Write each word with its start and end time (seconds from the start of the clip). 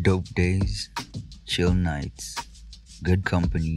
Dope 0.00 0.24
days, 0.34 0.88
chill 1.44 1.74
nights, 1.74 2.34
good 3.02 3.26
company, 3.26 3.76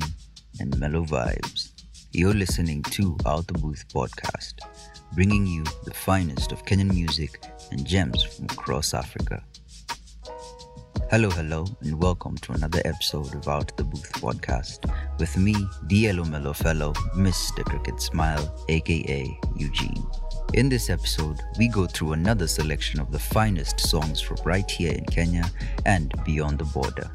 and 0.62 0.80
mellow 0.80 1.04
vibes. 1.04 1.72
You're 2.14 2.34
listening 2.34 2.84
to 2.84 3.18
Out 3.26 3.48
the 3.48 3.54
Booth 3.54 3.84
podcast, 3.94 4.54
bringing 5.14 5.46
you 5.46 5.66
the 5.84 5.94
finest 5.94 6.54
of 6.54 6.64
Kenyan 6.64 6.94
music 6.94 7.44
and 7.72 7.86
gems 7.86 8.24
from 8.24 8.46
across 8.46 8.94
Africa. 8.94 9.44
Hello, 11.12 11.30
hello, 11.30 11.66
and 11.82 12.02
welcome 12.02 12.38
to 12.38 12.54
another 12.54 12.82
episode 12.86 13.36
of 13.36 13.50
Out 13.50 13.76
the 13.76 13.84
Booth 13.84 14.14
podcast 14.14 14.90
with 15.20 15.36
me, 15.36 15.54
DLO 15.88 16.26
Mellow 16.30 16.54
Fellow, 16.54 16.94
Mr. 17.18 17.66
Cricket 17.66 18.00
Smile, 18.02 18.66
aka 18.70 19.38
Eugene. 19.58 20.06
In 20.54 20.70
this 20.70 20.90
episode, 20.90 21.42
we 21.58 21.68
go 21.68 21.86
through 21.86 22.14
another 22.14 22.48
selection 22.48 23.00
of 23.00 23.12
the 23.12 23.20
finest 23.20 23.80
songs 23.80 24.22
from 24.22 24.38
right 24.46 24.70
here 24.70 24.94
in 24.94 25.04
Kenya 25.06 25.44
and 25.86 26.14
beyond 26.24 26.60
the 26.60 26.66
border. 26.66 27.12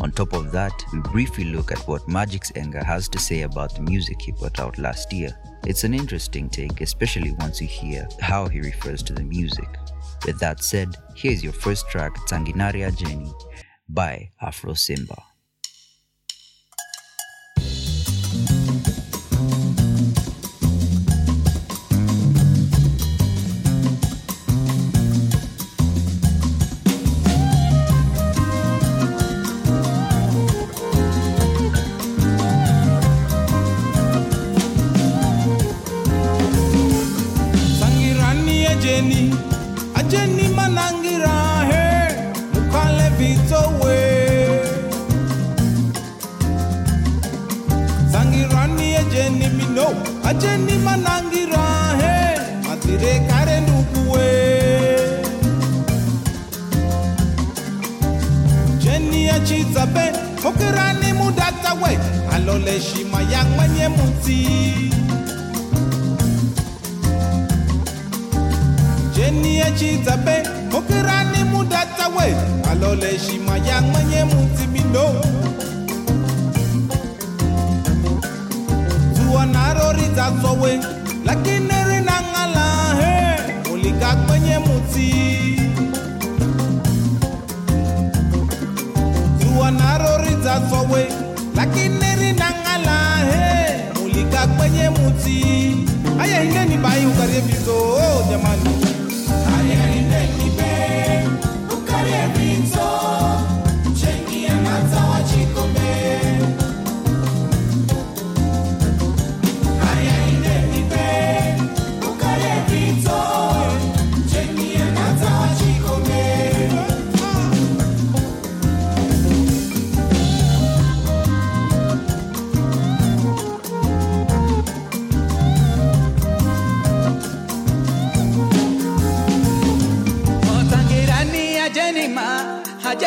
On 0.00 0.10
top 0.10 0.32
of 0.32 0.50
that, 0.52 0.72
we 0.92 1.00
briefly 1.00 1.44
look 1.44 1.72
at 1.72 1.86
what 1.86 2.06
Magix 2.08 2.52
Enga 2.52 2.82
has 2.82 3.08
to 3.10 3.18
say 3.18 3.42
about 3.42 3.74
the 3.74 3.82
music 3.82 4.20
he 4.20 4.32
put 4.32 4.58
out 4.60 4.78
last 4.78 5.12
year. 5.12 5.36
It's 5.66 5.84
an 5.84 5.94
interesting 5.94 6.48
take, 6.48 6.80
especially 6.80 7.32
once 7.32 7.60
you 7.60 7.66
hear 7.66 8.08
how 8.20 8.48
he 8.48 8.60
refers 8.60 9.02
to 9.04 9.12
the 9.12 9.24
music. 9.24 9.68
With 10.26 10.38
that 10.40 10.62
said, 10.62 10.96
here's 11.14 11.44
your 11.44 11.52
first 11.52 11.88
track, 11.90 12.14
Tanginaria 12.28 12.96
Jenny 12.96 13.32
by 13.88 14.30
Afrosimba. 14.42 15.20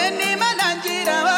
Ajenima 0.08 0.46
nanjira 0.60 1.37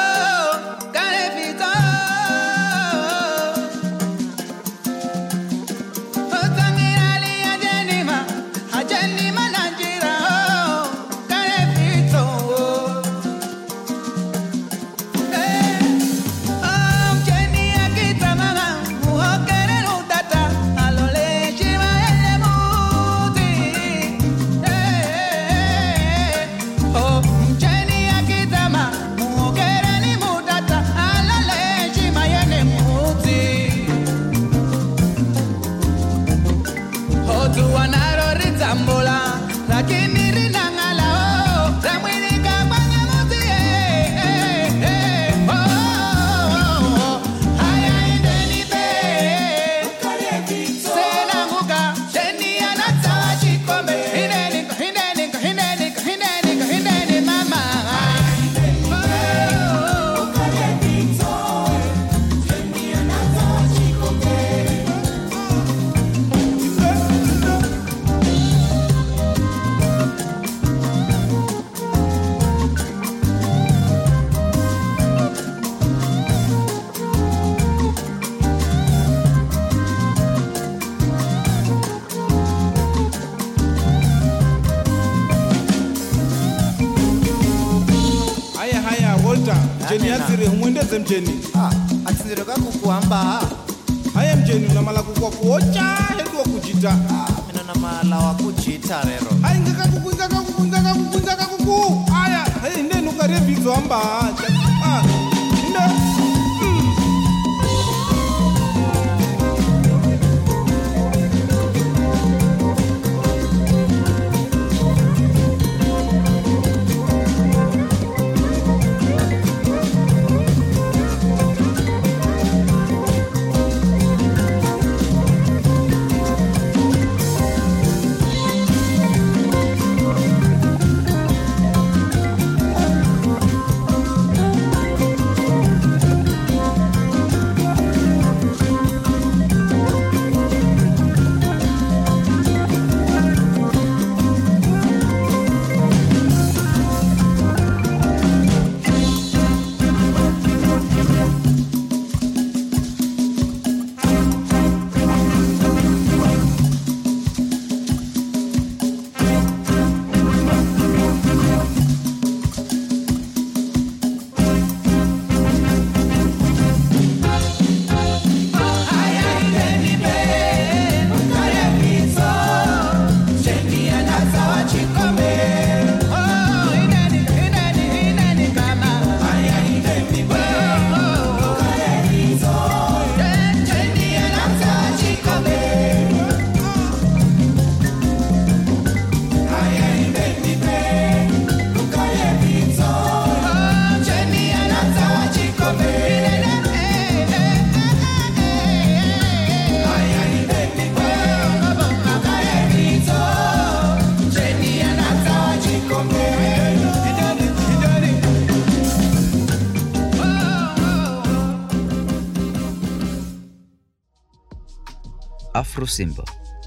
Simba 215.89 216.23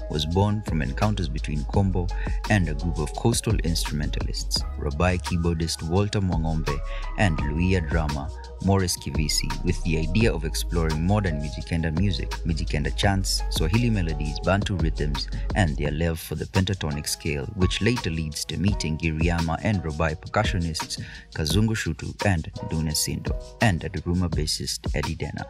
was 0.09 0.25
born 0.25 0.61
from 0.63 0.81
encounters 0.81 1.29
between 1.29 1.63
Kombo 1.65 2.11
and 2.49 2.69
a 2.69 2.73
group 2.73 2.99
of 2.99 3.13
coastal 3.15 3.55
instrumentalists, 3.63 4.61
Rabai 4.79 5.17
keyboardist 5.21 5.81
Walter 5.89 6.19
Mwangombe 6.21 6.77
and 7.17 7.37
Luhya 7.39 7.89
drummer 7.89 8.27
Morris 8.63 8.95
Kivisi, 8.97 9.49
with 9.63 9.81
the 9.83 9.97
idea 9.97 10.31
of 10.33 10.45
exploring 10.45 11.05
modern 11.05 11.39
Mijikenda 11.41 11.97
music, 11.99 12.29
Mijikenda 12.45 12.95
chants, 12.95 13.41
Swahili 13.49 13.89
melodies, 13.89 14.39
Bantu 14.41 14.75
rhythms, 14.77 15.27
and 15.55 15.75
their 15.77 15.91
love 15.91 16.19
for 16.19 16.35
the 16.35 16.45
pentatonic 16.45 17.07
scale, 17.07 17.45
which 17.55 17.81
later 17.81 18.09
leads 18.09 18.45
to 18.45 18.57
meeting 18.57 18.97
Giriama 18.97 19.59
and 19.63 19.83
Rabai 19.83 20.15
percussionists 20.15 21.01
Kazungu 21.33 21.75
Shutu 21.75 22.13
and 22.25 22.51
Dune 22.69 22.91
Sindo, 22.93 23.35
and 23.61 23.81
Aduruma 23.81 24.29
bassist 24.29 24.87
Eddie 24.95 25.15
Dena. 25.15 25.45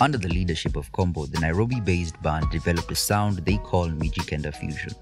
Under 0.00 0.18
the 0.18 0.28
leadership 0.28 0.76
of 0.76 0.90
Kombo, 0.92 1.30
the 1.30 1.40
Nairobi 1.40 1.80
based 1.80 2.20
band 2.22 2.50
developed 2.50 2.90
a 2.90 2.96
sound 2.96 3.38
they 3.38 3.58
call 3.58 3.88
Mijikenda 3.88 4.54
Fusion. 4.54 4.92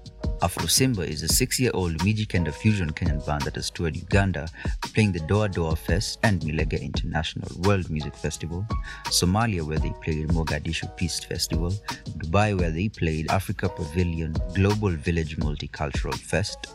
Afrosimba 0.43 1.07
is 1.07 1.23
a 1.23 1.27
six 1.29 1.57
year 1.57 1.71
old 1.73 1.99
Mijikenda 1.99 2.53
Fusion 2.53 2.89
Kenyan 2.89 3.25
band 3.25 3.43
that 3.43 3.55
has 3.55 3.69
toured 3.69 3.95
Uganda, 3.95 4.49
playing 4.93 5.13
the 5.13 5.21
Doa 5.21 5.47
Doa 5.47 5.77
Fest 5.77 6.19
and 6.23 6.41
Milega 6.41 6.81
International 6.81 7.47
World 7.61 7.89
Music 7.89 8.13
Festival, 8.13 8.67
Somalia, 9.05 9.61
where 9.61 9.79
they 9.79 9.93
played 10.01 10.27
Mogadishu 10.27 10.93
Peace 10.97 11.23
Festival, 11.23 11.71
Dubai, 12.17 12.59
where 12.59 12.71
they 12.71 12.89
played 12.89 13.31
Africa 13.31 13.69
Pavilion 13.69 14.35
Global 14.53 14.89
Village 14.89 15.37
Multicultural 15.37 16.13
Fest, 16.15 16.67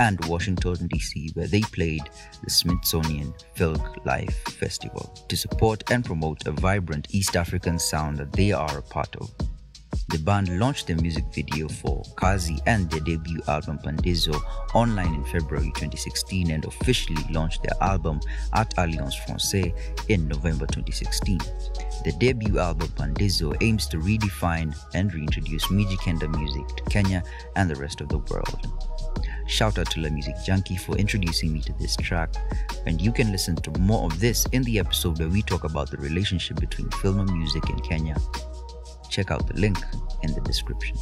and 0.00 0.24
Washington, 0.24 0.86
D.C., 0.86 1.32
where 1.34 1.46
they 1.46 1.60
played 1.60 2.08
the 2.42 2.50
Smithsonian 2.50 3.34
Folk 3.56 4.06
Life 4.06 4.42
Festival 4.54 5.14
to 5.28 5.36
support 5.36 5.84
and 5.90 6.02
promote 6.02 6.46
a 6.46 6.52
vibrant 6.52 7.08
East 7.10 7.36
African 7.36 7.78
sound 7.78 8.16
that 8.16 8.32
they 8.32 8.52
are 8.52 8.78
a 8.78 8.82
part 8.82 9.14
of. 9.16 9.30
The 10.08 10.18
band 10.18 10.58
launched 10.58 10.86
their 10.86 10.96
music 10.96 11.24
video 11.32 11.68
for 11.68 12.02
Kazi 12.16 12.58
and 12.66 12.90
their 12.90 13.00
debut 13.00 13.40
album 13.48 13.78
Pandizo 13.78 14.38
online 14.74 15.14
in 15.14 15.24
February 15.24 15.72
2016 15.74 16.50
and 16.50 16.64
officially 16.64 17.22
launched 17.30 17.62
their 17.62 17.82
album 17.82 18.20
at 18.52 18.72
Alliance 18.78 19.14
Francaise 19.14 19.72
in 20.08 20.28
November 20.28 20.66
2016. 20.66 21.38
The 22.04 22.12
debut 22.18 22.58
album 22.58 22.88
Pandizo 22.88 23.56
aims 23.62 23.86
to 23.88 23.98
redefine 23.98 24.76
and 24.94 25.12
reintroduce 25.14 25.66
Mijikenda 25.68 26.28
music 26.36 26.68
to 26.76 26.84
Kenya 26.84 27.22
and 27.56 27.70
the 27.70 27.76
rest 27.76 28.00
of 28.00 28.08
the 28.08 28.18
world. 28.18 28.66
Shout 29.46 29.78
out 29.78 29.90
to 29.90 30.00
La 30.00 30.08
Music 30.08 30.36
Junkie 30.44 30.76
for 30.76 30.96
introducing 30.96 31.52
me 31.52 31.60
to 31.60 31.72
this 31.74 31.96
track, 31.96 32.34
and 32.86 33.00
you 33.00 33.12
can 33.12 33.32
listen 33.32 33.56
to 33.56 33.70
more 33.80 34.04
of 34.04 34.20
this 34.20 34.46
in 34.52 34.62
the 34.62 34.78
episode 34.78 35.18
where 35.18 35.28
we 35.28 35.42
talk 35.42 35.64
about 35.64 35.90
the 35.90 35.96
relationship 35.98 36.60
between 36.60 36.90
film 36.90 37.20
and 37.20 37.32
music 37.32 37.68
in 37.68 37.78
Kenya. 37.80 38.16
Check 39.12 39.30
out 39.30 39.46
the 39.46 39.60
link 39.60 39.76
in 40.22 40.32
the 40.32 40.40
description. 40.40 40.96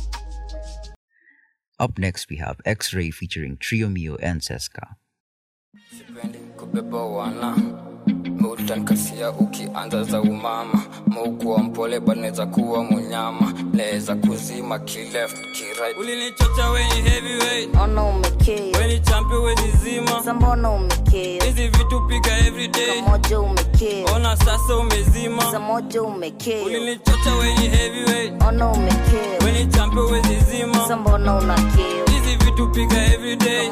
Up 1.78 1.96
next, 1.96 2.28
we 2.28 2.36
have 2.38 2.60
X 2.66 2.92
Ray 2.92 3.12
featuring 3.12 3.56
Trio 3.56 3.88
Mio 3.88 4.16
and 4.16 4.40
Seska. 4.40 4.96
Utankasia 8.52 9.30
ukianza 9.30 10.02
za 10.04 10.20
umama. 10.20 10.82
Mukuwa 11.06 11.58
mpole 11.58 12.00
banaweza 12.00 12.46
kuwa 12.46 12.84
munyama 12.84 13.52
naweza 13.72 14.14
kuzima 14.14 14.78
kileft 14.78 15.36
ulinichocha 16.00 16.70
weni 16.70 17.10
heavyweight. 17.10 17.76
Ona 17.82 18.02
umekea. 18.04 18.78
Weni 18.78 19.00
champion 19.00 19.42
weni 19.44 19.70
zima. 19.84 20.10
Sasa 20.10 20.34
umekea? 20.70 21.44
Hizi 21.44 21.68
vitu 21.68 22.00
piga 22.08 22.38
everyday 22.38 23.02
kamoja 23.02 23.40
umekea. 23.40 24.12
Ona 24.16 24.36
sasa 24.36 24.76
umezima. 24.76 25.42
Sasa 25.42 25.60
umekea. 26.02 26.64
Ulinichocha 26.66 27.34
weni 27.40 27.68
heavyweight. 27.68 28.42
Ona 28.48 28.68
umekea. 28.68 29.38
Weni 29.44 29.66
champion 29.72 30.12
weni 30.12 30.40
zima. 30.50 30.96
Mbona 30.96 31.34
unakea 31.36 31.99
vitu 32.56 32.94
everyday 32.94 33.70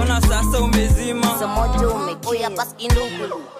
ona 0.00 0.20
sasa 0.20 0.60
umezima. 0.60 1.26
Oya 2.26 2.50
basi 2.50 2.88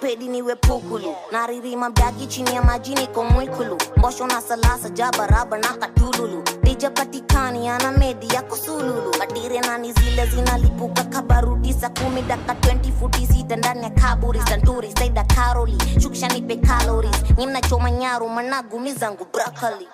pedi 0.01 0.29
niwe 0.29 0.55
pukulu. 0.57 1.15
Naririma 1.33 1.91
mdaki 1.91 2.27
chini 2.27 2.55
ya 2.55 2.63
maji 2.63 2.95
niko 2.95 3.25
mwikulu. 3.25 3.79
Mbosho 3.97 4.27
na 4.27 4.41
salasa 4.41 4.89
jabaraba 4.91 5.59
na 5.59 5.69
katululu. 5.69 6.43
Dijapatikani 6.63 7.69
ana 7.69 7.93
medi 7.93 8.35
ya 8.35 8.43
kusululu 8.43 9.11
kadire 9.19 9.61
nani 9.61 9.93
zile 9.93 10.27
zinalipuka 10.27 11.05
kabarudi 11.05 11.73
saa 11.73 11.89
kumi 11.89 12.23
daka 12.23 12.53
20 12.53 12.93
futi 13.01 13.27
sita 13.27 13.57
ndani 13.57 13.83
ya 13.83 13.91
kaburi. 13.91 14.41
Santuri 14.49 14.93
saida 14.99 15.25
karoli. 15.25 15.79
Shukisha 16.03 16.29
nipe 16.29 16.57
calories. 16.57 17.17
Ni 17.37 17.47
mnachoma 17.47 17.91
nyaru 17.91 18.29
managu 18.29 18.81
mizangu 18.81 19.27
brakali 19.33 19.89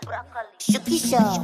shukisha. 0.58 1.40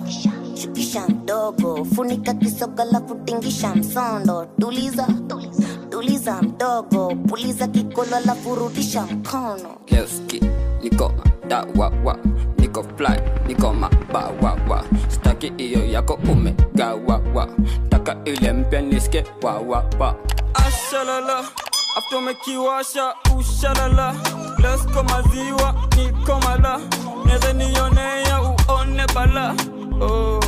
Shukisha. 0.62 1.08
Mdogo 1.08 1.84
funika 1.84 2.34
kisoga 2.34 2.57
la 2.66 3.00
kutingisha 3.00 3.74
msondo 3.74 4.46
tuliza 4.60 5.06
tuliza 5.90 6.42
mdogo. 6.42 7.14
Puliza 7.28 7.66
kikolo 7.68 8.20
la 8.26 8.34
furudisha 8.34 9.02
mkono. 9.02 9.76
Lewski, 9.86 10.40
niko 10.82 11.12
dawawa 11.48 12.18
niko 12.58 12.82
fly 12.96 13.20
niko 13.46 13.72
mabawawa 13.74 14.84
staki 15.08 15.46
iyo 15.56 15.84
yako 15.86 16.18
umegawawa 16.32 17.48
taka 17.88 18.16
ile 18.24 18.52
mpya 18.52 18.80
niske 18.80 19.24
wawawa 19.42 20.16
ashalala 20.54 21.44
aftomekiwasha 21.96 23.14
ushalala. 23.38 24.14
Lesko 24.58 25.02
maziwa 25.02 25.74
niko 25.96 26.40
mala. 26.40 26.80
Neze 27.26 27.52
uone 28.68 29.06
bala. 29.14 29.54
Oh. 30.00 30.47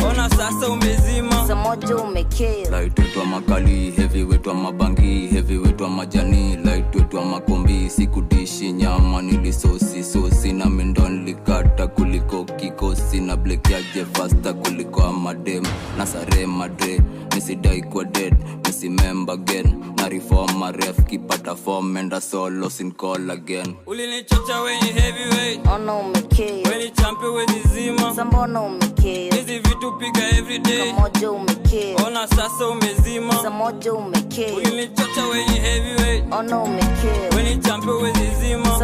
sasa 0.41 0.69
umezima. 0.69 1.31
Sasa 1.31 1.95
umekea 2.03 2.69
light 2.79 2.99
wetwa 2.99 3.25
makali 3.25 3.91
heavy 3.91 4.23
wetwa 4.23 4.53
mabangi 4.53 5.27
heavy 5.27 5.57
wetwa 5.57 5.89
majani 5.89 6.55
light 6.55 6.95
wetwa 6.95 7.25
makombi. 7.25 7.89
Sikudishi 7.89 8.71
nyama 8.71 9.21
nilisosi 9.21 10.03
sosi 10.03 10.53
na 10.53 10.65
mendo 10.65 11.09
nilikata 11.09 11.87
kuliko 11.87 12.43
kikosi 12.45 13.19
na 13.21 13.37
blek 13.37 13.69
yaje 13.71 14.05
fasta 14.13 14.53
kuliko 14.53 15.01
amadem 15.03 15.63
na 15.97 16.05
sare 16.07 16.45
madre 16.45 16.99
misidai 17.41 17.81
kwa 17.81 18.05
dead. 18.05 18.35
Misimemba 18.65 19.33
again. 19.33 19.93
Na 19.97 20.09
reform 20.09 20.57
maref 20.59 20.97
kipata 21.05 21.55
form 21.55 21.97
enda 21.97 22.21
solo 22.21 22.69
sin 22.69 22.91
call 22.91 23.31
again. 23.31 23.75
Ulinichocha 23.85 24.61
wenye 24.61 24.91
heavyweight. 25.01 25.67
Ona 25.67 25.93
umekea 25.95 26.71
weni 27.33 27.61
zima. 27.73 28.11
Umekea 28.61 29.33
hizi 29.35 29.59
vitu 29.59 29.91
piga 29.99 30.29
everyday 30.37 30.91
kamoja 30.93 31.31
umekea 31.31 31.95
ona 32.07 32.27
sasa 32.27 32.35
sasa 32.49 32.67
umezima. 32.67 33.33
Umekea 33.97 34.53
ulinichocha 34.55 35.25
wenye 35.31 35.59
heavyweight. 35.59 36.33
Ona 36.33 36.59
umekea 36.59 37.29
weni 38.01 38.29
zima. 38.41 38.77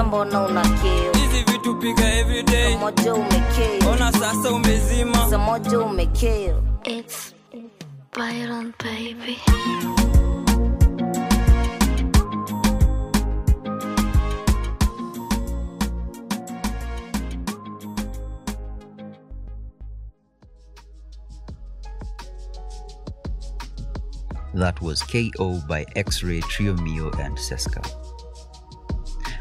Unakea 0.50 1.12
hizi 1.14 1.44
vitu 1.52 1.76
piga 1.76 2.14
everyday 2.20 2.76
umekea 2.76 3.90
ona 3.92 4.12
sasa 4.12 4.52
umezima. 4.52 5.28
Umekea 5.86 6.56
It's 6.86 7.34
Baby. 8.18 9.38
That 24.56 24.82
was 24.82 25.04
KO 25.04 25.62
by 25.68 25.86
X 25.96 26.24
Ray, 26.24 26.42
Trio 26.42 26.74
Mio, 26.78 27.12
and 27.20 27.38
Seska. 27.38 28.07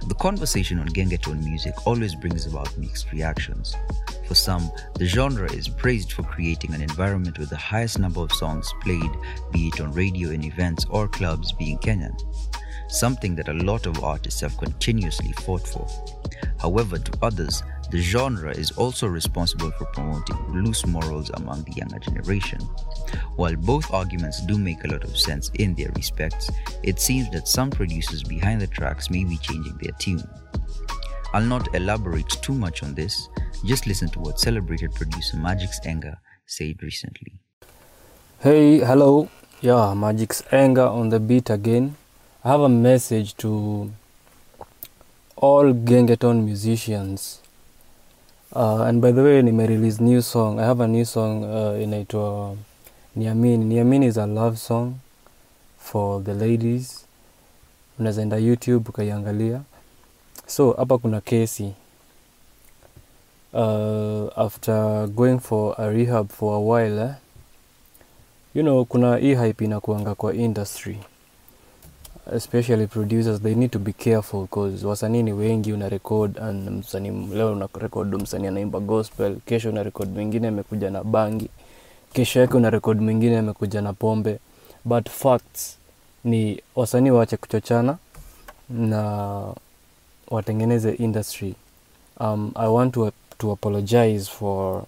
The 0.06 0.14
conversation 0.14 0.78
on 0.78 0.88
Gengetone 0.88 1.42
music 1.42 1.74
always 1.84 2.14
brings 2.14 2.46
about 2.46 2.78
mixed 2.78 3.10
reactions. 3.10 3.74
For 4.28 4.36
some, 4.36 4.70
the 4.94 5.04
genre 5.04 5.50
is 5.52 5.68
praised 5.68 6.12
for 6.12 6.22
creating 6.22 6.74
an 6.74 6.80
environment 6.80 7.38
with 7.38 7.50
the 7.50 7.56
highest 7.56 7.98
number 7.98 8.20
of 8.20 8.32
songs 8.32 8.72
played, 8.82 9.10
be 9.50 9.66
it 9.66 9.80
on 9.80 9.92
radio 9.92 10.30
in 10.30 10.44
events 10.44 10.86
or 10.90 11.08
clubs, 11.08 11.50
being 11.52 11.78
Kenyan. 11.78 12.16
Something 12.88 13.34
that 13.34 13.48
a 13.48 13.54
lot 13.64 13.86
of 13.86 14.04
artists 14.04 14.40
have 14.42 14.56
continuously 14.58 15.32
fought 15.32 15.66
for. 15.66 15.88
However, 16.60 16.98
to 16.98 17.18
others, 17.20 17.64
the 17.90 17.98
genre 17.98 18.50
is 18.50 18.72
also 18.72 19.06
responsible 19.06 19.70
for 19.72 19.86
promoting 19.86 20.36
loose 20.52 20.86
morals 20.86 21.30
among 21.34 21.62
the 21.64 21.72
younger 21.72 21.98
generation. 21.98 22.60
While 23.36 23.56
both 23.56 23.92
arguments 23.92 24.40
do 24.40 24.58
make 24.58 24.82
a 24.84 24.88
lot 24.88 25.04
of 25.04 25.16
sense 25.16 25.50
in 25.54 25.74
their 25.74 25.90
respects, 25.92 26.50
it 26.82 27.00
seems 27.00 27.30
that 27.30 27.48
some 27.48 27.70
producers 27.70 28.22
behind 28.22 28.60
the 28.60 28.66
tracks 28.66 29.10
may 29.10 29.24
be 29.24 29.36
changing 29.38 29.78
their 29.80 29.92
tune. 29.98 30.26
I'll 31.32 31.42
not 31.42 31.74
elaborate 31.74 32.28
too 32.28 32.54
much 32.54 32.82
on 32.82 32.94
this, 32.94 33.28
just 33.64 33.86
listen 33.86 34.08
to 34.10 34.20
what 34.20 34.40
celebrated 34.40 34.94
producer 34.94 35.36
Magix 35.36 35.84
Enga 35.84 36.16
said 36.46 36.82
recently. 36.82 37.34
Hey, 38.40 38.78
hello. 38.78 39.28
Yeah, 39.60 39.94
Magix 39.96 40.42
Enga 40.48 40.90
on 40.90 41.08
the 41.08 41.18
beat 41.18 41.50
again. 41.50 41.96
I 42.44 42.50
have 42.50 42.60
a 42.60 42.68
message 42.68 43.36
to 43.38 43.92
all 45.36 45.72
Gengetone 45.72 46.44
musicians. 46.44 47.40
Uh, 48.56 48.84
and 48.88 49.02
by 49.02 49.12
the 49.12 49.22
way, 49.22 49.42
nime 49.42 49.66
release 49.66 50.00
new 50.00 50.22
song. 50.22 50.58
I 50.58 50.64
have 50.64 50.80
a 50.80 50.88
new 50.88 51.04
song 51.04 51.44
uh, 51.44 51.76
inaitwa 51.82 52.56
Niamini. 53.16 53.64
Niamini 53.64 54.06
is 54.06 54.16
a 54.16 54.26
love 54.26 54.56
song 54.58 54.94
for 55.78 56.22
the 56.24 56.32
ladies. 56.34 57.04
Unaweza 57.98 58.36
YouTube 58.38 58.88
ukaiangalia. 58.88 59.60
So 60.46 60.72
hapa 60.72 60.98
kuna 60.98 61.20
kesi. 61.20 61.72
Uh, 63.52 64.28
after 64.36 65.06
going 65.08 65.38
for 65.38 65.74
a 65.78 65.88
rehab 65.90 66.28
for 66.30 66.54
a 66.56 66.60
while 66.60 66.98
eh, 67.02 67.14
you 68.54 68.62
know 68.62 68.84
kuna 68.84 69.16
hii 69.16 69.34
hype 69.34 69.64
inakuanga 69.64 70.14
kwa 70.14 70.34
industry 70.34 70.98
especially 72.32 72.86
producers 72.86 73.40
they 73.40 73.54
need 73.54 73.70
to 73.70 73.78
be 73.78 73.92
careful 73.92 74.40
because 74.40 74.86
wasanii 74.86 75.22
ni 75.22 75.32
wengi 75.32 75.72
una 75.72 75.88
record 75.88 76.38
and 76.38 76.70
msanii 76.70 77.28
leo 77.34 77.52
una 77.52 77.68
record 77.74 78.22
msanii 78.22 78.46
anaimba 78.46 78.80
gospel 78.80 79.36
kesho 79.46 79.68
una 79.70 79.82
record 79.82 80.10
mwingine 80.14 80.48
amekuja 80.48 80.90
na 80.90 81.04
bangi 81.04 81.48
kesho 82.12 82.40
yake 82.40 82.56
una 82.56 82.70
record 82.70 83.00
mwingine 83.00 83.38
amekuja 83.38 83.82
na 83.82 83.92
pombe. 83.92 84.38
But 84.84 85.10
facts 85.10 85.78
ni 86.24 86.62
wasanii 86.76 87.10
waache 87.10 87.36
kuchochana 87.36 87.96
na 88.70 89.42
watengeneze 90.30 90.92
industry. 90.92 91.54
Um, 92.20 92.52
i 92.54 92.68
want 92.68 92.94
to, 92.94 93.12
to 93.38 93.52
apologize 93.52 94.30
for 94.30 94.84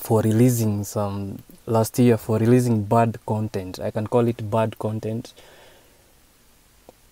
for 0.00 0.24
releasing 0.24 0.84
some 0.84 1.32
last 1.66 1.98
year 1.98 2.18
for 2.18 2.40
releasing 2.40 2.76
bad 2.76 3.18
content. 3.26 3.78
I 3.78 3.90
can 3.90 4.06
call 4.06 4.28
it 4.28 4.42
bad 4.42 4.76
content 4.78 5.34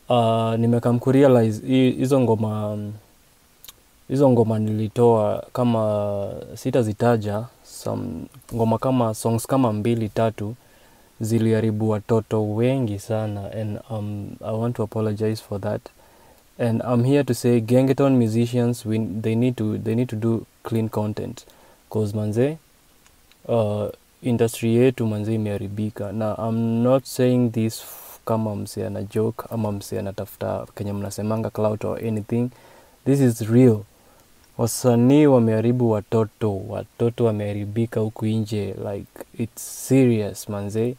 uh, 0.09 0.55
nimekam 0.55 0.99
kurealize 0.99 1.67
hizo 1.91 2.21
ngoma 2.21 2.79
hizo 4.09 4.31
ngoma 4.31 4.59
nilitoa 4.59 5.45
kama 5.53 6.31
sitazitaja 6.55 7.45
some 7.65 8.05
ngoma 8.55 8.79
kama 8.79 9.15
songs 9.15 9.47
kama 9.47 9.73
mbili 9.73 10.09
tatu 10.09 10.55
ziliharibu 11.21 11.88
watoto 11.91 12.55
wengi 12.55 12.99
sana 12.99 13.53
and 13.53 13.79
um, 13.91 14.31
i 14.47 14.55
want 14.57 14.77
to 14.77 14.83
apologize 14.83 15.43
for 15.49 15.61
that. 15.61 15.81
And 16.59 16.83
i'm 16.93 17.05
here 17.05 17.25
to 17.25 17.35
say 17.35 17.61
gengeton 17.61 18.17
musicians 18.17 18.87
we, 18.87 18.99
they 18.99 19.35
need 19.35 19.57
to 19.57 19.79
they 19.79 19.95
need 19.95 20.09
to 20.09 20.17
do 20.17 20.47
clean 20.62 20.88
content. 20.88 21.45
Cause 21.91 22.17
manze 22.17 22.57
uh, 23.49 23.87
industry 24.23 24.75
yetu 24.77 25.07
manze 25.07 25.35
imeharibika. 25.35 26.12
Na 26.12 26.37
i'm 26.49 26.83
not 26.83 27.05
saying 27.05 27.50
this 27.50 27.85
kama 28.29 28.57
mse 28.57 28.87
ana 28.87 29.03
joke 29.03 29.45
ama 29.51 29.73
mse 29.73 29.99
anatafuta 29.99 30.67
kenye 30.75 30.93
mnasemanga 30.93 31.51
clout 31.51 31.85
or 31.85 32.05
anything 32.07 32.49
this 33.05 33.21
is 33.21 33.41
real. 33.41 33.79
Wasanii 34.59 35.27
wameharibu 35.27 35.91
watoto 35.91 36.61
watoto 36.69 37.25
wameharibika 37.25 38.01
huku 38.01 38.27
nje 38.27 38.75
like 38.93 39.25
its 39.39 39.87
serious 39.89 40.49
manze. 40.49 40.97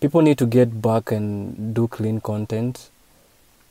People 0.00 0.22
need 0.22 0.36
to 0.36 0.46
get 0.46 0.68
back 0.68 1.12
and 1.12 1.54
do 1.74 1.88
clean 1.88 2.20
content. 2.20 2.78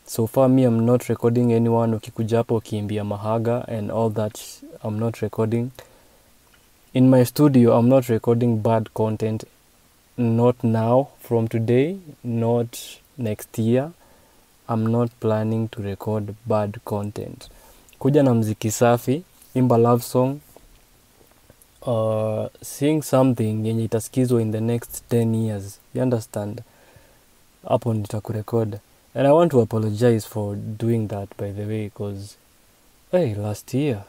So 0.08 0.28
far 0.28 0.50
me 0.50 0.62
i'm 0.64 0.86
not 0.86 1.04
recording 1.04 1.54
anyone. 1.54 1.96
Ukikuja 1.96 2.38
hapo 2.38 2.56
ukiimbia 2.56 3.04
mahaga 3.04 3.68
and 3.68 3.92
all 3.92 4.12
that 4.14 4.40
i'm 4.86 5.00
not 5.00 5.18
recording. 5.18 5.70
In 6.94 7.10
my 7.10 7.26
studio 7.26 7.80
i'm 7.80 7.90
not 7.90 8.06
recording 8.06 8.56
bad 8.56 8.90
content 8.94 9.44
not 10.18 10.64
now 10.64 11.08
from 11.20 11.48
today 11.48 11.98
not 12.24 12.80
next 13.18 13.58
year. 13.60 13.92
I'm 14.68 14.88
not 14.88 15.10
planning 15.20 15.68
to 15.70 15.82
record 15.82 16.36
bad 16.48 16.80
content. 16.86 17.50
Kuja 18.00 18.24
na 18.24 18.34
mziki 18.34 18.72
safi 18.72 19.24
imba 19.56 19.78
love 19.78 20.04
song 20.04 20.40
uh, 21.82 22.46
sing 22.62 23.02
something 23.04 23.68
yenye 23.68 23.84
itasikizwa 23.84 24.42
in 24.42 24.52
the 24.52 24.62
next 24.62 25.04
10 25.10 25.36
years. 25.46 25.80
You 25.94 26.02
understand? 26.02 26.62
Hapo 27.68 27.94
nitakurekod 27.94 28.80
and 29.16 29.28
i 29.28 29.32
want 29.32 29.52
to 29.52 29.62
apologize 29.62 30.28
for 30.28 30.56
doing 30.56 31.08
that 31.08 31.30
by 31.38 31.52
the 31.52 31.66
way 31.66 31.84
because 31.84 32.36
hey, 33.12 33.34
last 33.36 33.74
year. 33.74 34.04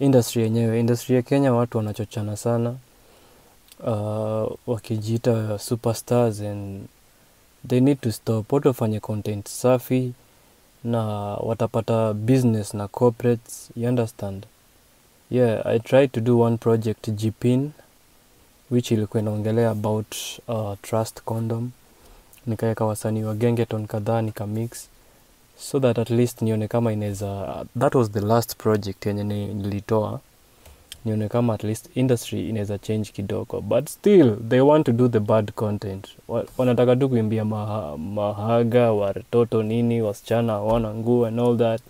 Industry 0.00 0.42
yenyewe 0.42 0.80
industry 0.80 1.16
ya 1.16 1.22
kenya 1.22 1.52
watu 1.52 1.78
wanachochana 1.78 2.36
sana 2.36 2.74
uh, 3.86 4.52
wakijiita 4.66 5.58
superstars 5.58 6.40
and 6.40 6.86
they 7.68 7.80
need 7.80 8.00
to 8.00 8.12
stop. 8.12 8.52
Watu 8.52 8.68
wafanye 8.68 9.00
content 9.00 9.48
safi 9.48 10.12
na 10.84 11.02
watapata 11.36 12.14
business 12.14 12.74
na 12.74 12.88
corporates. 12.88 13.70
You 13.76 13.88
understand? 13.88 14.46
Yeah 15.30 15.66
i 15.66 15.78
tried 15.78 16.12
to 16.12 16.20
do 16.20 16.40
one 16.40 16.56
project 16.56 17.08
jpin 17.10 17.70
which 18.70 18.90
ilikuwa 18.90 19.22
inaongelea 19.22 19.70
about 19.70 20.14
uh, 20.48 20.72
trust 20.82 21.22
condom. 21.22 21.70
Nikaweka 22.46 22.84
wasanii 22.84 23.22
wa 23.22 23.34
gengeton 23.34 23.86
kadhaa 23.86 24.22
nikamix 24.22 24.88
so 25.58 25.80
that 25.80 25.98
at 25.98 26.10
least 26.10 26.42
nione 26.42 26.68
kama 26.68 26.92
inaweza 26.92 27.64
that 27.78 27.94
was 27.94 28.10
the 28.10 28.20
last 28.20 28.56
project 28.56 29.06
yenye 29.06 29.24
ni- 29.24 29.54
nilitoa 29.54 30.20
nione 31.04 31.28
kama 31.28 31.54
at 31.54 31.64
least 31.64 31.88
industry 31.96 32.48
inaweza 32.48 32.78
change 32.78 33.10
kidogo. 33.12 33.60
But 33.60 33.88
still 33.88 34.36
they 34.48 34.60
want 34.60 34.86
to 34.86 34.92
do 34.92 35.08
the 35.08 35.20
bad 35.20 35.52
content. 35.52 36.08
Wa- 36.28 36.44
wanataka 36.58 36.96
tu 36.96 37.08
kuimbia 37.08 37.44
maha, 37.44 37.96
mahaga 37.98 38.92
watoto 38.92 39.62
nini 39.62 40.02
wasichana 40.02 40.58
wana 40.60 40.94
nguo 40.94 41.26
and 41.26 41.40
all 41.40 41.56
that. 41.58 41.80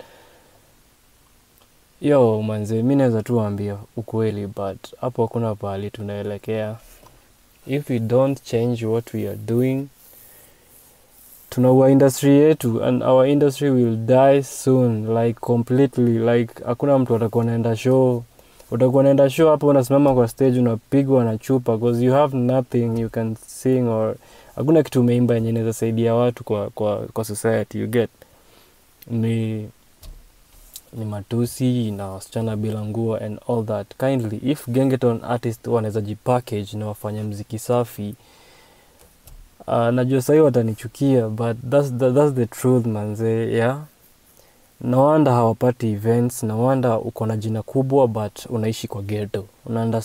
Yo 2.01 2.43
manze 2.43 2.83
mi 2.83 2.97
naweza 2.97 3.23
tu 3.23 3.43
ukweli 3.97 4.47
but 4.47 4.95
hapo 5.01 5.23
hakuna 5.23 5.55
pahali 5.55 5.91
tunaelekea. 5.91 6.77
If 7.67 7.91
we 7.91 7.99
don't 7.99 8.43
change 8.43 8.87
what 8.87 9.15
we 9.15 9.29
are 9.29 9.37
doing 9.37 9.87
tunaua 11.51 11.91
industry 11.91 12.31
yetu 12.39 12.85
and 12.85 13.03
our 13.03 13.27
industry 13.29 13.71
will 13.71 13.97
die 13.97 14.43
soon 14.43 15.07
like 15.19 15.41
completely 15.41 16.19
like 16.19 16.55
hakuna 16.67 16.99
mtu 16.99 17.17
atakuwa 17.17 17.45
naenda 17.45 17.77
show 17.77 18.23
utakuwa 18.71 19.03
naenda 19.03 19.31
show 19.31 19.51
hapo 19.51 19.67
unasimama 19.67 20.15
kwa 20.15 20.29
stage 20.29 20.61
unapigwa 20.61 21.25
na 21.25 21.39
chupa 21.39 21.77
because 21.77 22.05
you 22.05 22.13
have 22.13 22.37
nothing 22.37 23.01
you 23.01 23.11
can 23.11 23.35
sing 23.47 23.83
or 23.89 24.15
hakuna 24.57 24.83
kitu 24.83 25.01
umeimba 25.01 25.35
yenye 25.35 25.49
inaweza 25.49 25.73
saidia 25.73 26.15
watu 26.15 26.45
kwa, 26.45 26.71
kwa, 26.71 26.97
kwa 27.13 27.25
society 27.25 27.81
you 27.81 27.87
get? 27.87 28.11
Ni 29.11 29.69
ni 30.93 31.05
matusi 31.05 31.91
na 31.91 32.07
wasichana 32.07 32.57
bila 32.57 32.85
nguo 32.85 33.17
and 33.17 33.39
all 33.49 33.65
that. 33.67 33.87
Kindly 33.97 34.41
if 34.51 34.69
gengeton 34.69 35.21
artist 35.25 35.67
wanaweza 35.67 36.01
jipackage 36.01 36.69
na 36.77 36.87
wafanye 36.87 37.23
mziki 37.23 37.59
safi 37.59 38.15
uh, 39.67 39.87
najua 39.89 40.23
sahii 40.23 40.41
watanichukia 40.41 41.29
but 41.29 41.57
that's 41.71 41.93
the, 41.95 42.13
that's 42.13 42.35
the 42.35 42.47
truth 42.47 42.87
manze 42.87 43.53
yeah 43.53 43.79
no 44.81 45.05
wonder 45.05 45.33
hawapati 45.33 45.93
events 45.93 46.43
no 46.43 46.59
wonder 46.65 46.99
uko 47.05 47.27
na 47.27 47.37
jina 47.37 47.63
kubwa 47.63 48.09
but 48.09 48.47
unaishi 48.47 48.89
kwa 48.89 49.03
ghetto. 49.03 49.45
Una 49.67 50.03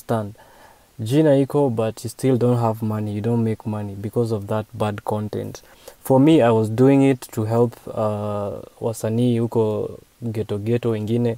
jina 1.00 1.38
iko 1.38 1.70
but 1.70 2.04
you 2.04 2.10
still 2.10 2.38
don't 2.38 2.60
have 2.60 2.86
money. 2.86 3.16
You 3.16 3.22
don't 3.22 3.44
make 3.44 3.66
money 3.70 3.96
because 3.96 4.36
of 4.36 4.46
that 4.48 4.66
bad 4.74 5.02
content. 5.04 5.62
For 6.04 6.20
me 6.20 6.42
i 6.42 6.52
was 6.52 6.70
doing 6.70 7.10
it 7.10 7.20
to 7.32 7.44
help 7.44 7.74
uh, 7.88 8.62
wasanii 8.82 9.40
huko 9.40 9.90
geto 10.22 10.58
geto 10.58 10.90
wengine. 10.90 11.38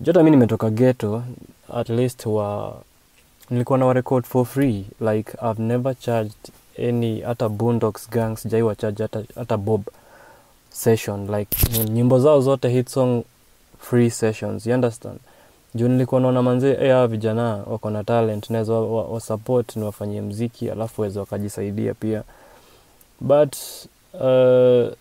Jota 0.00 0.22
mi 0.22 0.30
nimetoka 0.30 0.70
geto 0.70 1.22
at 1.74 1.88
least 1.88 2.26
wa 2.26 2.76
nilikuwa 3.50 3.78
na 3.78 3.86
warecord 3.86 4.24
for 4.24 4.44
free. 4.46 4.84
Like 5.00 5.32
i've 5.42 5.62
never 5.62 5.94
charged 5.98 6.50
any 6.78 7.20
hata 7.20 7.48
boondocks 7.48 8.10
gang 8.10 8.36
sijai 8.36 8.62
wacharge 8.62 9.02
hata, 9.02 9.22
hata 9.34 9.56
bob 9.56 9.82
session 10.74 11.26
like 11.36 11.56
nyimbo 11.90 12.18
zao 12.18 12.40
zote 12.40 12.68
hit 12.68 12.88
song 12.88 13.22
free 13.78 14.10
sessions 14.10 14.66
you 14.66 14.74
understand? 14.74 15.18
Juu 15.74 15.88
nilikuwa 15.88 16.20
naona 16.20 16.42
manzee 16.42 16.74
hey, 16.74 16.90
hawa 16.90 17.06
vijana 17.08 17.42
wako 17.42 17.90
na 17.90 18.04
talent 18.04 18.50
naweza 18.50 18.72
wa, 18.72 19.02
wa, 19.02 19.20
wa 19.48 19.64
niwafanyie 19.76 20.20
mziki 20.20 20.70
alafu 20.70 21.00
waweza 21.00 21.20
wakajisaidia 21.20 21.94
pia. 21.94 22.22
But 23.20 23.56
uh, 24.14 24.92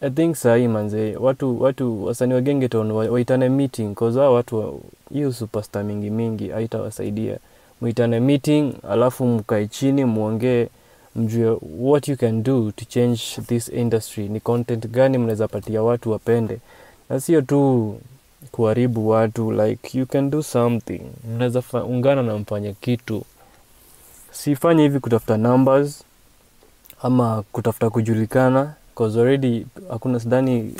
I 0.00 0.10
think 0.10 0.36
sahii 0.36 0.68
manze 0.68 1.16
watu 1.16 1.62
watu 1.62 2.04
wasani 2.04 2.34
wa 2.34 2.40
gengeton 2.40 2.90
waitane 2.90 3.48
meeting 3.48 3.94
cause 3.94 4.18
watu 4.18 4.80
hiyo 5.12 5.32
superstar 5.32 5.84
mingi 5.84 6.10
mingi 6.10 6.48
haitawasaidia. 6.48 7.38
Mwitane 7.80 8.20
meeting 8.20 8.72
alafu 8.90 9.26
mkae 9.26 9.66
chini 9.66 10.04
muongee 10.04 10.68
mjue 11.16 11.58
what 11.78 12.08
you 12.08 12.16
can 12.16 12.42
do 12.42 12.72
to 12.72 12.84
change 12.84 13.20
this 13.46 13.68
industry. 13.68 14.28
Ni 14.28 14.40
content 14.40 14.86
gani 14.86 15.18
mnaweza 15.18 15.48
patia 15.48 15.82
watu 15.82 16.10
wapende? 16.10 16.58
Na 17.10 17.20
sio 17.20 17.42
tu 17.42 17.94
kuharibu 18.52 19.08
watu 19.08 19.52
like 19.52 19.98
you 19.98 20.06
can 20.06 20.30
do 20.30 20.42
something. 20.42 21.00
Mnaweza 21.34 21.62
ungana 21.88 22.22
na 22.22 22.36
mfanye 22.38 22.74
kitu. 22.80 23.24
Sifanye 24.30 24.82
hivi 24.82 25.00
kutafuta 25.00 25.36
numbers 25.36 26.04
ama 27.02 27.44
kutafuta 27.52 27.90
kujulikana 27.90 28.74
cause 28.94 29.20
already 29.20 29.66
hakuna 29.90 30.20
sidhani 30.20 30.74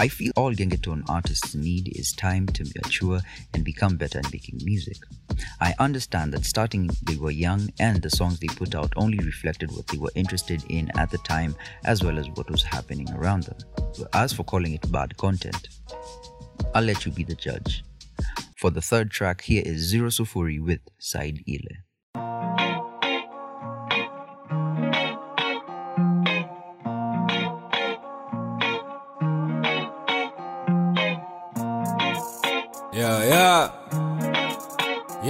I 0.00 0.08
feel 0.08 0.32
all 0.34 0.54
Gengetone 0.54 1.04
artists 1.10 1.54
need 1.54 1.94
is 1.94 2.12
time 2.12 2.46
to 2.46 2.64
mature 2.74 3.20
and 3.52 3.62
become 3.62 3.98
better 3.98 4.20
at 4.20 4.32
making 4.32 4.58
music. 4.64 4.96
I 5.60 5.74
understand 5.78 6.32
that 6.32 6.46
starting 6.46 6.88
they 7.02 7.16
were 7.16 7.30
young 7.30 7.68
and 7.78 8.00
the 8.00 8.08
songs 8.08 8.40
they 8.40 8.46
put 8.46 8.74
out 8.74 8.94
only 8.96 9.18
reflected 9.18 9.70
what 9.72 9.86
they 9.88 9.98
were 9.98 10.10
interested 10.14 10.64
in 10.70 10.90
at 10.96 11.10
the 11.10 11.18
time 11.18 11.54
as 11.84 12.02
well 12.02 12.18
as 12.18 12.30
what 12.30 12.50
was 12.50 12.62
happening 12.62 13.10
around 13.10 13.42
them. 13.42 13.58
As 14.14 14.32
for 14.32 14.42
calling 14.42 14.72
it 14.72 14.90
bad 14.90 15.18
content, 15.18 15.68
I'll 16.74 16.82
let 16.82 17.04
you 17.04 17.12
be 17.12 17.24
the 17.24 17.34
judge. 17.34 17.84
For 18.56 18.70
the 18.70 18.80
third 18.80 19.10
track, 19.10 19.42
here 19.42 19.62
is 19.66 19.92
Zzero 19.92 20.08
Sufuri 20.08 20.64
with 20.64 20.80
Side 20.98 21.44
Ile. 21.46 21.76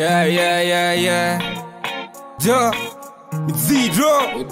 Yeah, 0.01 0.25
yeah, 0.25 0.61
yeah, 0.63 0.93
yeah. 0.95 1.33
Jo, 2.41 2.71
zero. 3.55 4.45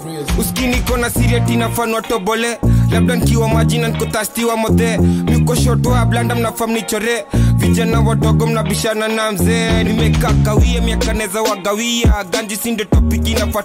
kona 0.79 1.09
siria 1.09 1.39
tina 1.39 1.69
fanwa 1.69 2.01
tobole 2.01 2.59
labda 2.91 3.15
nkiwa 3.15 3.47
maji 3.49 3.77
na 3.77 3.87
nikotastiwa 3.87 4.57
modhe 4.57 4.97
miko 4.97 5.55
wa 5.89 6.05
blanda 6.05 6.35
mnafam 6.35 6.71
nichore 6.71 7.25
vijana 7.59 7.99
wadogo 7.99 8.47
mnabishana 8.47 9.07
na 9.07 9.31
mzee. 9.31 9.83
Nimekaa 9.83 10.33
miaka 10.81 11.13
neza 11.13 11.41
wagawia 11.41 12.23
ganji 12.31 12.55
sinde 12.55 12.85
topiki 12.85 13.33
nafaa 13.33 13.63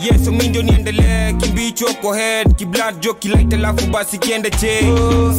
yeso 0.00 0.32
mi 0.32 0.48
ndio 0.48 0.62
niendelee. 0.62 1.32
Kimbicho 1.32 1.86
ko 2.02 2.12
head 2.14 2.54
kiblad 2.56 3.00
jo 3.00 3.14
kilait 3.14 3.54
alafu 3.54 3.86
basi 3.86 4.18
kiende 4.18 4.50
che 4.50 4.80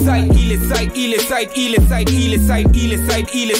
side 0.03 0.39
ile 0.39 0.57
side 0.59 0.91
ile 0.95 1.19
side 1.19 1.51
ile 1.55 1.77
side 1.79 2.11
ile 3.33 3.55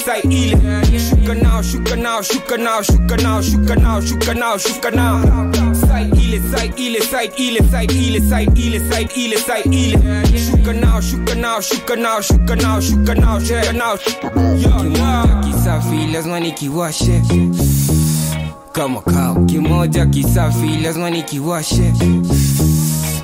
side 6.10 6.22
ile 6.22 6.40
side 6.40 6.72
ile 6.76 7.00
side 7.00 7.34
ile 7.36 7.60
side 7.60 7.94
ile 7.96 8.20
side 8.20 8.52
ile 8.62 8.80
side 8.80 9.10
ile 9.16 9.36
side 9.36 9.76
ile. 9.76 9.98
Shuka 10.50 10.72
nao 10.72 11.00
shuka 11.02 11.34
nao 11.34 11.60
shuka 11.62 11.96
nao 11.96 12.22
shuka 12.22 12.56
nao 12.56 12.80
shuka 12.80 13.14
nao 13.14 13.40
shuka 13.40 13.72
nao 13.72 13.98
kimoja 14.58 15.40
kisafi 15.44 16.06
lazima 16.12 16.40
nikiwashe. 16.40 17.22
Kama 18.72 19.00
kao 19.00 19.34
kimoja 19.34 20.06
kisafi 20.06 20.66
lazima 20.82 21.10
nikiwashe 21.10 21.92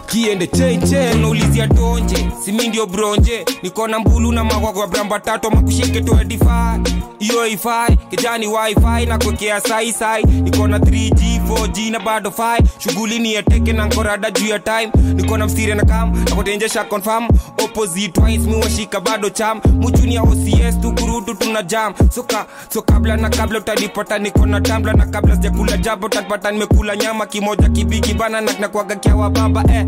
kiende 0.08 0.46
chenche 0.46 1.14
naulizia 1.14 1.68
tonje. 1.68 2.28
Simi 2.44 2.68
bronje 2.86 3.44
nikona 3.62 3.98
mbulu 3.98 4.32
na 4.32 4.44
magwagwa 4.44 4.86
bramba 4.86 5.20
tatu 5.20 5.50
makushike 5.50 6.00
tu 6.00 6.14
iyo 7.18 7.46
ifai 7.46 7.96
kijani 8.10 8.46
wifi 8.46 9.06
na 9.08 9.18
kwekea 9.18 9.60
saisai 9.60 10.24
nikona 10.24 10.78
3g 10.78 11.40
4g 11.48 11.90
na 11.92 11.98
bado 12.00 12.30
fi 12.30 12.64
shughuli 12.78 13.18
ni 13.18 13.34
yateke 13.34 13.72
na 13.72 13.84
nkorada 13.86 14.30
juu 14.30 14.46
ya 14.46 14.58
time. 14.58 14.90
Nikona 15.14 15.46
msire 15.46 15.74
na 15.74 15.84
kam 15.84 16.24
nakotenjesha 16.24 16.84
confirm. 16.84 17.28
Miwashika 18.46 19.00
bado 19.00 19.30
cham 19.30 19.60
mujunia 19.80 20.22
ocs 20.22 20.80
tukurutu 20.82 21.34
tuna 21.34 21.62
jam. 21.62 21.94
Soka 22.14 22.46
so 22.72 22.82
kabla 22.82 23.16
na 23.16 23.28
kabla 23.30 23.58
utanipata 23.58 24.18
nikona 24.18 24.60
tambla 24.60 24.92
na 24.92 25.06
kabla 25.06 25.34
sijakula 25.36 25.76
jabo 25.76 26.06
utanipata 26.06 26.50
nimekula 26.50 26.96
nyama. 26.96 27.26
Kimoja 27.26 27.68
kibiki 27.68 28.14
bana 28.14 28.40
na 28.40 28.52
nakwaga 28.60 28.96
kiawa 28.96 29.30
baba 29.30 29.64
eh 29.74 29.86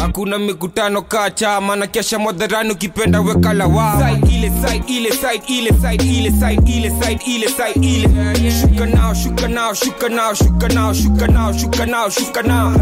hakuna 0.00 0.38
mikutano 0.38 1.02
kaa 1.02 1.30
chama 1.30 1.76
na 1.76 1.86
kesha 1.86 2.18
modharani 2.18 2.70
ukipenda 2.70 3.20
weka 3.20 3.52
lawa 3.52 3.94
ile 4.30 4.50
side 4.50 4.84
ile 4.88 5.10
side 5.10 5.42
ile 5.48 5.70
side 5.70 6.04
ile 6.04 6.30
side 6.30 6.72
ile 6.72 6.90
side 6.90 7.20
ile 7.26 7.48
side 7.48 7.86
ile 7.86 8.50
shuka 8.60 8.86
nao 8.86 9.14
shuka 9.14 9.48
nao 9.48 9.74
shuka 9.74 10.08
nao 10.08 10.34
shuka 10.34 10.68
nao 10.68 10.94
shuka 10.94 11.26
nao 11.26 11.52
shuka 11.52 11.86
nao 11.86 12.10
shuka 12.10 12.42
nao 12.42 12.72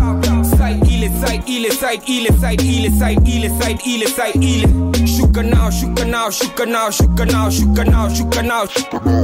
side 0.44 0.94
ile 0.94 1.10
side 1.26 1.42
ile 1.46 1.70
side 1.70 2.02
ile 2.06 2.30
side 2.40 2.62
ile 2.64 2.90
side 2.90 3.30
ile 3.30 3.50
side 3.60 3.80
ile 3.84 4.06
side 4.06 4.46
ile 4.46 5.06
shuka 5.16 5.42
nao 5.42 5.70
shuka 5.70 6.04
nao 6.04 6.30
shuka 6.30 6.64
nao 6.66 6.90
shuka 6.90 7.24
nao 7.24 7.50
shuka 7.50 7.84
nao 7.84 8.10
shuka 8.10 8.42
nao 8.42 8.66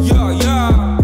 yeah 0.04 0.36
yeah 0.44 0.99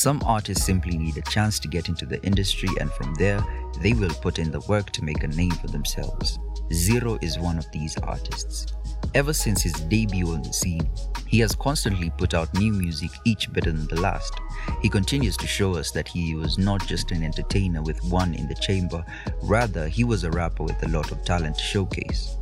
Some 0.00 0.22
artists 0.24 0.64
simply 0.64 0.96
need 0.96 1.18
a 1.18 1.30
chance 1.30 1.58
to 1.58 1.68
get 1.68 1.90
into 1.90 2.06
the 2.06 2.22
industry, 2.22 2.70
and 2.80 2.90
from 2.90 3.14
there, 3.16 3.44
they 3.82 3.92
will 3.92 4.14
put 4.22 4.38
in 4.38 4.50
the 4.50 4.60
work 4.60 4.88
to 4.92 5.04
make 5.04 5.22
a 5.24 5.28
name 5.28 5.50
for 5.50 5.66
themselves. 5.66 6.38
Zzero 6.70 7.22
is 7.22 7.38
one 7.38 7.58
of 7.58 7.70
these 7.70 7.98
artists. 7.98 8.72
Ever 9.14 9.34
since 9.34 9.60
his 9.60 9.74
debut 9.74 10.32
on 10.32 10.40
the 10.40 10.54
scene, 10.54 10.88
he 11.26 11.38
has 11.40 11.54
constantly 11.54 12.08
put 12.16 12.32
out 12.32 12.54
new 12.54 12.72
music, 12.72 13.10
each 13.26 13.52
better 13.52 13.72
than 13.72 13.88
the 13.88 14.00
last. 14.00 14.32
He 14.80 14.88
continues 14.88 15.36
to 15.36 15.46
show 15.46 15.74
us 15.74 15.90
that 15.90 16.08
he 16.08 16.34
was 16.34 16.56
not 16.56 16.86
just 16.86 17.10
an 17.10 17.22
entertainer 17.22 17.82
with 17.82 18.02
one 18.04 18.32
in 18.32 18.48
the 18.48 18.54
chamber, 18.54 19.04
rather, 19.42 19.86
he 19.86 20.04
was 20.04 20.24
a 20.24 20.30
rapper 20.30 20.62
with 20.62 20.82
a 20.82 20.88
lot 20.88 21.12
of 21.12 21.22
talent 21.26 21.58
to 21.58 21.62
showcase. 21.62 22.38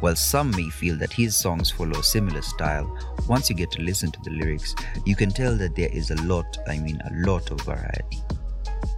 While 0.00 0.16
some 0.16 0.50
may 0.50 0.70
feel 0.70 0.96
that 0.96 1.12
his 1.12 1.36
songs 1.36 1.70
follow 1.70 1.98
a 1.98 2.04
similar 2.04 2.42
style, 2.42 2.98
once 3.28 3.48
you 3.50 3.56
get 3.56 3.70
to 3.72 3.82
listen 3.82 4.10
to 4.10 4.20
the 4.22 4.30
lyrics, 4.30 4.74
you 5.04 5.16
can 5.16 5.30
tell 5.30 5.56
that 5.56 5.76
there 5.76 5.90
is 5.92 6.10
a 6.10 6.22
lot, 6.22 6.58
I 6.66 6.78
mean 6.78 7.00
a 7.04 7.26
lot 7.26 7.50
of 7.50 7.60
variety. 7.62 8.22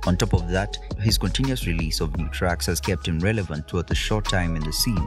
On 0.06 0.16
top 0.16 0.32
of 0.32 0.48
that, 0.48 0.78
his 1.00 1.18
continuous 1.18 1.66
release 1.66 2.00
of 2.00 2.16
new 2.16 2.28
tracks 2.28 2.66
has 2.66 2.80
kept 2.80 3.06
him 3.06 3.18
relevant 3.20 3.68
throughout 3.68 3.86
the 3.86 3.94
short 3.94 4.24
time 4.24 4.56
in 4.56 4.62
the 4.62 4.72
scene 4.72 5.06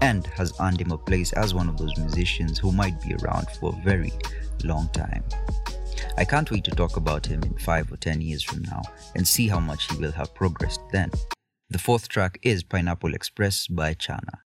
and 0.00 0.26
has 0.28 0.52
earned 0.60 0.80
him 0.80 0.92
a 0.92 0.98
place 0.98 1.32
as 1.32 1.54
one 1.54 1.68
of 1.68 1.76
those 1.76 1.96
musicians 1.98 2.58
who 2.58 2.72
might 2.72 3.00
be 3.00 3.14
around 3.14 3.48
for 3.60 3.72
a 3.72 3.82
very 3.84 4.12
long 4.64 4.88
time. 4.88 5.22
I 6.16 6.24
can't 6.24 6.50
wait 6.50 6.64
to 6.64 6.70
talk 6.70 6.96
about 6.96 7.26
him 7.26 7.42
in 7.42 7.54
5 7.58 7.92
or 7.92 7.96
10 7.96 8.20
years 8.20 8.42
from 8.42 8.62
now 8.62 8.82
and 9.14 9.26
see 9.26 9.48
how 9.48 9.60
much 9.60 9.90
he 9.90 9.96
will 9.98 10.12
have 10.12 10.34
progressed 10.34 10.80
then. 10.92 11.10
The 11.70 11.78
fourth 11.78 12.08
track 12.08 12.38
is 12.42 12.62
Pineapple 12.62 13.14
Express 13.14 13.66
by 13.66 13.94
Chana. 13.94 14.43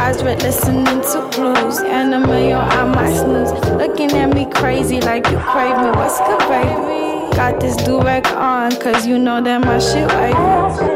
Eyes 0.00 0.22
red 0.22 0.42
listening 0.42 0.84
to 0.86 1.28
blues. 1.34 1.78
Anime 1.80 2.56
on 2.56 2.90
my 2.92 3.12
snooze. 3.12 3.52
Looking 3.76 4.10
at 4.12 4.34
me 4.34 4.46
crazy 4.46 4.98
like 4.98 5.28
you 5.28 5.36
crave 5.36 5.76
me. 5.76 5.90
What's 5.90 6.18
good, 6.20 6.38
baby? 6.48 7.36
Got 7.36 7.60
this 7.60 7.76
do 7.76 8.00
rag 8.00 8.26
on, 8.28 8.70
cause 8.76 9.06
you 9.06 9.18
know 9.18 9.42
that 9.42 9.60
my 9.60 9.78
shit 9.78 10.08
wavy. 10.08 10.89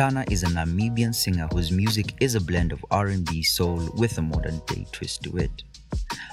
Chana 0.00 0.24
is 0.32 0.44
a 0.44 0.46
Namibian 0.46 1.14
singer 1.14 1.46
whose 1.52 1.70
music 1.70 2.14
is 2.20 2.34
a 2.34 2.40
blend 2.40 2.72
of 2.72 2.82
R&B 2.90 3.42
soul 3.42 3.86
with 3.98 4.16
a 4.16 4.22
modern 4.22 4.58
day 4.60 4.86
twist 4.92 5.24
to 5.24 5.36
it. 5.36 5.62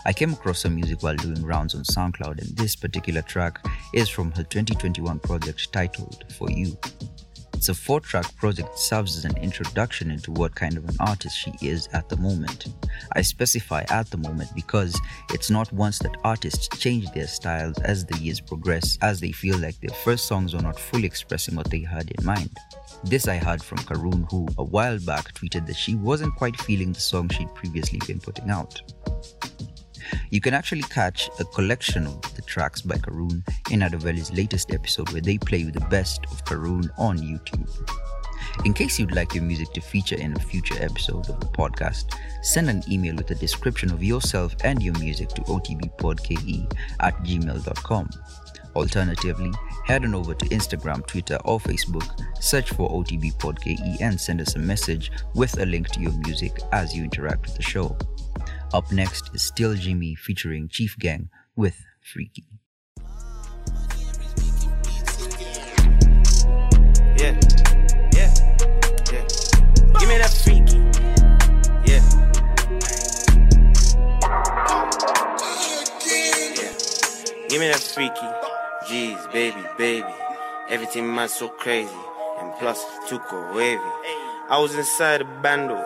I 0.05 0.13
came 0.13 0.31
across 0.31 0.63
her 0.63 0.69
music 0.69 1.03
while 1.03 1.17
doing 1.17 1.43
rounds 1.43 1.75
on 1.75 1.83
SoundCloud 1.83 2.39
and 2.39 2.55
this 2.55 2.77
particular 2.77 3.21
track 3.21 3.59
is 3.93 4.07
from 4.07 4.31
her 4.31 4.43
2021 4.43 5.19
project 5.19 5.73
titled 5.73 6.23
For 6.37 6.49
You. 6.49 6.77
It's 7.57 7.69
a 7.69 7.73
four-track 7.73 8.35
project 8.35 8.77
serves 8.77 9.17
as 9.17 9.25
an 9.25 9.35
introduction 9.37 10.11
into 10.11 10.31
what 10.31 10.53
kind 10.53 10.77
of 10.77 10.87
an 10.87 10.95
artist 10.99 11.35
she 11.35 11.51
is 11.59 11.89
at 11.91 12.07
the 12.07 12.15
moment. 12.15 12.67
I 13.13 13.23
specify 13.23 13.83
at 13.89 14.11
the 14.11 14.17
moment 14.17 14.53
because 14.53 14.95
it's 15.33 15.49
not 15.49 15.73
once 15.73 15.97
that 15.99 16.15
artists 16.23 16.67
change 16.77 17.09
their 17.11 17.25
styles 17.25 17.75
as 17.79 18.05
the 18.05 18.15
years 18.19 18.39
progress 18.39 18.99
as 19.01 19.19
they 19.19 19.31
feel 19.31 19.57
like 19.57 19.79
their 19.79 19.95
first 20.03 20.27
songs 20.27 20.53
are 20.53 20.61
not 20.61 20.79
fully 20.79 21.05
expressing 21.05 21.55
what 21.55 21.71
they 21.71 21.79
had 21.79 22.11
in 22.11 22.23
mind. 22.23 22.55
This 23.03 23.27
I 23.27 23.37
heard 23.37 23.63
from 23.63 23.79
Karun, 23.79 24.29
who 24.29 24.47
a 24.59 24.63
while 24.63 24.99
back 24.99 25.33
tweeted 25.33 25.65
that 25.65 25.77
she 25.77 25.95
wasn't 25.95 26.35
quite 26.35 26.61
feeling 26.61 26.93
the 26.93 26.99
song 26.99 27.27
she'd 27.27 27.55
previously 27.55 27.99
been 28.05 28.19
putting 28.19 28.51
out. 28.51 28.79
You 30.29 30.41
can 30.41 30.53
actually 30.53 30.83
catch 30.83 31.29
a 31.39 31.45
collection 31.45 32.07
of 32.07 32.21
the 32.35 32.41
tracks 32.43 32.81
by 32.81 32.95
Karun 32.95 33.43
in 33.71 33.81
Adoveli's 33.81 34.31
latest 34.31 34.73
episode 34.73 35.11
where 35.11 35.21
they 35.21 35.37
play 35.37 35.63
the 35.63 35.85
best 35.89 36.25
of 36.25 36.43
Karun 36.45 36.89
on 36.97 37.17
YouTube. 37.17 37.67
In 38.65 38.73
case 38.73 38.99
you'd 38.99 39.15
like 39.15 39.33
your 39.35 39.43
music 39.43 39.71
to 39.73 39.81
feature 39.81 40.17
in 40.17 40.35
a 40.35 40.39
future 40.39 40.75
episode 40.81 41.29
of 41.29 41.39
the 41.39 41.45
podcast, 41.47 42.17
send 42.41 42.69
an 42.69 42.83
email 42.89 43.15
with 43.15 43.31
a 43.31 43.35
description 43.35 43.91
of 43.91 44.03
yourself 44.03 44.55
and 44.63 44.81
your 44.81 44.97
music 44.99 45.29
to 45.29 45.41
otbpodke 45.41 46.73
at 46.99 47.15
gmail.com. 47.23 48.09
Alternatively, 48.75 49.51
head 49.85 50.05
on 50.05 50.13
over 50.13 50.35
to 50.35 50.45
Instagram, 50.49 51.05
Twitter, 51.07 51.39
or 51.45 51.59
Facebook, 51.59 52.07
search 52.39 52.69
for 52.69 52.89
OTBPodKE 52.89 54.01
and 54.01 54.19
send 54.19 54.39
us 54.39 54.55
a 54.55 54.59
message 54.59 55.11
with 55.33 55.59
a 55.59 55.65
link 55.65 55.89
to 55.89 55.99
your 55.99 56.11
music 56.11 56.59
as 56.71 56.95
you 56.95 57.03
interact 57.03 57.43
with 57.43 57.55
the 57.55 57.63
show. 57.63 57.97
Up 58.73 58.91
next 58.91 59.33
is 59.33 59.43
Still 59.43 59.73
Jxmmy 59.75 60.17
featuring 60.17 60.67
Chief 60.67 60.97
Gang 60.99 61.29
with 61.55 61.85
Freaky. 62.01 62.45
Yeah, 67.15 67.39
yeah, 68.13 68.31
yeah. 69.11 69.23
Give 69.97 70.09
me 70.09 70.17
that 70.19 70.33
freaky. 70.43 70.77
Yeah. 71.87 72.03
Yeah. 76.53 76.73
Give 77.47 77.59
me 77.61 77.67
that 77.69 77.79
freaky. 77.79 78.27
Jeez, 78.85 79.31
baby, 79.31 79.63
baby. 79.77 80.13
Everything 80.69 81.13
man 81.15 81.29
so 81.29 81.47
crazy. 81.47 81.89
And 82.39 82.53
plus, 82.59 82.83
too 83.07 83.19
wavy. 83.55 83.79
I 84.49 84.59
was 84.59 84.75
inside 84.75 85.21
a 85.21 85.25
bando. 85.41 85.77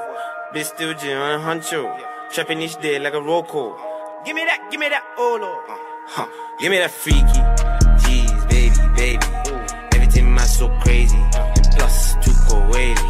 Bitch 0.54 0.66
still 0.66 0.94
gym 0.96 1.18
on 1.20 1.40
a 1.40 1.44
huncho. 1.44 2.11
Trapping 2.34 2.62
each 2.62 2.78
day 2.78 2.98
like 2.98 3.14
a 3.14 3.22
roll 3.22 3.44
call. 3.44 3.76
Give 4.24 4.34
me 4.34 4.46
that, 4.46 4.70
give 4.72 4.80
me 4.80 4.88
that, 4.88 5.04
oh 5.18 5.38
lord. 5.42 5.66
Huh. 6.08 6.28
Give 6.62 6.72
me 6.72 6.78
that 6.78 6.90
freaky. 6.90 7.44
Jeez, 8.08 8.32
baby, 8.48 8.80
baby. 8.96 9.26
Everything 9.94 10.34
man 10.34 10.48
so 10.48 10.70
crazy. 10.80 11.18
And 11.18 11.68
plus, 11.76 12.16
too 12.24 12.32
cool 12.48 12.64
wavy. 12.72 13.02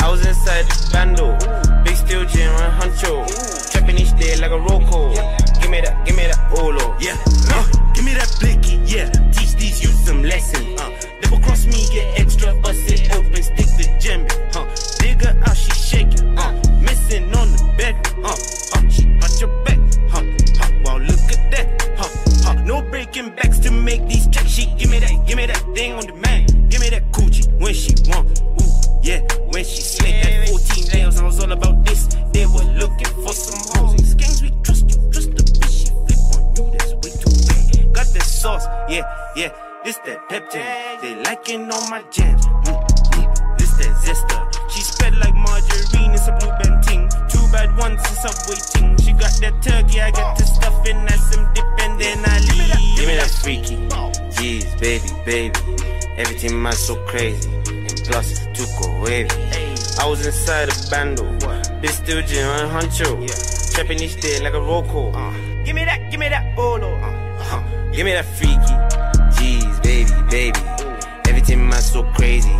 I 0.00 0.08
was 0.10 0.24
inside 0.24 0.64
the 0.64 0.88
bando. 0.90 1.36
Big 1.84 1.94
steel 1.94 2.24
gym 2.24 2.54
on 2.56 2.72
huncho. 2.80 3.28
Trapping 3.70 3.98
each 3.98 4.16
day 4.16 4.40
like 4.40 4.50
a 4.50 4.58
roll 4.58 4.80
call. 4.88 5.12
Give 5.60 5.70
me 5.70 5.82
that, 5.82 6.00
give 6.06 6.16
me 6.16 6.24
that, 6.24 6.40
oh 6.56 6.72
lord. 6.72 7.02
Yeah, 7.02 7.20
uh, 7.52 7.68
give 7.92 8.06
me 8.06 8.14
that 8.14 8.34
blicky, 8.40 8.80
yeah. 8.86 9.10
Teach 9.32 9.56
these 9.56 9.84
youth 9.84 10.06
some 10.06 10.22
lesson. 10.22 10.64
Uh, 10.78 10.88
double 11.20 11.40
cross 11.40 11.66
me, 11.66 11.84
get 11.92 12.18
extra, 12.18 12.54
bust 12.62 12.80
it 12.88 13.12
open, 13.12 13.42
stick 13.42 13.68
the 13.76 13.92
gem. 14.00 14.26
Huh, 14.56 14.64
digger 14.96 15.36
out, 15.44 15.54
she 15.54 15.70
shaking. 15.72 16.38
Uh, 16.38 16.63
missing 17.04 17.34
on 17.34 17.50
the 17.52 17.74
bed. 17.76 17.94
Uh, 18.22 18.28
uh, 18.28 18.88
she 18.88 19.04
got 19.18 19.40
your 19.40 19.64
back. 19.64 19.78
Huh, 20.08 20.22
huh, 20.58 20.70
wow, 20.84 20.98
look 20.98 21.18
at 21.32 21.50
that. 21.50 21.66
Huh, 21.96 22.08
huh, 22.44 22.54
no 22.64 22.82
breaking 22.82 23.30
backs 23.30 23.58
to 23.60 23.70
make 23.70 24.06
these 24.08 24.26
checks. 24.28 24.50
She 24.50 24.66
give 24.76 24.90
me 24.90 24.98
that, 25.00 25.26
give 25.26 25.36
me 25.36 25.46
that 25.46 25.62
thing 25.74 25.92
on 25.92 26.06
the 26.06 26.14
man. 26.14 26.46
Give 26.68 26.80
me 26.80 26.90
that 26.90 27.10
coochie 27.12 27.46
when 27.60 27.74
she 27.74 27.94
want. 28.08 28.40
Ooh, 28.40 29.00
yeah, 29.02 29.20
when 29.52 29.64
she 29.64 29.82
slid 29.82 30.14
that 30.24 30.48
14 30.48 30.84
nails, 30.92 31.20
I 31.20 31.24
was 31.24 31.40
all 31.42 31.52
about 31.52 31.84
this. 31.84 32.06
They 32.32 32.46
were 32.46 32.64
looking 32.78 33.12
for 33.22 33.32
some 33.32 33.60
hoes. 33.74 33.96
These 33.96 34.14
gangs 34.14 34.42
we 34.42 34.50
trust 34.62 34.90
you, 34.90 35.10
trust 35.10 35.30
the 35.36 35.42
bitch. 35.42 35.72
She 35.72 35.86
flip 36.06 36.20
on 36.34 36.42
you, 36.56 36.78
that's 36.78 36.92
way 36.94 37.12
too 37.20 37.32
bad. 37.48 37.94
Got 37.94 38.06
the 38.14 38.20
sauce, 38.20 38.66
yeah, 38.88 39.04
yeah. 39.36 39.52
This 39.84 39.98
that 40.06 40.26
Peptang, 40.30 41.02
they 41.02 41.14
liking 41.24 41.70
all 41.70 41.86
my 41.90 42.02
jams. 42.10 42.46
Mm, 42.46 42.88
mm, 43.12 43.58
this 43.58 43.72
that 43.76 43.94
Zesta, 44.00 44.70
she 44.70 44.80
spread 44.80 45.14
like 45.16 45.34
margarine. 45.34 46.12
It's 46.12 46.26
a 46.26 46.32
blue 46.40 46.48
band 46.62 46.82
bad 47.54 47.76
once 47.78 48.02
in 48.10 48.16
subway 48.16 48.58
ting. 48.70 48.98
She 48.98 49.12
got 49.12 49.34
that 49.42 49.54
turkey, 49.62 50.00
I 50.00 50.10
got 50.10 50.36
the 50.36 50.44
stuffing, 50.44 50.96
and 50.96 51.20
some 51.30 51.46
dip, 51.54 51.64
and 51.78 52.00
then 52.00 52.18
I 52.26 52.40
leave. 52.50 52.98
Give 52.98 53.06
me 53.06 53.14
that 53.14 53.30
freaky. 53.42 53.76
Jeez, 54.34 54.66
baby, 54.80 55.08
baby. 55.24 55.60
Everything 56.16 56.60
man 56.60 56.72
so 56.72 56.94
crazy. 57.06 57.48
And 57.88 58.02
plus, 58.06 58.28
too 58.56 58.66
cool 58.76 59.00
wavy. 59.00 59.30
I 60.00 60.06
was 60.06 60.26
inside 60.26 60.68
a 60.68 60.74
bando. 60.90 61.22
Bitch 61.80 61.96
still 62.02 62.22
gym 62.22 62.48
on 62.48 62.68
huncho. 62.74 63.08
Trapping 63.72 64.00
each 64.00 64.20
day 64.20 64.40
like 64.40 64.54
a 64.54 64.60
roll 64.60 64.82
call. 64.82 65.12
Give 65.64 65.74
me 65.74 65.84
that, 65.84 66.10
give 66.10 66.20
me 66.20 66.28
that, 66.28 66.58
oh 66.58 66.76
lord. 66.76 67.00
Huh. 67.48 67.62
Give 67.92 68.04
me 68.04 68.12
that 68.12 68.26
freaky. 68.36 68.74
Jeez, 69.36 69.82
baby, 69.82 70.12
baby. 70.30 70.60
Everything 71.28 71.68
man 71.68 71.80
so 71.80 72.02
crazy. 72.14 72.54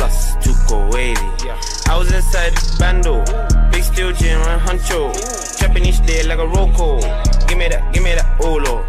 And 0.00 0.08
plus, 0.08 0.36
too 0.42 0.54
cool 0.66 0.88
wavy. 0.90 1.20
I 1.88 1.96
was 1.98 2.12
inside 2.12 2.54
the 2.54 2.76
bando. 2.78 3.24
Big 3.70 3.82
steel 3.82 4.12
gym 4.12 4.40
on 4.42 4.58
huncho. 4.60 5.12
Trapping 5.58 5.84
each 5.84 6.04
day 6.06 6.22
like 6.22 6.38
a 6.38 6.48
call. 6.48 7.00
Give 7.46 7.58
me 7.58 7.68
that, 7.68 7.92
give 7.92 8.02
me 8.02 8.14
that, 8.14 8.38
oh 8.40 8.56
lord. 8.56 8.86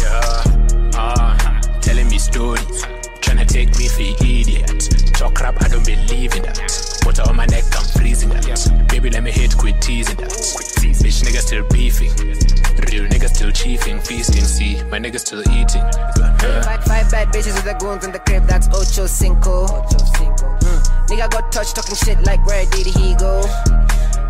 Yeah, 0.00 0.90
ah, 0.96 1.60
telling 1.82 2.08
me 2.08 2.18
stories, 2.18 2.82
trying 3.20 3.38
to 3.38 3.44
take 3.44 3.76
me 3.76 3.88
for 3.88 4.24
idiot. 4.24 4.88
Talk 5.14 5.34
crap, 5.34 5.62
I 5.62 5.68
don't 5.68 5.84
believe 5.84 6.34
in 6.34 6.42
that. 6.42 7.02
Water 7.04 7.22
on 7.28 7.36
my 7.36 7.46
neck, 7.46 7.64
I'm 7.76 7.84
freezing 8.00 8.30
that. 8.30 8.88
Baby, 8.88 9.10
let 9.10 9.22
me 9.22 9.32
hit, 9.32 9.56
quit 9.56 9.82
teasing 9.82 10.16
that. 10.16 10.30
Bitch, 10.30 11.22
niggas 11.24 11.46
still 11.46 11.68
beefing. 11.68 12.65
Real 12.92 13.04
niggas 13.08 13.34
still 13.34 13.50
chiefing, 13.50 14.06
feasting. 14.06 14.44
See, 14.44 14.82
my 14.84 14.98
niggas 14.98 15.20
still 15.20 15.40
eating. 15.40 15.82
Yeah. 16.16 16.62
Five, 16.62 16.84
five 16.84 17.10
bad 17.10 17.28
bitches 17.28 17.54
with 17.54 17.64
the 17.64 17.74
goons 17.78 18.04
in 18.04 18.12
the 18.12 18.18
crib, 18.20 18.44
that's 18.44 18.68
Ocho 18.68 19.06
Cinco. 19.06 19.66
Mm. 19.66 21.08
Nigga 21.08 21.30
got 21.30 21.52
touch 21.52 21.72
talking 21.74 21.96
shit 21.96 22.20
like 22.22 22.44
where 22.46 22.64
did 22.66 22.86
he 22.86 23.14
go? 23.16 23.42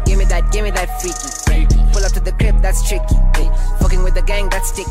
Give 0.05 0.19
me 0.19 0.25
that, 0.27 0.51
give 0.53 0.65
me 0.65 0.71
that 0.71 1.01
freaky. 1.01 1.67
Pull 1.93 2.05
up 2.05 2.13
to 2.13 2.21
the 2.21 2.33
crib, 2.33 2.63
that's 2.63 2.87
tricky. 2.87 3.17
Fucking 3.81 4.03
with 4.03 4.15
the 4.15 4.23
gang, 4.23 4.49
that's 4.49 4.69
sticky. 4.69 4.91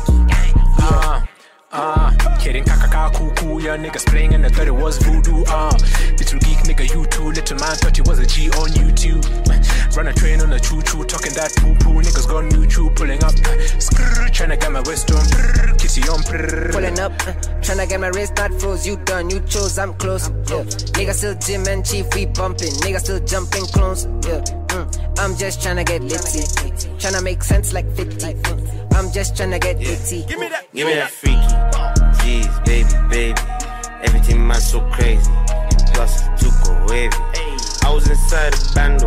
Ah, 0.78 1.26
ah, 1.72 2.14
kidding 2.40 2.64
kakaka 2.64 3.12
cuckoo, 3.12 3.60
yeah, 3.60 3.76
niggas 3.76 4.06
playing 4.06 4.32
in 4.32 4.42
the 4.42 4.50
thought 4.50 4.66
it 4.66 4.74
was 4.74 4.98
voodoo, 4.98 5.44
ah. 5.48 5.72
Little 6.18 6.38
geek 6.40 6.58
nigga, 6.66 6.88
you 6.92 7.06
too, 7.06 7.32
let 7.32 7.46
to 7.46 7.54
man, 7.56 7.76
thought 7.76 7.96
he 7.96 8.02
was 8.02 8.18
a 8.18 8.26
G 8.26 8.48
on 8.50 8.70
YouTube. 8.70 9.24
Run 9.96 10.08
a 10.08 10.12
train 10.12 10.40
on 10.42 10.52
a 10.52 10.60
choo 10.60 10.82
choo, 10.82 11.04
talking 11.04 11.32
that 11.34 11.52
poo 11.56 11.74
poo. 11.76 12.02
Niggas 12.02 12.28
gone 12.28 12.48
new 12.48 12.66
chew, 12.66 12.90
pulling 12.90 13.22
up. 13.24 13.32
Skrrr, 13.80 14.28
tryna 14.28 14.60
get 14.60 14.70
my 14.70 14.80
wrist 14.80 15.10
on. 15.10 15.24
Prrr, 15.24 15.78
kitty 15.80 16.02
on. 16.08 16.20
Prrr. 16.20 16.72
Pulling 16.72 16.98
up, 16.98 17.12
uh, 17.26 17.32
tryna 17.64 17.88
get 17.88 18.00
my 18.00 18.08
wrist 18.08 18.36
not 18.36 18.52
froze. 18.60 18.86
You 18.86 18.96
done, 18.98 19.30
you 19.30 19.40
chose, 19.40 19.78
I'm 19.78 19.94
close. 19.94 20.28
Yeah. 20.28 20.64
Nigga 20.96 21.14
still 21.14 21.34
Jim 21.36 21.66
and 21.66 21.84
Chief, 21.84 22.06
we 22.14 22.26
bumping. 22.26 22.72
Nigga 22.84 23.00
still 23.00 23.20
jumping 23.20 23.64
clones. 23.66 24.04
Yeah. 24.26 24.44
Mm. 24.68 25.18
I'm 25.18 25.36
just 25.36 25.60
tryna 25.60 25.86
get 25.86 26.02
litty. 26.02 26.44
Tryna 27.00 27.22
make 27.22 27.42
sense 27.42 27.72
like 27.72 27.90
50. 27.96 28.34
Mm. 28.34 28.65
I'm 28.96 29.12
just 29.12 29.34
tryna 29.34 29.60
get 29.60 29.78
litty. 29.78 30.24
Give 30.24 30.38
me 30.38 30.48
that, 30.48 30.72
give 30.72 30.86
me 30.86 30.94
that 30.94 31.10
freaky. 31.10 31.36
Jeez, 32.24 32.64
baby, 32.64 32.88
baby. 33.10 33.40
Everything 34.02 34.46
man 34.46 34.58
so 34.58 34.80
crazy. 34.90 35.30
And 35.30 35.84
plus, 35.92 36.24
too 36.40 36.48
go 36.64 36.72
wavy. 36.88 37.14
I 37.84 37.92
was 37.92 38.08
inside 38.08 38.54
a 38.54 38.74
bando. 38.74 39.06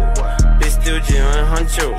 Bitch 0.61 0.79
still 0.79 0.99
Jim 0.99 1.25
and 1.25 1.47
Huncho. 1.49 1.89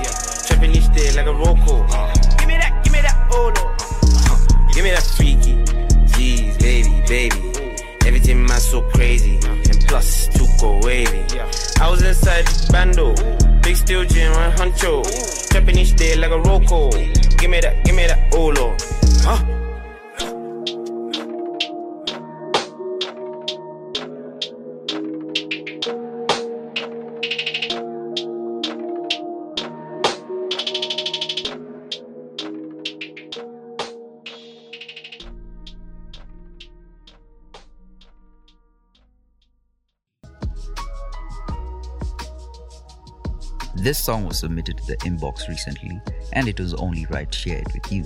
Trapping 0.46 0.70
each 0.70 0.86
day 0.94 1.10
like 1.16 1.26
a 1.26 1.34
Rocco. 1.34 1.82
Uh. 1.90 2.14
Give 2.38 2.46
me 2.46 2.54
that, 2.58 2.80
give 2.84 2.92
me 2.92 3.00
that, 3.00 3.26
oh 3.32 3.50
no. 3.56 4.68
Give 4.72 4.84
me 4.84 4.90
that 4.90 5.02
freaky. 5.02 5.56
Jeez, 6.14 6.60
baby, 6.60 7.02
baby. 7.08 7.52
Oh. 7.56 8.06
Everything 8.06 8.46
man 8.46 8.60
so 8.60 8.82
crazy. 8.90 9.40
And 9.44 9.84
plus, 9.88 10.28
too 10.28 10.46
go 10.60 10.78
wavy. 10.78 11.24
I 11.80 11.90
was 11.90 12.04
inside 12.04 12.46
the 12.46 12.72
bando. 12.72 13.14
Oh. 13.18 13.49
Big 13.62 13.76
steel 13.76 14.04
gym 14.04 14.32
and 14.32 14.58
huncho. 14.58 15.04
Each 15.80 15.96
day 15.96 16.14
like 16.16 16.30
a 16.30 16.38
Rocco. 16.38 16.90
Give 16.90 17.50
me 17.50 17.60
that, 17.60 17.84
give 17.84 17.94
me 17.94 18.06
that, 18.06 18.34
oh 18.34 18.48
lord. 18.48 18.82
Huh? 19.22 19.69
This 43.80 43.98
song 43.98 44.26
was 44.26 44.40
submitted 44.40 44.76
to 44.76 44.86
the 44.86 44.98
inbox 44.98 45.48
recently, 45.48 46.02
and 46.34 46.46
it 46.46 46.60
was 46.60 46.74
only 46.74 47.06
right 47.06 47.32
to 47.32 47.38
share 47.38 47.60
it 47.60 47.72
with 47.72 47.90
you. 47.90 48.04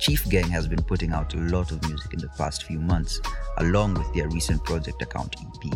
Chief 0.00 0.28
Gang 0.28 0.48
has 0.48 0.66
been 0.66 0.82
putting 0.82 1.12
out 1.12 1.34
a 1.34 1.36
lot 1.36 1.70
of 1.70 1.86
music 1.86 2.14
in 2.14 2.18
the 2.18 2.28
past 2.30 2.64
few 2.64 2.80
months, 2.80 3.20
along 3.58 3.94
with 3.94 4.12
their 4.12 4.28
recent 4.28 4.64
Project 4.64 5.00
Account 5.00 5.36
EP. 5.40 5.72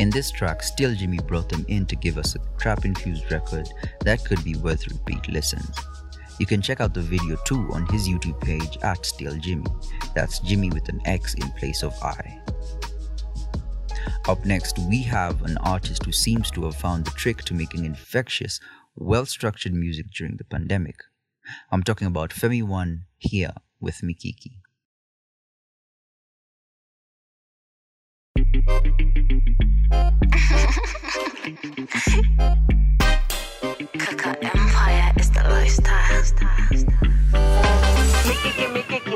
In 0.00 0.10
this 0.10 0.32
track, 0.32 0.64
Still 0.64 0.90
Jxmmy 0.90 1.24
brought 1.24 1.48
them 1.48 1.64
in 1.68 1.86
to 1.86 1.94
give 1.94 2.18
us 2.18 2.34
a 2.34 2.40
trap 2.58 2.84
infused 2.84 3.30
record 3.30 3.68
that 4.00 4.24
could 4.24 4.42
be 4.42 4.56
worth 4.56 4.88
repeat 4.88 5.28
listens. 5.28 5.70
You 6.40 6.46
can 6.46 6.62
check 6.62 6.80
out 6.80 6.94
the 6.94 7.00
video 7.00 7.36
too 7.44 7.68
on 7.72 7.86
his 7.86 8.08
YouTube 8.08 8.40
page 8.40 8.76
at 8.82 9.06
Still 9.06 9.34
Jxmmy. 9.34 10.14
That's 10.14 10.40
Jimmy 10.40 10.70
with 10.70 10.88
an 10.88 11.00
X 11.04 11.34
in 11.34 11.48
place 11.52 11.84
of 11.84 11.94
I. 12.02 12.40
Up 14.28 14.44
next, 14.44 14.78
we 14.78 15.02
have 15.02 15.42
an 15.42 15.56
artist 15.58 16.04
who 16.04 16.12
seems 16.12 16.50
to 16.52 16.64
have 16.64 16.76
found 16.76 17.04
the 17.04 17.10
trick 17.12 17.42
to 17.44 17.54
making 17.54 17.84
infectious, 17.84 18.60
well 18.94 19.26
structured 19.26 19.74
music 19.74 20.06
during 20.10 20.36
the 20.36 20.44
pandemic. 20.44 20.96
I'm 21.70 21.82
talking 21.82 22.06
about 22.06 22.30
Femi 22.30 22.62
One 22.62 23.06
here 23.18 23.52
with 23.80 24.00
Mikiki. 24.02 24.58
Kaka 33.98 34.38
Empire 34.44 35.12
is 35.16 35.30
the 35.30 35.42
lifestyle. 35.48 36.22
Mikiki, 38.26 38.66
Mikiki, 38.66 38.66
Mikiki, 38.74 39.11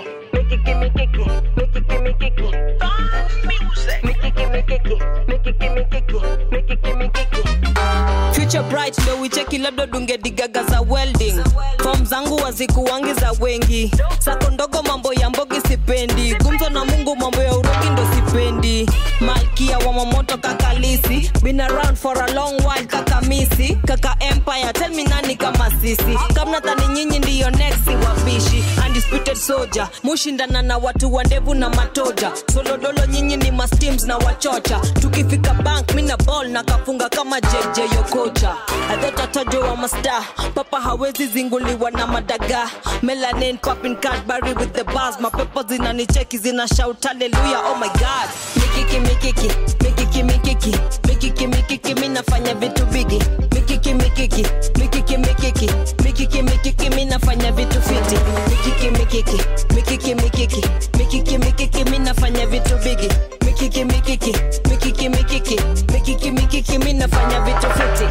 Future 8.33 8.63
bright 8.71 8.99
ndo 9.03 9.21
wicheki 9.21 9.59
labda 9.59 9.87
dungedigaga 9.87 10.63
za 10.65 10.81
welding. 10.81 11.41
Fom 11.83 12.05
zangu 12.07 12.37
wazikuwangi 12.37 13.13
za 13.15 13.33
wengi. 13.41 13.91
Sako 14.19 14.51
ndogo 14.51 14.83
mambo 14.83 15.13
ya 15.13 15.31
mbogi 15.31 15.61
sipendi. 15.69 16.35
Gumzo 16.35 16.71
na 16.71 16.85
mungu 16.85 17.17
mambo 17.17 17.43
ya 17.43 17.53
urogi 17.57 17.91
ndo 17.93 18.03
sipendi. 18.15 18.91
Malkia 19.21 19.79
wa 19.79 19.93
mamoto 19.93 20.39
kakalisi 20.39 21.31
been 21.43 21.61
around 21.61 21.97
for 21.97 22.19
a 22.23 22.33
long 22.35 22.55
while 22.67 22.87
kakamisi, 22.87 23.77
kaka 23.87 24.17
empire 24.21 24.73
tell 24.73 24.91
me 24.95 25.05
nani 25.05 25.37
kama 25.37 25.71
sisi. 25.81 26.19
Kamnadhani 26.35 26.89
nyinyi 26.95 27.19
ndiyo 27.19 27.51
next 27.51 27.87
wapishi 27.89 28.65
undisputed 29.01 29.37
soldier. 29.37 29.89
Mushindana 30.03 30.63
na 30.63 30.79
watu 30.79 31.15
wa 31.15 31.25
ndevu 31.25 31.55
na 31.55 31.71
matoja. 31.71 32.33
Solodolo 32.55 33.07
nyinyi 33.07 33.37
ni 33.37 33.51
masteams 33.51 34.05
na 34.05 34.17
wachocha. 34.17 34.79
Tukifika 35.01 35.55
bank 35.55 35.95
mina 35.95 36.17
ball 36.17 36.49
na 36.49 36.63
kafunga 36.65 37.09
kama 37.09 37.41
jeje 37.41 37.95
yokocha 37.97 38.55
adhotatajo 38.91 39.61
wa 39.61 39.77
masta 39.77 40.25
papa 40.55 40.81
hawezi 40.81 41.27
zinguliwa 41.27 41.91
na 41.91 42.07
madaga. 42.07 42.71
Melanin 43.03 43.59
papin 43.59 43.97
cadbury 43.97 44.53
with 44.55 44.73
the 44.73 44.85
bars. 44.85 45.21
Mapepo 45.21 45.63
zinanicheki 45.63 46.39
zina 46.39 46.69
shout 46.69 47.05
haleluya 47.07 47.61
oh 47.61 47.75
my 47.79 47.89
god. 47.89 48.29
Mikiki 48.57 49.01
mikiki 49.01 49.51
mikiki 49.85 50.23
mikiki. 50.23 50.77
Mikiki 51.09 51.47
mikiki 51.47 51.95
minafanya 51.95 52.55
vitu 52.55 52.87
bigi. 52.87 53.23
Mikiki 53.55 53.95
mikiki 53.95 54.47
mikiki 54.79 55.17
mikiki. 55.19 55.71
Mikiki 56.05 56.43
mikiki 56.43 56.91
minafanya 56.91 57.53
vitu 57.53 57.83
fiti. 57.83 58.17
Mikiki 58.51 58.86
mikiki 58.91 59.41
mikiki 59.75 60.15
mikiki 60.15 60.63
mikiki 60.99 61.39
mikiki 61.39 61.39
mikiki 61.39 61.85
minafanya 61.91 62.47
vitu 62.47 62.77
vigi 62.79 63.09
mikiki 63.45 63.85
mikiki 63.85 64.33
mikiki 64.69 65.09
mikiki 65.09 65.61
mikiki 65.93 66.31
mikiki 66.31 66.79
minafanya 66.79 67.41
vitu 67.41 67.67
fiti 67.71 68.07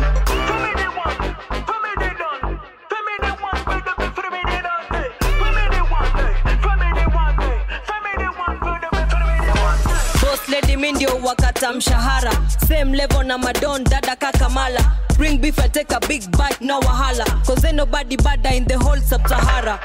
mi 10.76 11.08
wakata 11.24 11.74
mshahara 11.74 12.32
same 12.68 12.98
level 12.98 13.24
na 13.26 13.38
madon 13.38 13.84
dada 13.84 14.16
kakamala 14.16 14.82
bring 15.18 15.40
beef 15.42 15.58
I 15.60 15.68
take 15.68 15.92
a 15.92 16.00
big 16.08 16.22
bite 16.32 16.62
no 16.62 16.80
wahala 16.82 17.26
cause 17.46 17.64
ain't 17.66 17.76
nobody 17.78 18.16
badder 18.18 18.50
in 18.54 18.66
the 18.66 18.78
whole 18.78 18.98
sub-sahara 19.00 19.80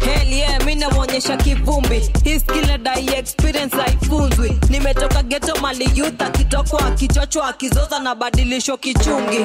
Hell 0.00 0.28
yeah, 0.28 0.58
mi 0.64 0.74
namwonyesha 0.74 1.36
kivumbi. 1.36 1.98
His 2.24 2.42
skill 2.42 2.78
dai 2.78 3.06
experience 3.16 3.76
haifunzwi. 3.76 4.58
Nimetoka 4.70 5.22
geto 5.22 5.56
mali 5.60 5.90
youth 5.94 6.22
akitokwa 6.22 6.86
akichochwa 6.86 7.48
akizoza 7.48 7.98
na 7.98 8.14
badilisho 8.14 8.76
kichungi 8.76 9.44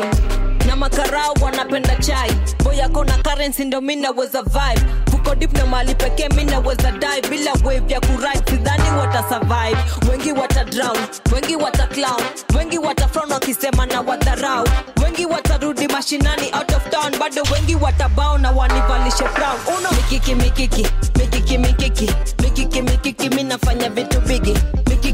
na 0.73 0.77
makarau 0.79 1.33
wanapenda 1.41 1.95
chai. 1.95 2.31
Boyako 2.63 3.03
na 3.05 3.17
currency 3.17 3.65
ndo 3.65 3.81
mi 3.81 3.95
naweza 3.95 4.41
vibe. 4.43 4.81
Fuko 5.11 5.35
na 5.53 5.65
mali 5.65 5.93
pekee 5.95 6.27
mi 6.35 6.43
naweza 6.45 6.91
dai 6.91 7.21
bila 7.29 7.51
wave 7.63 7.93
ya 7.93 7.99
kurai 8.01 8.37
sidhani 8.49 8.89
watasurvive 8.99 9.77
wengi 10.09 10.31
watadrown 10.31 10.97
wengi 11.33 11.55
wataclown 11.55 12.21
wengi 12.57 12.77
watafron 12.77 13.31
wakisema 13.31 13.85
na 13.85 14.01
wadharau. 14.01 14.67
Wengi 15.03 15.25
watarudi 15.25 15.87
mashinani 15.87 16.51
out 16.53 16.71
of 16.75 16.89
town. 16.89 17.17
Bado 17.19 17.43
wengi 17.53 17.75
watabao 17.75 18.37
na 18.37 18.51
wanivalishe 18.51 19.23
brown 19.35 19.57
uno 19.77 19.89
mikiki 19.91 20.35
mikiki 20.35 20.87
mikiki 21.19 21.57
mikiki 21.57 22.11
mikiki 22.43 22.81
mikiki 22.81 23.29
mi 23.29 23.43
nafanya 23.43 23.89
vitu 23.89 24.19
bigi 24.21 24.57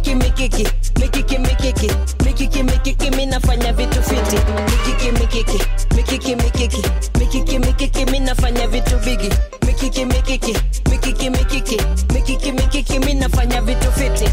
mikiki 0.07 0.15
mikiki 0.15 0.65
mikiki 0.99 1.37
mikiki 1.37 1.91
mikiki 2.23 2.63
mikiki 2.63 3.09
mi 3.11 3.25
nafanya 3.25 3.73
vitu 3.73 4.03
fiti 4.03 4.37
mikiki 4.65 5.11
mikiki 5.11 5.59
mikiki 5.95 6.35
mikiki 6.35 6.81
mikiki 7.19 7.59
mikiki 7.59 8.05
mi 8.05 8.19
nafanya 8.19 8.67
vitu 8.67 8.97
bigi 8.97 9.29
mikiki 9.65 10.05
mikiki 10.05 10.55
mikiki 10.89 11.29
mikiki 11.29 11.77
mikiki 12.13 12.51
mikiki 12.51 12.99
mi 12.99 13.13
nafanya 13.13 13.61
vitu 13.61 13.91
fiti 13.91 14.25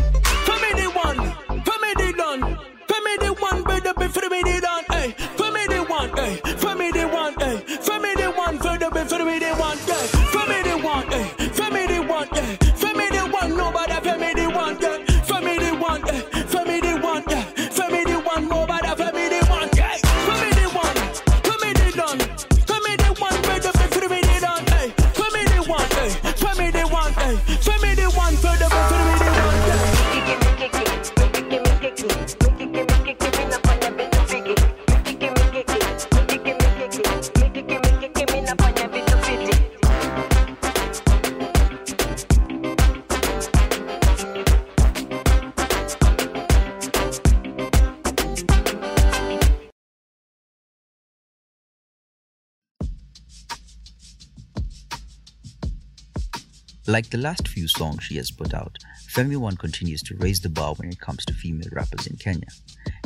Like 56.97 57.11
the 57.11 57.19
last 57.19 57.47
few 57.49 57.69
songs 57.69 58.05
she 58.05 58.17
has 58.17 58.31
put 58.31 58.55
out, 58.55 58.79
Femi 59.11 59.37
One 59.37 59.59
continues 59.59 60.03
to 60.05 60.17
raise 60.17 60.41
the 60.41 60.49
bar 60.49 60.73
when 60.77 60.89
it 60.89 60.99
comes 60.99 61.27
to 61.27 61.35
female 61.35 61.69
rappers 61.73 62.07
in 62.07 62.17
Kenya. 62.17 62.49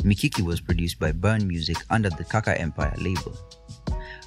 Mikiki 0.03 0.41
was 0.41 0.61
produced 0.61 0.97
by 0.97 1.11
Burn 1.11 1.45
Music 1.45 1.75
under 1.89 2.09
the 2.09 2.23
Kaka 2.23 2.57
Empire 2.57 2.95
label. 2.99 3.33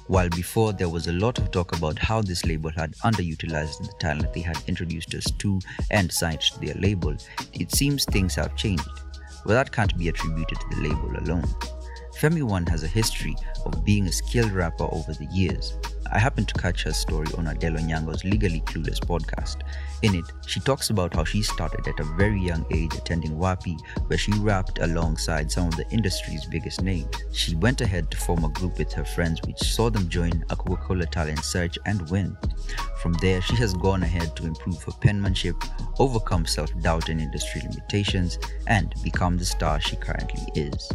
While 0.05 0.29
before 0.29 0.71
there 0.71 0.87
was 0.87 1.07
a 1.07 1.13
lot 1.13 1.39
of 1.39 1.49
talk 1.49 1.75
about 1.75 1.97
how 1.97 2.21
this 2.21 2.45
label 2.45 2.69
had 2.69 2.93
underutilized 2.97 3.79
the 3.79 3.93
talent 3.99 4.31
they 4.35 4.41
had 4.41 4.61
introduced 4.67 5.15
us 5.15 5.25
to 5.39 5.59
and 5.89 6.11
signed 6.13 6.41
to 6.41 6.59
their 6.59 6.75
label, 6.75 7.17
it 7.53 7.71
seems 7.71 8.05
things 8.05 8.35
have 8.35 8.55
changed. 8.55 8.87
But 9.47 9.53
that 9.53 9.71
can't 9.71 9.97
be 9.97 10.09
attributed 10.09 10.59
to 10.59 10.75
the 10.75 10.89
label 10.89 11.09
alone. 11.17 11.49
Femi 12.19 12.43
One 12.43 12.67
has 12.67 12.83
a 12.83 12.87
history 12.87 13.35
of 13.65 13.83
being 13.83 14.05
a 14.05 14.11
skilled 14.11 14.51
rapper 14.51 14.87
over 14.91 15.13
the 15.13 15.27
years. 15.31 15.75
I 16.11 16.19
happened 16.19 16.47
to 16.49 16.61
catch 16.61 16.83
her 16.83 16.93
story 16.93 17.27
on 17.37 17.47
Adele 17.47 17.77
Onyango's 17.77 18.23
Legally 18.23 18.61
Clueless 18.61 18.99
podcast. 18.99 19.61
In 20.01 20.15
it, 20.15 20.25
she 20.45 20.59
talks 20.59 20.89
about 20.89 21.13
how 21.13 21.23
she 21.23 21.41
started 21.41 21.87
at 21.87 21.99
a 21.99 22.15
very 22.15 22.39
young 22.39 22.65
age 22.71 22.93
attending 22.95 23.37
WAPI, 23.37 23.77
where 24.07 24.17
she 24.17 24.31
rapped 24.33 24.79
alongside 24.79 25.51
some 25.51 25.67
of 25.67 25.75
the 25.75 25.89
industry's 25.89 26.45
biggest 26.45 26.81
names. 26.81 27.07
She 27.31 27.55
went 27.55 27.81
ahead 27.81 28.11
to 28.11 28.17
form 28.17 28.43
a 28.43 28.49
group 28.49 28.77
with 28.77 28.93
her 28.93 29.05
friends, 29.05 29.41
which 29.45 29.59
saw 29.59 29.89
them 29.89 30.07
join 30.09 30.43
a 30.49 30.55
Coca 30.55 30.81
Cola 30.81 31.05
talent 31.05 31.43
search 31.43 31.77
and 31.85 32.09
win. 32.09 32.37
From 33.01 33.13
there, 33.13 33.41
she 33.41 33.55
has 33.55 33.73
gone 33.73 34.03
ahead 34.03 34.35
to 34.35 34.45
improve 34.45 34.81
her 34.83 34.91
penmanship, 34.91 35.55
overcome 35.99 36.45
self 36.45 36.69
doubt 36.81 37.09
and 37.09 37.19
industry 37.19 37.61
limitations, 37.61 38.37
and 38.67 38.93
become 39.03 39.37
the 39.37 39.45
star 39.45 39.79
she 39.81 39.95
currently 39.95 40.43
is. 40.55 40.91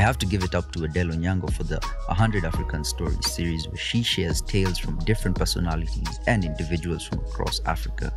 I 0.00 0.02
have 0.02 0.16
to 0.20 0.24
give 0.24 0.42
it 0.42 0.54
up 0.54 0.72
to 0.72 0.84
Adele 0.84 1.08
Onyango 1.08 1.52
for 1.52 1.62
the 1.64 1.78
100 2.06 2.46
African 2.46 2.84
Stories 2.84 3.30
series 3.30 3.68
where 3.68 3.76
she 3.76 4.02
shares 4.02 4.40
tales 4.40 4.78
from 4.78 4.98
different 5.00 5.36
personalities 5.36 6.20
and 6.26 6.42
individuals 6.42 7.06
from 7.06 7.18
across 7.18 7.60
Africa. 7.66 8.10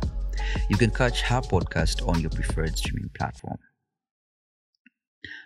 You 0.70 0.78
can 0.78 0.90
catch 0.90 1.20
her 1.20 1.42
podcast 1.42 2.08
on 2.08 2.22
your 2.22 2.30
preferred 2.30 2.78
streaming 2.78 3.10
platform. 3.10 3.58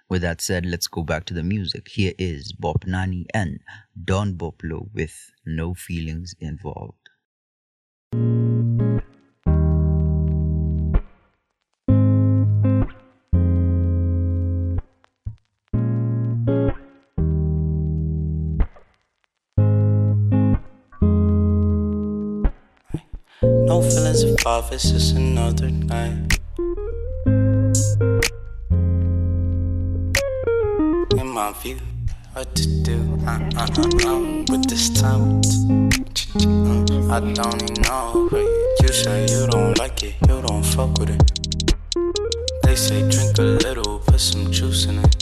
With 0.08 0.22
that 0.22 0.40
said, 0.40 0.64
let's 0.64 0.86
go 0.86 1.02
back 1.02 1.24
to 1.24 1.34
the 1.34 1.42
music. 1.42 1.88
Here 1.88 2.12
is 2.20 2.52
Bop 2.52 2.86
Nani 2.86 3.26
and 3.34 3.58
Don 4.04 4.34
Boplo 4.34 4.94
with 4.94 5.32
No 5.44 5.74
Feelings 5.74 6.36
Involved. 6.38 7.08
It's 24.48 24.90
just 24.90 25.14
another 25.14 25.68
night. 25.68 26.38
In 31.20 31.28
my 31.28 31.52
view, 31.60 31.76
what 32.32 32.54
to 32.54 32.82
do? 32.82 32.96
Uh, 33.26 33.40
uh, 33.56 33.66
uh, 33.76 34.08
uh, 34.08 34.44
with 34.48 34.64
this 34.70 34.88
time, 34.88 35.42
I 37.12 37.20
don't 37.20 37.62
even 37.62 37.82
know. 37.82 38.28
But 38.30 38.46
you 38.80 38.88
say 38.88 39.26
you 39.28 39.46
don't 39.48 39.78
like 39.78 40.02
it, 40.02 40.14
you 40.26 40.40
don't 40.40 40.62
fuck 40.62 40.98
with 40.98 41.10
it. 41.10 41.22
They 42.62 42.74
say 42.74 43.06
drink 43.10 43.36
a 43.38 43.42
little, 43.42 43.98
put 43.98 44.18
some 44.18 44.50
juice 44.50 44.86
in 44.86 44.98
it. 45.04 45.14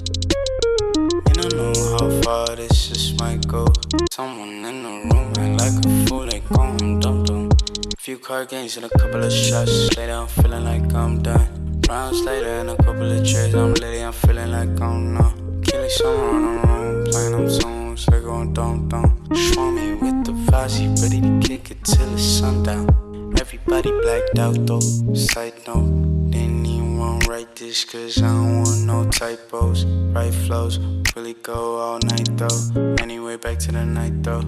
You 1.26 1.34
don't 1.34 1.56
know 1.56 1.74
how 1.98 2.22
far 2.22 2.54
this 2.54 2.88
just 2.88 3.18
might 3.18 3.44
go. 3.48 3.66
Someone 4.12 4.64
in 4.64 4.82
the 4.84 4.88
room 4.88 5.15
card 8.26 8.48
games 8.48 8.76
and 8.76 8.84
a 8.86 8.88
couple 8.98 9.22
of 9.22 9.32
shots. 9.32 9.96
Later, 9.96 10.14
I'm 10.14 10.26
feeling 10.26 10.64
like 10.64 10.92
I'm 10.92 11.22
done. 11.22 11.80
Rounds 11.88 12.22
later 12.22 12.48
and 12.48 12.70
a 12.70 12.76
couple 12.76 13.08
of 13.08 13.24
trades. 13.24 13.54
I'm 13.54 13.72
litty, 13.74 14.00
I'm 14.02 14.12
feeling 14.12 14.50
like 14.50 14.80
I'm 14.80 15.14
numb. 15.14 15.62
Killing 15.62 15.90
someone 15.90 16.42
in 16.42 16.60
the 16.60 16.66
room, 16.66 17.04
playing 17.06 17.32
them 17.36 17.48
songs. 17.48 18.04
They 18.06 18.18
going 18.18 18.52
dum 18.52 18.88
dum. 18.88 19.08
Show 19.32 19.70
me 19.70 19.94
with 19.94 20.24
the 20.24 20.32
he 20.76 20.88
ready 21.00 21.20
to 21.20 21.46
kick 21.46 21.70
it 21.70 21.84
till 21.84 22.12
it's 22.14 22.24
sundown. 22.24 22.88
Everybody 23.38 23.92
blacked 23.92 24.38
out 24.40 24.58
though. 24.66 24.80
Side 25.14 25.54
note, 25.68 26.30
didn't 26.32 26.66
even 26.66 27.20
write 27.28 27.54
this 27.54 27.84
cause 27.84 28.18
I 28.18 28.26
don't 28.26 28.62
want 28.62 28.80
no 28.80 29.08
typos. 29.08 29.84
Right 29.84 30.34
flows, 30.34 30.80
really 31.14 31.34
go 31.34 31.76
all 31.76 32.00
night 32.00 32.28
though. 32.36 32.96
Anyway, 33.00 33.36
back 33.36 33.60
to 33.60 33.70
the 33.70 33.84
night 33.84 34.24
though. 34.24 34.42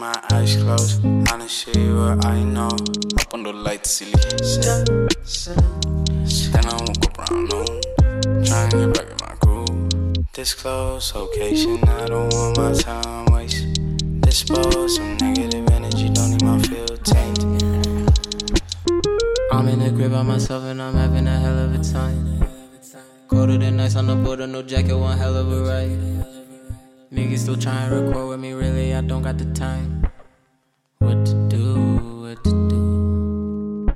My 0.00 0.18
eyes 0.32 0.56
closed. 0.56 1.04
Honestly, 1.30 1.92
what 1.92 2.24
I 2.24 2.42
know. 2.42 2.68
Up 3.20 3.34
on 3.34 3.42
the 3.42 3.52
lights, 3.52 3.90
silly. 3.90 4.12
Then 6.52 6.64
I 6.64 6.72
woke 6.72 7.04
up 7.04 7.18
around 7.18 7.48
noon. 7.50 8.42
Trying 8.42 8.70
to 8.70 8.76
get 8.78 8.94
back 8.96 9.08
in 9.12 9.18
my 9.20 9.34
groove. 9.40 10.32
This 10.32 10.54
close 10.54 11.14
location, 11.14 11.84
I 11.84 12.06
don't 12.06 12.32
want 12.32 12.56
my 12.56 12.72
time 12.72 13.26
waste. 13.26 13.78
Dispose 14.22 14.96
some 14.96 15.18
negative 15.18 15.68
energy, 15.68 16.08
don't 16.08 16.30
need 16.30 16.44
my 16.44 16.58
field 16.62 17.04
tainted. 17.04 17.62
I'm 19.52 19.68
in 19.68 19.80
the 19.80 19.92
crib 19.94 20.12
by 20.12 20.22
myself 20.22 20.64
and 20.64 20.80
I'm 20.80 20.94
having 20.94 21.26
a 21.26 21.38
hell 21.38 21.58
of 21.58 21.74
a 21.74 21.84
time. 21.84 22.42
Colder 23.28 23.58
than 23.58 23.78
ice 23.78 23.96
on 23.96 24.06
the 24.06 24.16
border, 24.16 24.46
no 24.46 24.62
jacket, 24.62 24.96
one 24.96 25.18
hell 25.18 25.36
of 25.36 25.52
a 25.52 25.62
ride. 25.62 26.39
Niggas 27.12 27.38
still 27.38 27.56
trying 27.56 27.90
to 27.90 27.96
record 27.96 28.28
with 28.28 28.38
me, 28.38 28.52
really, 28.52 28.94
I 28.94 29.00
don't 29.00 29.22
got 29.22 29.36
the 29.36 29.46
time. 29.46 30.06
What 30.98 31.26
to 31.26 31.34
do, 31.48 31.74
what 32.22 32.44
to 32.44 32.50
do? 32.70 33.88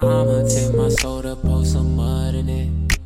I'ma 0.00 0.42
take 0.48 0.74
my 0.74 0.88
soda, 0.88 1.36
pour 1.36 1.64
some 1.64 1.94
mud 1.94 2.34
in 2.34 2.48
it. 2.48 2.98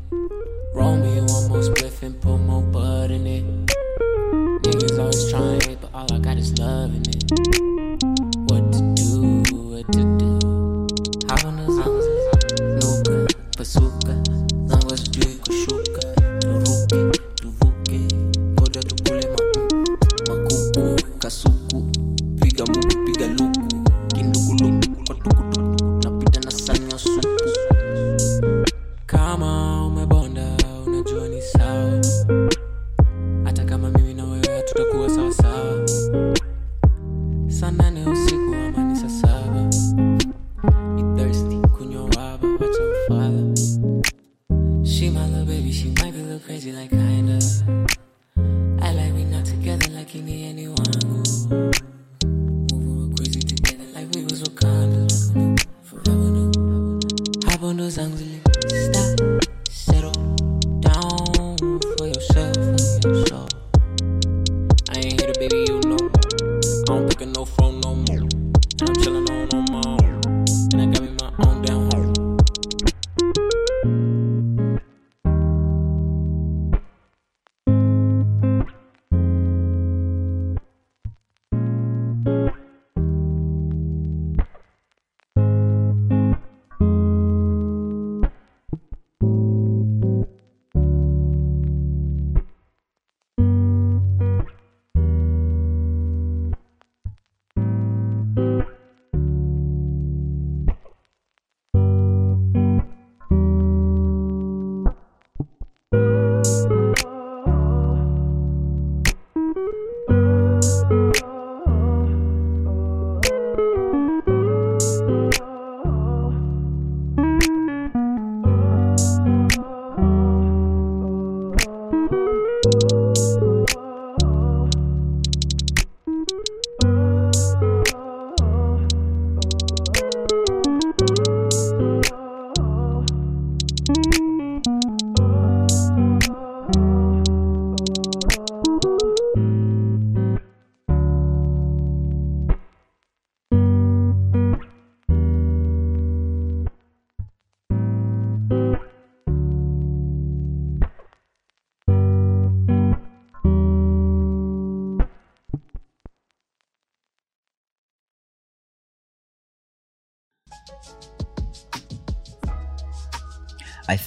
Roll 0.75 0.97
me 0.97 1.21
one 1.21 1.49
more 1.51 1.61
spliff 1.61 2.03
and 2.03 2.19
put 2.19 2.39
more 2.39 2.63
bud 2.63 3.11
in 3.11 3.27
it. 3.27 3.45
Niggas 4.63 4.99
always 4.99 5.31
trying 5.31 5.61
hate, 5.69 5.83
but 5.83 5.91
all 5.93 6.11
I 6.15 6.19
got 6.19 6.39
is 6.39 6.59
love 6.59 6.95
in 6.95 7.03
it. 7.03 7.31
What 8.49 8.73
to 8.73 8.81
do, 8.97 9.43
what 9.69 9.85
to 9.93 10.03
do? 10.17 10.33
Havana 11.29 11.67
zangu, 11.69 12.01
nuka, 12.81 13.27
pasuka, 13.53 13.85
zangu 13.85 14.00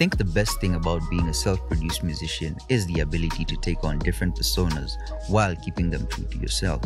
think 0.03 0.17
the 0.17 0.33
best 0.35 0.59
thing 0.59 0.75
about 0.75 1.01
being 1.09 1.29
a 1.29 1.33
self 1.33 1.65
produced 1.65 2.03
musician 2.03 2.57
is 2.67 2.85
the 2.87 2.99
ability 2.99 3.45
to 3.45 3.55
take 3.55 3.85
on 3.85 3.97
different 3.99 4.35
personas 4.35 4.97
while 5.29 5.55
keeping 5.55 5.89
them 5.89 6.05
true 6.07 6.25
to 6.25 6.37
yourself. 6.39 6.81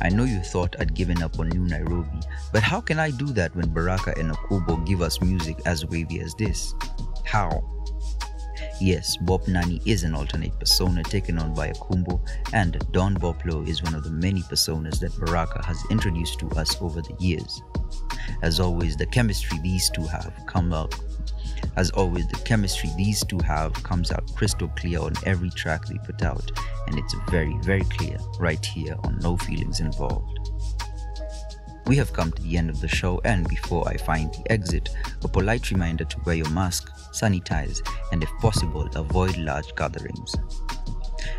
I 0.00 0.08
know 0.08 0.24
you 0.24 0.40
thought 0.40 0.74
I'd 0.80 0.94
given 0.94 1.22
up 1.22 1.38
on 1.38 1.50
New 1.50 1.66
Nairobi, 1.66 2.20
but 2.50 2.62
how 2.62 2.80
can 2.80 2.98
I 2.98 3.10
do 3.10 3.26
that 3.34 3.54
when 3.54 3.68
Baraka 3.68 4.14
and 4.18 4.30
Okubo 4.30 4.86
give 4.86 5.02
us 5.02 5.20
music 5.20 5.58
as 5.66 5.84
wavy 5.84 6.20
as 6.20 6.34
this? 6.36 6.74
How? 7.26 7.62
Yes, 8.80 9.18
Bop 9.18 9.46
Nani 9.46 9.82
is 9.84 10.02
an 10.02 10.14
alternate 10.14 10.58
persona 10.58 11.02
taken 11.02 11.38
on 11.38 11.52
by 11.52 11.72
Akumbo, 11.72 12.26
and 12.54 12.78
Don 12.92 13.18
Boplo 13.18 13.68
is 13.68 13.82
one 13.82 13.94
of 13.94 14.02
the 14.02 14.10
many 14.10 14.40
personas 14.44 14.98
that 15.00 15.14
Baraka 15.20 15.62
has 15.66 15.84
introduced 15.90 16.38
to 16.38 16.48
us 16.52 16.80
over 16.80 17.02
the 17.02 17.14
years. 17.18 17.60
As 18.40 18.60
always, 18.60 18.96
the 18.96 19.04
chemistry 19.04 19.58
these 19.58 19.90
two 19.90 20.06
have 20.06 20.32
come 20.46 20.72
out. 20.72 20.98
As 21.76 21.90
always, 21.90 22.26
the 22.28 22.38
chemistry 22.44 22.90
these 22.96 23.24
two 23.24 23.38
have 23.40 23.72
comes 23.82 24.12
out 24.12 24.32
crystal 24.34 24.68
clear 24.68 25.00
on 25.00 25.12
every 25.24 25.50
track 25.50 25.86
they 25.86 25.98
put 25.98 26.22
out, 26.22 26.50
and 26.86 26.98
it's 26.98 27.14
very, 27.30 27.56
very 27.62 27.84
clear 27.84 28.16
right 28.38 28.64
here 28.64 28.96
on 29.02 29.18
No 29.18 29.36
Feelings 29.36 29.80
Involved. 29.80 30.38
We 31.86 31.96
have 31.96 32.12
come 32.12 32.32
to 32.32 32.42
the 32.42 32.56
end 32.56 32.70
of 32.70 32.80
the 32.80 32.88
show, 32.88 33.20
and 33.24 33.46
before 33.48 33.86
I 33.88 33.96
find 33.96 34.32
the 34.32 34.50
exit, 34.50 34.88
a 35.22 35.28
polite 35.28 35.70
reminder 35.70 36.04
to 36.04 36.20
wear 36.24 36.36
your 36.36 36.48
mask, 36.50 36.90
sanitize, 37.12 37.78
and 38.10 38.22
if 38.22 38.30
possible, 38.38 38.88
avoid 38.94 39.36
large 39.36 39.74
gatherings. 39.74 40.34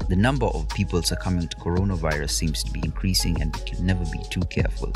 The 0.08 0.16
number 0.16 0.46
of 0.48 0.70
people 0.70 1.02
succumbing 1.02 1.48
to 1.48 1.58
coronavirus 1.58 2.30
seems 2.32 2.64
to 2.64 2.72
be 2.72 2.82
increasing, 2.84 3.42
and 3.42 3.56
we 3.56 3.64
can 3.64 3.86
never 3.86 4.04
be 4.12 4.20
too 4.30 4.42
careful. 4.42 4.94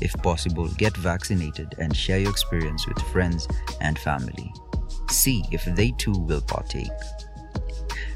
If 0.00 0.12
possible, 0.22 0.68
get 0.68 0.96
vaccinated 0.96 1.74
and 1.78 1.96
share 1.96 2.20
your 2.20 2.30
experience 2.30 2.86
with 2.86 3.00
friends 3.06 3.48
and 3.80 3.98
family. 3.98 4.52
See 5.10 5.44
if 5.50 5.64
they 5.64 5.92
too 5.92 6.12
will 6.12 6.40
partake. 6.40 6.90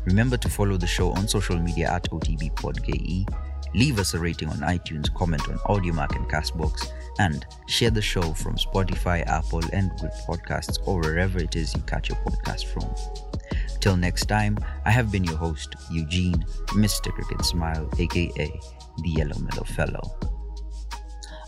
Remember 0.04 0.36
to 0.38 0.48
follow 0.48 0.76
the 0.76 0.86
show 0.86 1.12
on 1.12 1.28
social 1.28 1.58
media 1.58 1.90
at 1.90 2.10
OTBPodKE, 2.10 3.28
leave 3.74 3.98
us 3.98 4.14
a 4.14 4.18
rating 4.18 4.48
on 4.48 4.58
iTunes, 4.58 5.12
comment 5.14 5.46
on 5.48 5.58
Audiomack 5.58 6.16
and 6.16 6.26
Castbox, 6.28 6.90
and 7.18 7.44
share 7.66 7.90
the 7.90 8.02
show 8.02 8.32
from 8.32 8.56
Spotify, 8.56 9.26
Apple, 9.26 9.62
and 9.72 9.90
Google 9.92 10.10
Podcasts 10.26 10.78
or 10.86 11.00
wherever 11.00 11.38
it 11.38 11.56
is 11.56 11.74
you 11.74 11.82
catch 11.82 12.08
your 12.08 12.18
podcast 12.18 12.64
from. 12.66 12.88
Till 13.80 13.96
next 13.96 14.26
time, 14.26 14.58
I 14.84 14.90
have 14.90 15.12
been 15.12 15.24
your 15.24 15.36
host, 15.36 15.74
Eugene, 15.90 16.44
Mr. 16.68 17.12
Cricket 17.12 17.44
Smile, 17.44 17.88
aka 17.98 18.60
the 19.02 19.10
Yellow 19.10 19.38
Mellow 19.38 19.64
Fellow. 19.64 20.18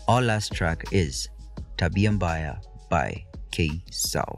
Our 0.07 0.21
last 0.21 0.53
track 0.53 0.85
is 0.91 1.29
Tabia 1.77 2.17
Mbaya 2.17 2.61
by 2.89 3.25
K. 3.51 3.81
Sao. 3.91 4.37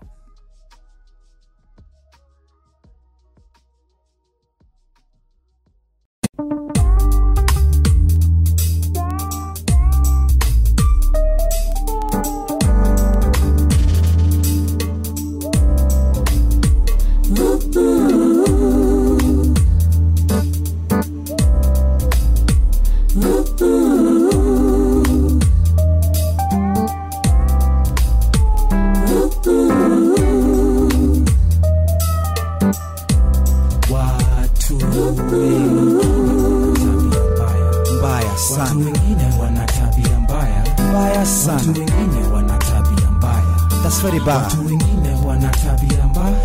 Very 44.04 44.20
bad. 44.20 44.44
Watu 44.44 44.66
wengine 44.66 45.10
wana 45.28 45.50
tabia 45.50 46.04
mbaya. 46.08 46.36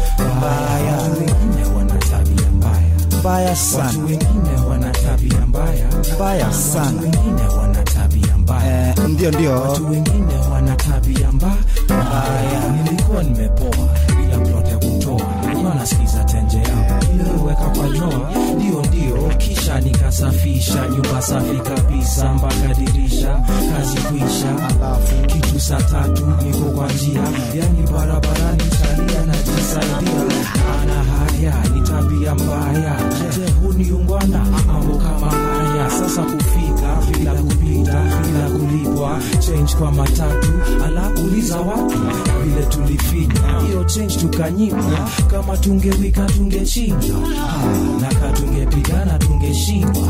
Watu 0.97 1.21
wengine 1.21 1.77
wana 1.77 1.95
tabia 1.99 2.51
mbaya 2.51 2.83
mbaya 3.21 3.57
sana. 3.57 3.85
Watu 3.87 4.01
wengine 4.01 4.69
wana 4.71 4.91
tabia 4.91 5.47
mbaya 5.47 5.87
mbaya 6.17 6.53
sana. 6.53 6.85
Watu 6.87 6.99
wengine 7.03 7.49
wana 7.59 7.83
tabia 7.83 8.37
mbaya. 8.39 8.89
Eh, 8.89 8.95
ndio 9.09 9.31
ndio. 9.31 9.63
Watu 9.63 9.91
wengine 9.91 10.35
wana 10.53 10.77
tabia 10.77 11.33
mbaya 11.33 11.55
mbaya. 11.85 12.83
Nilikuwa 12.85 13.23
nimepoa 13.23 13.89
bila 14.17 14.39
plot 14.39 14.69
ya 14.71 14.77
kutoa. 14.77 15.23
Nilikuwa 15.49 15.75
nasikiza 15.75 16.25
tenje 16.25 16.57
yao 16.59 17.01
iliyoweka 17.15 17.65
kwa 17.65 17.89
joa. 17.89 18.31
Ndio 18.57 18.83
ndio, 18.83 19.29
kisha 19.39 19.58
nikasafisha 19.77 20.89
nyumba 20.89 21.23
safi 21.23 21.57
kabisa 21.59 22.33
mpaka 22.35 22.75
dirisha 22.75 23.41
kazi 23.73 23.97
kuisha. 23.97 24.57
Alafu 24.69 25.15
kitu 25.27 25.61
saa 25.61 25.83
tatu 25.83 26.27
niko 26.43 26.71
kwa 26.71 26.93
njia, 26.93 27.23
yani 27.55 27.83
barabarani 27.93 28.63
chalia 28.83 29.27
na 29.27 29.35
jisaidia. 29.37 30.21
Ana 30.23 30.78
haya 31.47 31.65
ni 31.75 31.81
tabia 31.81 32.35
mbaya, 32.35 32.97
je 33.37 33.53
huniungwana 33.63 34.45
mambo 34.67 34.97
kama 34.99 35.31
haya. 35.31 35.91
Sasa 35.91 36.23
kufika 36.23 36.97
bila 37.19 37.35
kupita 37.35 38.03
bila 38.23 38.51
kulipwa 38.51 39.19
change 39.41 39.75
kwa 39.79 39.93
matatu, 39.93 40.49
ala 40.85 41.11
uliza 41.25 41.57
watu 41.61 41.99
vile 42.45 42.63
tulifinya 42.69 43.61
hiyo 43.67 43.85
change 43.85 44.15
tukanyimwa. 44.17 45.09
Kama 45.31 45.57
tungewika 45.57 46.25
tungechinjwa 46.27 47.21
na 48.01 48.09
katungepigana 48.09 49.19
tungeshindwa. 49.19 50.09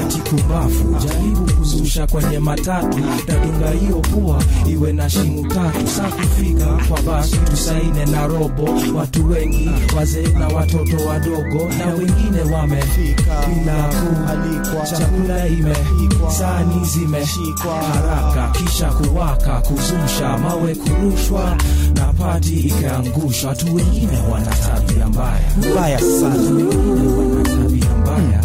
Ati 0.00 0.18
kumbafu 0.30 0.96
jaribu 1.06 1.52
kuzusha 1.58 2.06
kwenye 2.06 2.38
matatu, 2.38 2.98
tadunga 3.26 3.70
hiyo 3.70 3.96
pua 3.96 4.42
iwe 4.70 4.92
na 4.92 5.10
shimu 5.10 5.48
tatu. 5.48 5.86
Sa 5.96 6.02
kufika 6.02 6.66
kwa 6.88 7.02
basi 7.02 7.36
tusaine 7.36 8.06
na 8.06 8.26
robo, 8.26 8.68
watu 8.96 9.28
wengi 9.28 9.70
wazee 9.96 10.28
na 10.38 10.48
watoto 10.62 10.96
wadogo, 11.08 11.68
na 11.78 11.86
wengine 11.86 12.54
wamefika. 12.54 13.46
bila 13.48 13.72
kualikwa. 13.82 14.86
Chakula 14.98 15.46
imepikwa, 15.46 16.30
sani 16.30 16.84
zimeshikwa 16.84 17.74
haraka, 17.74 18.48
kisha 18.58 18.90
kuwaka, 18.90 19.60
kuzusha 19.60 20.38
mawe, 20.38 20.74
kurushwa 20.74 21.56
na 21.94 22.12
pati 22.12 22.54
ikaangushwa. 22.54 23.48
Watu 23.50 23.74
wengine 23.74 24.18
wana 24.32 24.46
tabia 24.50 25.06
mbaya. 25.08 25.40
Mbaya 25.72 25.98
sana, 26.00 26.34
watu 26.34 26.56
wengine 26.56 27.08
wana 27.16 27.42
tabia 27.44 27.96
mbaya, 28.00 28.40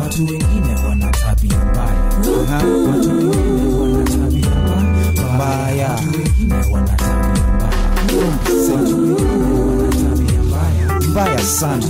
watu 0.00 0.20
wengine 0.26 0.74
wana 0.88 1.10
tabia 1.10 1.58
mbaya, 1.64 2.04
watu 2.88 3.08
wengine 3.10 3.78
wana 3.80 4.04
tabia 4.04 4.50
mbaya, 5.34 5.88
watu 5.90 6.10
wengine 6.18 6.54
wana 6.72 6.92
tabia 6.96 7.44
mbaya, 7.54 7.78
watu 8.74 8.96
wengine 8.96 9.14
wana 9.14 9.77
vibaya 11.18 11.38
sana. 11.38 11.84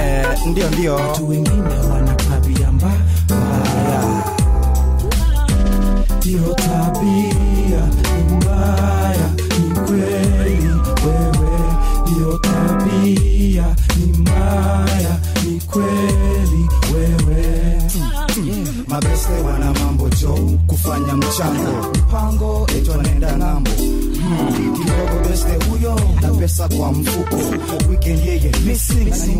Eh, 0.00 0.26
ndio 0.46 0.70
ndio, 0.70 0.94
watu 0.94 1.28
wengine 1.28 1.74
wana 1.92 2.14
tabia 2.14 2.72
mbaya, 2.72 3.00
ndio 6.18 6.54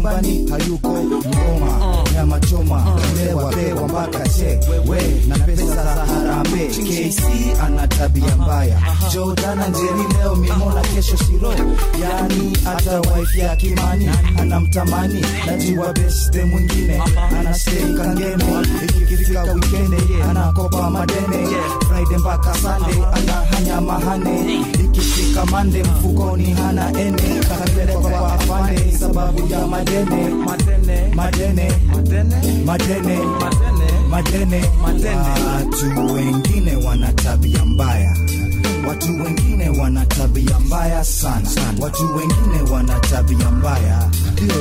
nyumbani 0.05 0.51
hayuko 0.51 0.89
mgoma 0.89 1.97
nyama 2.15 2.41
choma 2.41 2.99
lewa 3.17 3.53
bewa 3.55 3.89
mpaka 3.89 4.29
chewe 4.29 5.03
na 5.29 5.39
pesa 5.39 5.65
za 5.75 5.83
harambe 6.07 6.67
KC 6.69 7.23
ana 7.63 7.89
tabia 7.89 8.37
mbaya. 8.37 8.79
Jordana 9.15 9.69
Njeri 9.69 10.05
leo 10.19 10.37
mimona 10.37 10.81
kesho 10.81 11.17
shiro 11.17 11.53
yani 12.03 12.57
hata 12.65 13.01
wife 13.01 13.39
ya 13.39 13.57
Kimani 13.57 14.11
anamtamani. 14.39 15.25
Najua 15.47 15.93
beste 15.93 16.45
mwingine 16.45 17.03
anastay 17.39 17.95
kangeme 17.97 18.45
ikifika 19.03 19.43
wikende 19.43 20.23
anakopa 20.31 20.91
madene 20.91 21.49
Friday 21.89 22.19
mpaka 22.19 22.55
Sunday 22.55 23.05
anahanya 23.13 23.81
mahane. 23.81 24.61
Ikifika 24.85 25.47
Monday 25.47 25.83
mfukoni 25.83 26.51
hana 26.55 27.01
ene. 27.01 27.23
Sababu 27.49 28.00
ya 29.51 29.67
madene 29.67 30.29
madene 30.47 31.13
madene 31.15 31.69
madene 31.95 32.29
madene 32.67 33.19
madene 34.11 34.61
madene 34.83 35.17
watu 35.47 36.15
wengine 36.15 36.77
wana 36.87 37.13
tabia 37.13 37.65
mbaya 37.65 38.17
watu 38.89 39.23
wengine 39.25 39.69
wana 39.69 40.07
tabia 40.07 40.59
mbaya 40.61 41.05
sana. 41.05 41.49
Watu 41.81 42.17
wengine 42.17 42.71
wana 42.73 43.01
tabia 43.01 43.51
mbaya. 43.51 44.09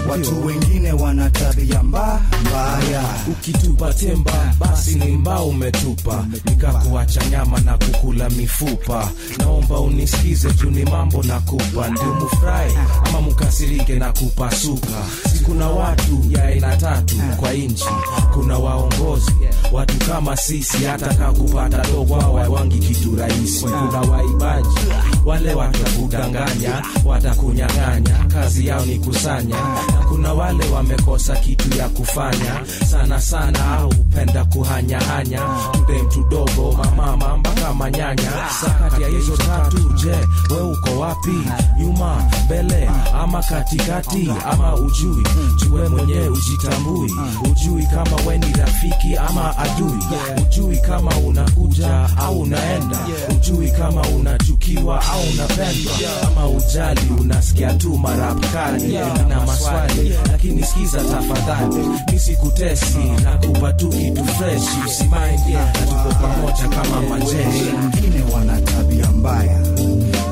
Watu 0.10 0.46
wengine 0.46 0.92
wana 0.92 1.30
tabia 1.30 1.84
mba 1.84 2.22
mbaya. 2.42 3.04
Ukitupa 3.32 3.94
temba 3.94 4.54
basi 4.60 4.96
ni 4.96 5.06
mbao 5.18 5.48
umetupa. 5.48 6.26
Nikakuacha 6.46 7.26
nyama 7.26 7.60
na 7.60 7.78
kukula 7.78 8.30
mifupa. 8.30 9.10
Naomba 9.38 9.80
unisikize 9.80 10.52
juu 10.54 10.70
ni 10.70 10.84
mambo 10.86 11.24
na 11.24 11.40
kupa 11.40 11.88
ndio 11.90 12.14
mufurahi 12.14 12.74
ama 13.06 13.22
mukasirike 13.22 13.96
na 13.96 14.12
kupasuka. 14.14 14.88
Si 15.34 15.40
kuna 15.44 15.68
watu 15.70 16.24
ya 16.30 16.44
aina 16.44 16.78
tatu 16.78 17.16
kwa 17.40 17.54
nchi, 17.54 17.86
kuna 18.34 18.58
waongozi 18.58 19.32
watu 19.72 19.98
kama 20.06 20.38
sisi 20.38 20.78
hata 20.84 21.14
kakupata 21.14 21.78
kupata 21.78 21.92
dogo 21.92 22.14
wangi 22.54 22.80
kitu 22.80 23.16
rahisi 23.16 23.66
waibaji 24.12 24.80
wale 25.26 25.54
watakudanganya 25.54 26.82
watakunyang'anya 27.06 28.26
kazi 28.34 28.68
yao 28.68 28.86
ni 28.86 29.00
kusanya. 29.00 29.56
Na 29.94 30.06
kuna 30.10 30.34
wale 30.34 30.70
wamekosa 30.70 31.36
kitu 31.36 31.78
ya 31.78 31.90
kufanya. 31.90 32.62
Sana 32.92 33.22
sana 33.22 33.76
hupenda 33.76 34.46
kuhanyahanya. 34.46 35.42
Mde 35.84 36.02
mtu 36.04 36.24
dogo 36.30 36.72
mamama 36.78 37.38
mpaka 37.38 37.74
manyanya 37.74 38.32
sakati 38.62 39.02
ya 39.02 39.08
hizo 39.10 39.38
tatu 39.38 39.94
je 39.96 40.16
we 40.56 40.62
uko 40.62 41.00
wapi? 41.00 41.38
Nyuma 41.80 42.24
mbele 42.46 42.90
ama 43.22 43.44
katikati 43.44 44.32
ama 44.52 44.76
ujui 44.76 45.24
Juwe 45.58 45.90
mwenyewe 45.90 46.28
ujitambui. 46.30 47.12
Ujui 47.52 47.86
kama 47.86 48.16
we 48.28 48.38
ni 48.38 48.54
rafiki 48.54 49.16
ama 49.30 49.58
adui. 49.58 50.04
Ujui 50.42 50.78
kama 50.78 51.12
unakuja 51.18 52.10
au 52.18 52.40
unaenda. 52.42 52.98
Ujui 53.36 53.72
kama 53.72 53.99
unachukiwa 54.02 55.02
au 55.06 55.22
unapendwa 55.34 55.94
ama 56.28 56.48
ujali 56.50 57.02
unasikia 57.22 57.74
tu 57.74 57.98
marapkali 57.98 58.94
na 59.30 59.40
maswali. 59.46 60.14
Lakini 60.32 60.64
sikiza 60.64 60.98
tafadhali 61.04 61.88
misikutesi 62.14 62.98
na 63.24 63.38
kupa 63.38 63.74
tu 63.74 63.90
kitu 63.90 64.26
freshi 64.26 64.78
usimaindi 64.88 65.54
natuko 65.54 66.16
pamoja 66.22 66.68
kama 66.78 67.02
majeshi. 67.02 67.66
Wengine 67.76 68.24
wana 68.34 68.62
tabia 68.62 69.08
mbaya 69.12 69.60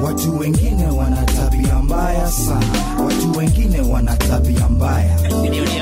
watu 0.04 0.40
wengine 0.40 0.86
wana 0.88 1.24
mbaya 1.88 2.28
sana. 2.32 2.66
Watu 3.06 3.38
wengine 3.40 3.82
wana 3.82 4.16
tabia 4.18 4.68
mbaya. 4.70 5.18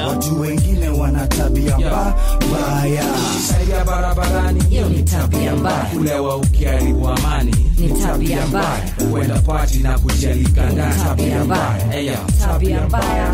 Watu 0.08 0.40
wengine 0.42 0.90
wana 0.90 1.28
tabia 1.28 1.78
mbaya. 1.78 3.04
Saidia 3.48 3.84
barabarani 3.86 4.64
hiyo 4.70 4.90
ni 4.90 5.04
tabia 5.04 5.56
mbaya. 5.56 5.86
Kulewa 5.86 6.36
ukiharibu 6.38 7.08
amani 7.10 7.56
Ni 7.78 7.90
tabia 8.02 8.46
mbaya. 8.48 8.84
kwenda 9.12 9.40
pati 9.40 9.78
na 9.80 10.00
kujalika 10.00 10.70
ndani 10.70 11.04
Tabia 11.04 11.44
mbaya. 11.44 12.18
Tabia 12.40 12.82
mbaya. 12.88 13.34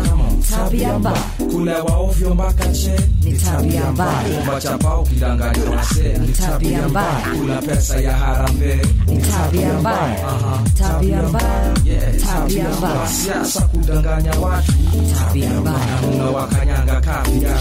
Tabia 0.50 0.98
mbaya 0.98 1.22
kulewa 1.52 1.82
waovyo 1.82 2.34
mpaka 2.34 2.64
ni 3.24 3.32
tabia 3.32 3.90
mbaya 3.92 4.22
kumba 4.38 4.60
chapa 4.60 4.98
ukidanganya 4.98 5.70
wase 5.76 6.18
Ni 6.18 6.28
tabia 6.32 6.88
mbaya. 6.88 7.26
Kuna 7.38 7.56
pesa 7.62 8.00
ya 8.00 8.12
harambe 8.16 8.78
ni 9.06 9.18
tabia 9.18 9.72
mbaya 9.72 10.16
tabia 10.78 11.22
mbaya 11.22 11.74
tabia 12.26 12.68
mbaya 12.78 13.06
siasa 13.08 13.60
kudanganya 13.60 14.30
watu 14.40 14.72
tabia 15.18 15.50
mbaya 15.50 16.00
na 16.00 16.08
unawakanyanga 16.14 17.00
kapya 17.00 17.56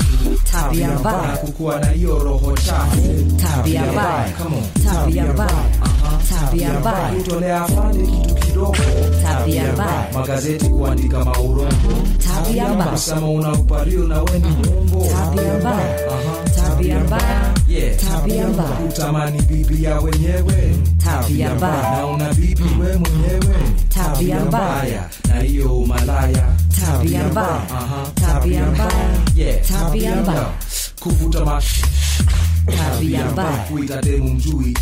tabia 0.51 0.87
mbaya 0.99 1.37
kukuwa 1.37 1.79
na 1.79 1.85
hiyo 1.87 2.19
roho 2.19 2.51
chafu 2.57 3.01
tabia 3.41 3.85
mbaya 3.91 4.29
Come 4.43 4.55
on. 4.55 4.63
tabia 4.93 5.23
mbaya 5.33 5.63
tabia 6.29 6.79
mbaya 6.79 7.09
kutolea 7.11 7.61
afande 7.63 8.05
kitu 8.05 8.35
kidogo 8.35 8.75
tabia 9.23 9.73
mbaya 9.73 10.07
magazeti 10.13 10.65
kuandika 10.69 11.25
maurongo 11.25 11.71
tabia 12.27 12.69
mbaya 12.75 12.91
kusema 12.91 13.29
una 13.29 13.47
na 13.51 14.07
na 14.07 14.21
weni 14.23 14.47
mwongo, 14.49 15.07
tabia 15.07 15.53
mbaya 15.53 15.99
tabia 16.55 16.99
mbaya 16.99 17.53
tabia 18.09 18.47
mbaya 18.47 18.79
utamani 18.89 19.41
bibi 19.41 19.83
ya 19.83 19.99
wenyewe 19.99 20.75
tabia 21.03 21.55
mbaya 21.55 21.91
na 21.97 22.07
una 22.07 22.33
bibi 22.33 22.63
we 22.63 22.97
mwenyewe 22.97 23.55
tabia 23.89 24.39
mbaya 24.39 25.09
na 25.27 25.39
hiyo 25.39 25.77
umalaya 25.77 26.47
tabia 26.81 27.23
mbaya 27.27 27.61
tabia 28.15 28.65
mbaya 28.65 29.57
tabia 29.69 30.15
mbaya 30.15 30.45
kuvuta 30.99 31.45
mash 31.45 31.81
tabia 32.77 33.25
mbaya 33.25 33.57
kuita 33.57 34.01
demu 34.01 34.29
mjui 34.33 34.77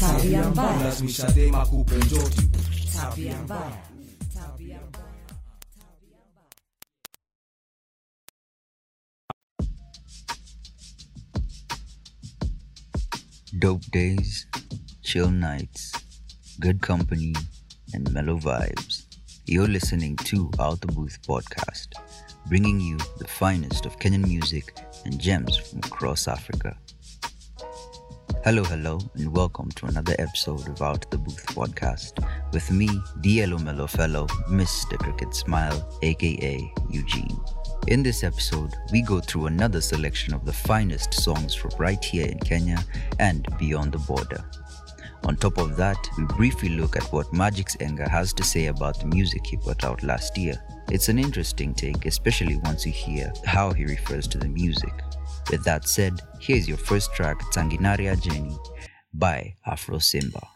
tabia 0.00 0.42
mbaya 0.50 0.84
lazimisha 0.84 1.28
dema 1.30 1.66
kupe 1.66 1.96
njoti 1.96 2.48
tabia 2.96 3.34
mbaya 3.44 3.83
Dope 13.58 13.84
days, 13.92 14.46
chill 15.02 15.30
nights, 15.30 15.92
good 16.58 16.80
company, 16.80 17.34
and 17.92 18.10
mellow 18.12 18.36
vibes. 18.36 19.04
You're 19.46 19.68
listening 19.68 20.16
to 20.24 20.50
Out 20.58 20.80
the 20.80 20.88
Booth 20.88 21.18
podcast, 21.22 21.88
bringing 22.48 22.80
you 22.80 22.96
the 23.18 23.28
finest 23.28 23.86
of 23.86 23.98
Kenyan 24.00 24.26
music 24.26 24.76
and 25.04 25.20
gems 25.20 25.56
from 25.56 25.78
across 25.80 26.26
Africa. 26.26 26.76
Hello, 28.44 28.64
hello, 28.64 28.98
and 29.14 29.36
welcome 29.36 29.70
to 29.72 29.86
another 29.86 30.16
episode 30.18 30.66
of 30.68 30.82
Out 30.82 31.08
the 31.12 31.18
Booth 31.18 31.46
podcast 31.46 32.26
with 32.52 32.70
me, 32.72 32.88
DLO 33.20 33.62
Mellow 33.62 33.86
Fellow, 33.86 34.26
Mr. 34.48 34.98
Cricket 34.98 35.32
Smile, 35.32 35.96
aka 36.02 36.72
Eugene. 36.90 37.38
In 37.86 38.02
this 38.02 38.24
episode, 38.24 38.74
we 38.92 39.02
go 39.02 39.20
through 39.20 39.46
another 39.46 39.82
selection 39.82 40.32
of 40.32 40.46
the 40.46 40.52
finest 40.54 41.12
songs 41.12 41.54
from 41.54 41.70
right 41.78 42.02
here 42.02 42.26
in 42.26 42.38
Kenya 42.38 42.82
and 43.18 43.46
beyond 43.58 43.92
the 43.92 43.98
border. 43.98 44.42
On 45.24 45.36
top 45.36 45.58
of 45.58 45.76
that, 45.76 45.98
we 46.16 46.24
briefly 46.24 46.70
look 46.70 46.96
at 46.96 47.12
what 47.12 47.26
Magix 47.32 47.76
Enga 47.78 48.08
has 48.08 48.32
to 48.34 48.42
say 48.42 48.66
about 48.66 48.98
the 48.98 49.06
music 49.06 49.46
he 49.46 49.58
put 49.58 49.84
out 49.84 50.02
last 50.02 50.38
year. 50.38 50.54
It's 50.90 51.10
an 51.10 51.18
interesting 51.18 51.74
take, 51.74 52.06
especially 52.06 52.56
once 52.64 52.86
you 52.86 52.92
hear 52.92 53.30
how 53.44 53.72
he 53.72 53.84
refers 53.84 54.26
to 54.28 54.38
the 54.38 54.48
music. 54.48 54.94
With 55.50 55.62
that 55.64 55.86
said, 55.86 56.20
here's 56.40 56.66
your 56.66 56.78
first 56.78 57.14
track, 57.14 57.38
Tanginaria 57.52 58.18
Jenny 58.18 58.56
by 59.12 59.54
Afrosimba. 59.66 60.53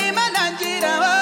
Nima 0.00 0.24
Nanjira. 0.34 1.17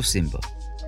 Afrosimba 0.00 0.42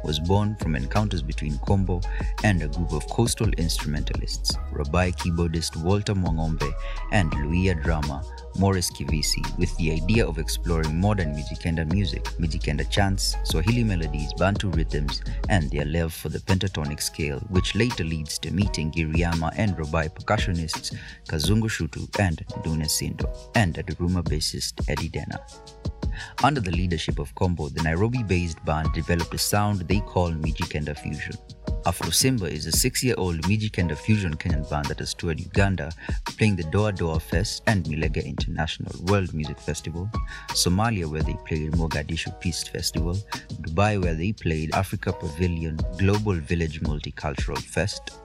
was 0.05 0.19
born 0.19 0.57
from 0.57 0.75
encounters 0.75 1.23
between 1.23 1.59
Kombo 1.59 2.03
and 2.45 2.63
a 2.63 2.69
group 2.69 2.93
of 2.93 3.07
coastal 3.09 3.49
instrumentalists, 3.59 4.57
Rabai 4.73 5.15
keyboardist 5.15 5.77
Walter 5.85 6.15
Mwangombe 6.15 6.73
and 7.13 7.31
Luhya 7.33 7.81
drama 7.83 8.25
Morris 8.59 8.91
Kivisi, 8.91 9.45
with 9.59 9.77
the 9.77 9.93
idea 9.93 10.27
of 10.27 10.39
exploring 10.39 10.99
modern 10.99 11.35
Mijikenda 11.35 11.85
music, 11.93 12.25
Mijikenda 12.41 12.89
chants, 12.91 13.37
Swahili 13.45 13.85
melodies, 13.85 14.33
Bantu 14.39 14.71
rhythms, 14.71 15.23
and 15.51 15.71
their 15.71 15.85
love 15.85 16.13
for 16.13 16.31
the 16.31 16.39
pentatonic 16.41 17.01
scale, 17.01 17.39
which 17.51 17.75
later 17.75 18.03
leads 18.03 18.39
to 18.39 18.51
meeting 18.51 18.91
Giriama 18.91 19.53
and 19.57 19.77
Rabai 19.77 20.09
percussionists 20.09 20.97
Kazungu 21.29 21.69
Shutu 21.69 22.09
and 22.19 22.43
Dune 22.65 22.87
Sindo, 22.87 23.29
and 23.55 23.75
Aduruma 23.75 24.23
bassist 24.25 24.89
Eddie 24.89 25.11
Dena. 25.11 25.39
Under 26.43 26.61
the 26.61 26.71
leadership 26.71 27.19
of 27.19 27.35
Kombo, 27.35 27.73
the 27.73 27.83
Nairobi 27.83 28.23
based 28.23 28.65
band 28.65 28.93
developed 28.93 29.35
a 29.35 29.39
sound 29.39 29.81
they 29.81 30.01
call 30.01 30.31
Mijikenda 30.31 30.97
Fusion. 30.99 31.37
Afrosimba 31.85 32.49
is 32.49 32.66
a 32.66 32.70
six 32.70 33.03
year 33.03 33.16
old 33.18 33.43
Mijikenda 33.43 33.99
Fusion 33.99 34.35
Kenyan 34.35 34.68
band 34.70 34.87
that 34.87 35.01
has 35.01 35.14
toured 35.14 35.41
Uganda, 35.41 35.91
playing 36.39 36.55
the 36.55 36.62
Doa 36.62 36.97
Doa 36.97 37.20
Fest 37.20 37.64
and 37.66 37.85
Milega 37.87 38.24
International 38.24 38.93
World 39.07 39.35
Music 39.35 39.59
Festival, 39.59 40.09
Somalia, 40.51 41.07
where 41.11 41.22
they 41.22 41.37
played 41.45 41.72
Mogadishu 41.72 42.39
Peace 42.41 42.62
Festival, 42.62 43.14
Dubai, 43.62 44.01
where 44.01 44.14
they 44.14 44.33
played 44.33 44.72
Africa 44.74 45.12
Pavilion 45.12 45.76
Global 45.99 46.35
Village 46.35 46.80
Multicultural 46.83 47.59
Fest, 47.59 48.16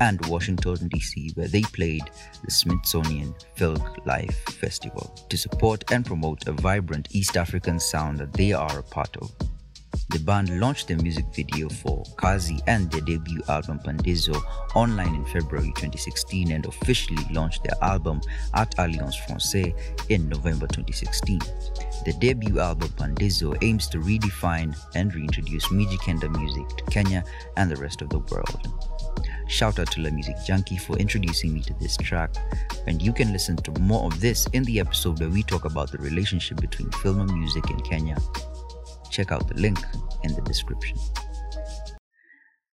and 0.00 0.24
Washington, 0.26 0.88
D.C., 0.88 1.30
where 1.34 1.48
they 1.48 1.62
played 1.62 2.10
the 2.44 2.50
Smithsonian 2.50 3.34
Folk 3.56 4.04
Life 4.06 4.38
Festival 4.60 5.14
to 5.30 5.38
support 5.38 5.90
and 5.90 6.04
promote 6.04 6.46
a 6.46 6.52
vibrant 6.52 7.08
East 7.12 7.38
African 7.38 7.80
sound 7.80 8.18
that 8.18 8.34
they 8.34 8.52
are 8.52 8.78
a 8.78 8.82
part 8.82 9.16
of. 9.16 9.32
The 10.10 10.18
band 10.20 10.60
launched 10.60 10.88
their 10.88 10.96
music 10.98 11.26
video 11.34 11.68
for 11.68 12.02
Kazi 12.16 12.58
and 12.66 12.90
their 12.90 13.00
debut 13.02 13.42
album 13.48 13.78
Pandizo 13.78 14.40
online 14.74 15.14
in 15.14 15.24
February 15.26 15.68
2016 15.76 16.52
and 16.52 16.66
officially 16.66 17.22
launched 17.30 17.64
their 17.64 17.76
album 17.82 18.20
at 18.54 18.74
Alliance 18.78 19.16
Francaise 19.16 19.74
in 20.08 20.28
November 20.28 20.66
2016. 20.66 21.38
The 22.04 22.14
debut 22.20 22.58
album 22.58 22.88
Pandizo 22.90 23.56
aims 23.62 23.88
to 23.88 23.98
redefine 23.98 24.76
and 24.94 25.14
reintroduce 25.14 25.66
Mijikenda 25.66 26.34
music 26.38 26.68
to 26.76 26.84
Kenya 26.84 27.24
and 27.56 27.70
the 27.70 27.76
rest 27.76 28.02
of 28.02 28.08
the 28.08 28.20
world. 28.20 28.68
Shout 29.48 29.78
out 29.78 29.90
to 29.92 30.02
La 30.02 30.10
Music 30.10 30.36
Junkie 30.46 30.76
for 30.76 30.98
introducing 30.98 31.54
me 31.54 31.62
to 31.62 31.72
this 31.80 31.96
track, 31.96 32.34
and 32.86 33.00
you 33.00 33.14
can 33.14 33.32
listen 33.32 33.56
to 33.56 33.80
more 33.80 34.04
of 34.04 34.20
this 34.20 34.46
in 34.52 34.62
the 34.64 34.78
episode 34.78 35.18
where 35.20 35.30
we 35.30 35.42
talk 35.42 35.64
about 35.64 35.90
the 35.90 35.98
relationship 35.98 36.60
between 36.60 36.90
film 37.02 37.20
and 37.20 37.32
music 37.32 37.70
in 37.70 37.80
Kenya. 37.80 38.18
Check 39.10 39.32
out 39.32 39.48
the 39.48 39.54
link 39.54 39.78
in 40.22 40.34
the 40.34 40.42
description. 40.42 40.98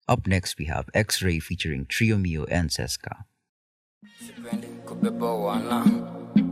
Up 0.09 0.27
next, 0.27 0.59
we 0.59 0.67
have 0.67 0.91
X 0.93 1.23
Ray 1.23 1.39
featuring 1.39 1.87
Trio 1.87 2.19
Mio 2.19 2.45
and 2.45 2.69
Seska. 2.71 3.25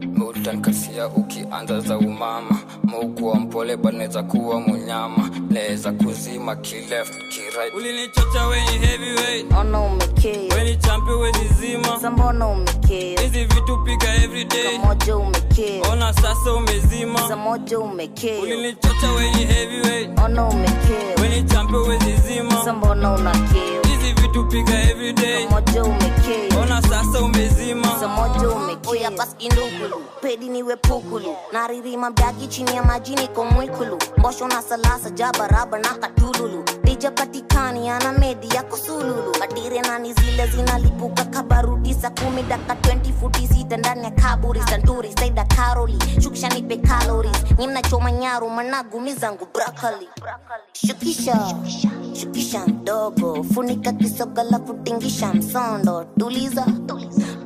Utankasia 0.07 1.07
ukianza 1.07 1.81
za 1.81 1.99
umama. 1.99 2.59
Mukuwa 2.85 3.35
mpole 3.37 3.77
banaweza 3.77 4.23
kuwa 4.23 4.61
munyama 4.61 5.31
naweza 5.51 5.93
kuzima 5.93 6.57
kileft 6.57 7.13
kirit 7.29 7.75
ulinichocha 7.77 8.47
weni 8.47 8.87
heavyweight. 8.87 9.53
Ona 9.61 9.81
umekea 9.81 10.57
weni 10.57 10.77
champion 10.77 11.19
weni 11.21 11.49
zima. 11.61 12.01
Sambona 12.01 12.47
umekea 12.49 13.21
hizi 13.21 13.45
vitu 13.45 13.79
piga 13.85 14.15
everyday 14.25 14.79
kamoja 14.79 15.17
umekea 15.17 15.83
ona 15.93 16.13
sasa 16.13 16.53
umezima. 16.53 17.29
Samoja 17.29 17.79
umekea 17.79 18.41
ulinichocha 18.43 19.13
weni 19.19 19.45
heavyweight. 19.45 20.19
Ona 20.25 20.45
umekea 20.49 21.15
weni 21.23 21.45
weni 21.89 22.17
zima. 22.29 22.65
Sambona 22.65 23.13
una 23.13 23.33
kiu 24.33 24.45
hizi 24.45 24.45
vitu 24.45 24.45
piga 24.45 24.83
everyday 24.91 25.47
ona 26.63 26.83
sasa 26.83 27.21
umezima. 27.25 27.89
Oya 28.87 29.11
paski 29.11 29.49
ndukulu 29.49 30.03
pedi 30.21 30.49
niwe 30.49 30.77
pukulu. 30.77 31.37
Naririma 31.53 32.11
mdagi 32.11 32.47
chini 32.47 32.77
ya 32.77 32.83
maji 32.83 33.15
niko 33.15 33.45
mwikulu. 33.45 33.99
Mbosho 34.19 34.49
na 34.49 34.63
salasa 34.63 35.11
jabaraba 35.11 35.79
na 35.79 35.89
katululu. 35.95 36.65
Dijapatikani 36.85 37.89
ana 37.91 38.13
medi 38.13 38.49
ya 38.55 38.63
kusululu 38.63 39.33
kadire 39.39 39.81
nani 39.81 40.13
zile 40.15 40.47
zinalipuka 40.47 41.25
kabarudi 41.25 41.95
saa 41.95 42.11
kumi 42.11 42.43
daka 42.43 42.75
20 42.75 43.13
futi 43.21 43.49
sita 43.49 43.77
ndani 43.77 44.05
ya 44.05 44.11
kaburi 44.11 44.61
santuri 44.63 45.13
saida 45.19 45.45
karoli. 45.45 45.99
Shukisha 46.23 46.49
nipe 46.49 46.77
calories. 46.77 47.45
Nyimnachoma 47.59 48.13
nyaru 48.13 48.51
managumi 48.51 49.15
zangu 49.15 49.49
brakali 49.55 50.09
shukisha. 50.73 51.55
Shukisha. 52.21 52.67
Mdogo 52.67 53.43
funika 53.55 53.93
kisoga 53.93 54.22
la 54.27 54.59
kutingisha 54.59 55.35
msondo 55.35 56.05
tuliza 56.19 56.67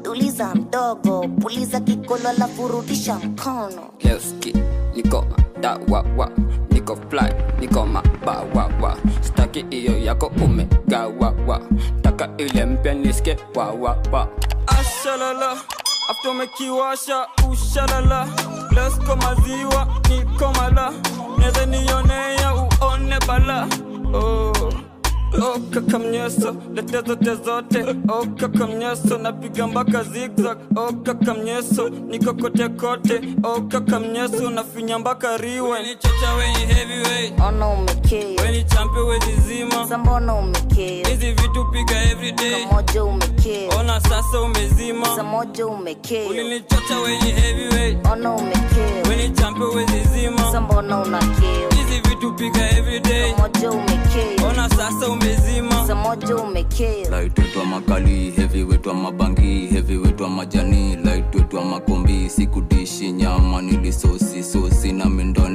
tuliza 0.03 0.55
mdogo. 0.55 1.29
Puliza 1.41 1.81
kikolo 1.81 2.33
la 2.39 2.47
kurudisha 2.47 3.15
mkono. 3.15 3.91
Lewski, 4.01 4.53
niko 4.95 5.25
da 5.61 5.79
wa 5.89 6.05
wa. 6.17 6.31
Niko 6.71 6.97
fly 7.11 7.33
niko 7.61 7.87
maba 7.87 8.45
wa 8.55 8.71
wa. 8.83 8.97
Staki 9.21 9.61
iyo 9.71 9.99
yako 9.99 10.33
umegawawa 10.45 11.15
wa 11.19 11.35
wa. 11.47 11.61
Taka 12.03 12.29
ile 12.39 12.65
mpya 12.67 12.95
niske 12.95 13.37
wa 13.55 13.67
wa 13.71 13.97
wa. 14.13 14.29
Ashalala 14.67 15.53
after 16.11 16.31
umekiwasha 16.31 17.27
ushalala. 17.51 18.29
Lesko 18.75 19.17
maziwa 19.17 19.87
nikomala 20.11 20.93
neze 21.39 21.67
nionea 21.67 22.55
uone 22.55 23.19
bala. 23.29 23.69
Oh 24.15 24.53
oka 25.43 25.81
kamnyeso 25.81 26.57
lete 26.75 27.01
zote 27.07 27.35
zote. 27.45 27.85
Oka 28.09 28.49
kamnyeso 28.49 29.19
napiga 29.19 29.67
mpaka 29.67 30.03
zigzag. 30.03 30.59
Oka 30.77 31.15
kamnyeso 31.15 31.89
niko 31.89 32.35
kote 32.35 32.69
kote. 32.69 33.21
Oka 33.43 33.81
kamnyeso 33.81 34.51
nafinya 34.51 34.99
mpaka 34.99 35.37
riwe. 35.37 35.83
Ni 35.83 35.97
chacha 35.97 36.35
wenye 36.35 36.75
heavyweight. 36.75 37.41
Oh, 37.41 37.47
ona 37.49 37.69
umekea 37.69 38.43
weni 38.45 38.65
champe 38.65 39.01
wezi 39.01 39.33
zima. 39.49 39.89
Sambona 39.89 40.35
umekea 40.35 41.07
oh, 41.07 41.09
hizi 41.11 41.33
vitu 41.33 41.65
piga 41.73 42.03
everyday 42.11 42.67
moja 42.73 43.05
umekea 43.05 43.69
ona 43.81 44.01
sasa 44.01 44.41
umezima. 44.41 45.17
Za 45.17 45.23
moja 45.23 45.67
umekea 45.67 46.29
ulinichacha 46.31 47.01
wenye 47.01 47.33
heavyweight. 47.33 48.07
Oh, 48.07 48.13
ona 48.13 48.31
umekea 48.33 49.03
weni 49.09 49.31
champe 49.31 49.65
wezi 49.65 50.01
zima. 50.15 50.53
Sambona 50.53 50.99
unakea 50.99 51.69
hizi 51.77 52.01
vitu 52.09 52.33
piga 52.33 52.71
everyday 52.71 53.35
moja 53.39 53.71
umekea 53.71 54.36
sasa 54.77 55.09
umezima. 55.09 55.87
Sa 55.87 55.95
umekea 56.35 57.11
light 57.21 57.39
wetu 57.39 57.65
makali 57.67 58.31
heavy 58.31 58.63
wetwa 58.63 58.95
mabangi 58.95 59.67
heavy 59.67 59.97
wetwa 59.97 60.29
majani. 60.31 60.97
Light 60.97 61.35
wetu 61.35 61.61
makombi 61.61 62.29
sikudishi 62.31 63.13
nyama 63.13 63.63
nilisosi 63.63 64.43
sosi 64.43 64.93
na 64.93 65.05
mindo 65.05 65.49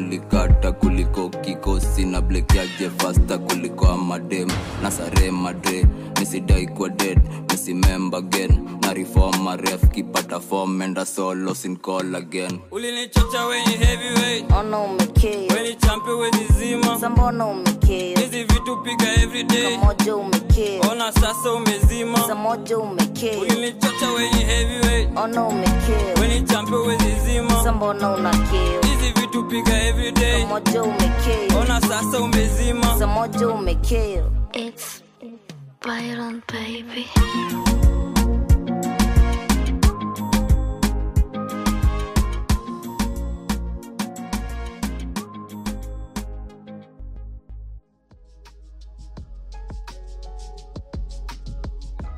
nilikata 0.62 0.72
kuliko 0.72 1.30
kikosi 1.30 2.05
na 2.05 2.22
blekiaje 2.22 2.89
fasta 2.97 3.38
kuliko 3.38 3.88
amadem 3.88 4.47
na 4.82 4.91
sare 4.91 5.32
madre. 5.32 5.86
Misidai 6.20 6.68
kwa 6.68 6.89
dead 6.89 7.20
misimember 7.49 8.20
again. 8.20 8.68
Na 8.82 8.93
reform 8.93 9.41
maref 9.43 9.82
kipata 9.91 10.39
form 10.39 10.82
enda 10.82 11.05
solo 11.05 11.53
sin 11.55 11.78
call 11.78 12.16
again. 12.16 12.59
Ulinichocha 12.72 13.45
wenye 13.45 13.78
heavyweight. 13.78 14.51
Ona 14.51 14.80
umekiu 14.80 15.47
weni 15.55 15.76
champe 15.76 16.12
wezi 16.12 16.45
zima. 16.59 16.99
Sambona 16.99 17.45
umekiu 17.47 18.18
hizi 18.18 18.43
vitu 18.43 18.78
piga 18.78 19.14
everyday 19.24 19.78
kamoja 19.78 20.16
umekiu 20.16 20.82
ona 20.91 21.12
sasa 21.12 21.51
umezima. 21.53 22.20
Sa 22.28 22.36
moja 22.36 22.78
ulinichocha 22.78 24.12
wenye 24.18 24.43
heavyweight. 24.45 25.18
Ona 25.18 25.43
umekiu 25.43 26.22
weni 26.22 26.41
champe 26.41 26.76
wezi 26.76 27.16
zima. 27.26 27.64
Sambona 27.64 28.12
una 28.12 28.32
hizi 28.34 29.12
vitu 29.22 29.43
piga 29.43 29.84
everyday 29.88 30.45
moja 30.51 30.83
umekiu 30.83 31.57
ona 31.61 31.81
sasa 31.81 32.19
umezima 32.19 32.99
sa 32.99 33.07
moja 33.07 33.47
umekiu 33.47 34.31
It's 34.53 35.01
Byron, 35.81 36.43
baby. 36.47 37.07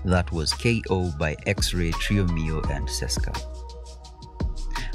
That 0.06 0.32
was 0.32 0.54
KO 0.54 1.12
by 1.20 1.36
X 1.46 1.74
Ray, 1.76 1.92
Trio 1.92 2.26
Mio, 2.26 2.62
and 2.72 2.88
Seska. 2.88 3.53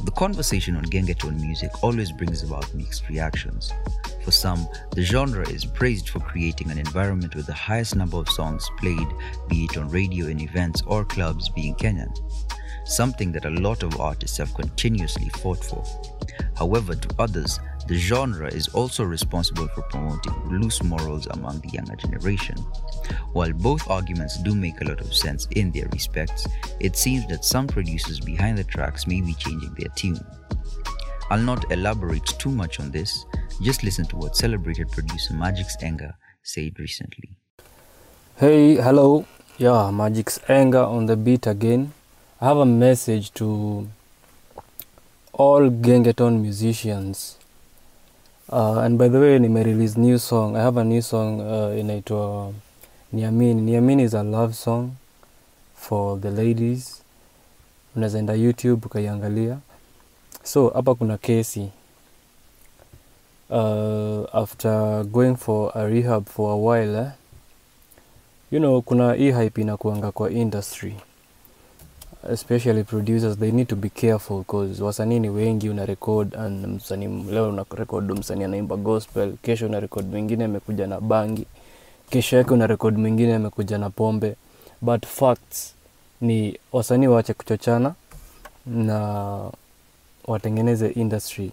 The 0.05 0.13
conversation 0.13 0.77
on 0.77 0.85
Gengetone 0.85 1.41
music 1.41 1.71
always 1.83 2.13
brings 2.13 2.45
about 2.45 2.73
mixed 2.73 3.09
reactions. 3.09 3.73
For 4.25 4.31
some, 4.31 4.69
the 4.93 5.03
genre 5.03 5.49
is 5.49 5.65
praised 5.65 6.09
for 6.11 6.21
creating 6.21 6.71
an 6.71 6.79
environment 6.79 7.35
with 7.35 7.47
the 7.47 7.53
highest 7.53 7.97
number 7.97 8.17
of 8.17 8.29
songs 8.29 8.65
played, 8.79 9.09
be 9.49 9.65
it 9.65 9.77
on 9.77 9.89
radio 9.89 10.27
in 10.27 10.41
events 10.41 10.83
or 10.87 11.05
clubs, 11.05 11.49
being 11.49 11.75
Kenyan. 11.75 12.17
Something 12.85 13.33
that 13.33 13.45
a 13.45 13.51
lot 13.51 13.83
of 13.83 14.01
artists 14.01 14.39
have 14.39 14.55
continuously 14.55 15.31
fought 15.31 15.65
for. 15.65 15.85
However, 16.57 16.95
to 16.95 17.15
others, 17.19 17.59
the 17.89 17.97
genre 17.97 18.49
is 18.49 18.69
also 18.69 19.03
responsible 19.03 19.67
for 19.69 19.83
promoting 19.85 20.35
loose 20.51 20.83
morals 20.83 21.27
among 21.29 21.59
the 21.61 21.71
younger 21.71 21.97
generation. 21.97 22.57
While 23.33 23.55
both 23.55 23.89
arguments 23.89 24.37
do 24.43 24.55
make 24.55 24.81
a 24.81 24.85
lot 24.85 25.01
of 25.01 25.15
sense 25.15 25.49
in 25.57 25.73
their 25.73 25.89
respects, 25.89 26.47
it 26.81 26.97
seems 26.97 27.27
that 27.29 27.47
some 27.47 27.67
producers 27.67 28.21
behind 28.21 28.59
the 28.59 28.65
tracks 28.65 29.07
may 29.07 29.23
be 29.23 29.33
changing 29.33 29.75
their 29.79 29.89
tune. 29.97 30.21
I'll 31.31 31.41
not 31.41 31.73
elaborate 31.73 32.27
too 32.27 32.51
much 32.51 32.79
on 32.79 32.91
this, 32.91 33.25
just 33.63 33.83
listen 33.83 34.05
to 34.07 34.17
what 34.17 34.37
celebrated 34.37 34.91
producer 34.91 35.33
Magix 35.33 35.81
Enga 35.83 36.13
said 36.43 36.79
recently. 36.79 37.31
Hey, 38.37 38.77
hello. 38.77 39.27
Yeah, 39.57 39.91
Magix 39.93 40.39
Enga 40.47 40.87
on 40.87 41.07
the 41.07 41.17
beat 41.17 41.47
again. 41.47 41.93
I 42.41 42.49
have 42.49 42.59
a 42.59 42.67
message 42.67 43.33
to 43.35 43.89
all 45.33 45.71
Gengetone 45.71 46.43
musicians. 46.43 47.39
Uh, 48.51 48.79
and 48.81 48.97
by 48.99 49.09
the 49.09 49.21
way, 49.21 49.39
nime 49.39 49.63
release 49.63 49.97
new 49.97 50.19
song. 50.19 50.57
I 50.57 50.61
have 50.63 50.77
a 50.79 50.85
new 50.85 51.03
song 51.03 51.41
uh, 51.41 51.77
inaitwa 51.79 52.53
Niamini. 53.13 53.61
Niamini 53.63 54.03
is 54.03 54.15
a 54.15 54.23
love 54.23 54.55
song 54.55 54.97
for 55.75 56.19
the 56.21 56.31
ladies. 56.31 57.03
Unaweza 57.97 58.35
YouTube 58.35 58.87
ukaiangalia. 58.87 59.59
So 60.43 60.69
hapa 60.69 60.95
kuna 60.95 61.17
kesi. 61.19 61.71
Uh, 63.51 64.25
after 64.35 65.05
going 65.05 65.37
for 65.37 65.73
a 65.75 65.87
rehab 65.87 66.27
for 66.29 66.53
a 66.53 66.57
while 66.57 66.97
eh, 67.01 67.11
you 68.51 68.59
know 68.59 68.83
kuna 68.83 69.13
hii 69.13 69.33
hype 69.33 69.61
inakuanga 69.61 70.13
kwa 70.13 70.31
industry 70.31 70.97
especially 72.33 72.85
producers 72.85 73.39
they 73.39 73.51
need 73.51 73.69
to 73.69 73.77
be 73.77 73.89
careful 73.89 74.45
cause 74.45 74.83
wasanii 74.83 75.21
ni 75.21 75.29
wengi 75.29 75.69
una 75.69 75.87
record 75.87 76.37
and 76.37 76.67
msanii 76.67 77.25
leo 77.31 77.49
una 77.49 77.65
record 77.71 78.19
msanii 78.19 78.45
anaimba 78.45 78.77
gospel 78.77 79.33
kesho 79.43 79.67
una 79.67 79.81
record 79.81 80.07
mwingine 80.11 80.45
amekuja 80.45 80.87
na 80.87 81.01
bangi 81.01 81.47
kesho 82.11 82.37
yake 82.37 82.55
una 82.55 82.67
record 82.67 82.99
mwingine 82.99 83.35
amekuja 83.35 83.79
na 83.79 83.91
pombe. 83.91 84.37
But 84.81 85.07
facts 85.07 85.75
ni 86.21 86.59
wasanii 86.73 87.07
waache 87.07 87.35
kuchochana 87.35 87.95
na 88.67 89.41
watengeneze 90.27 90.89
industry. 90.89 91.51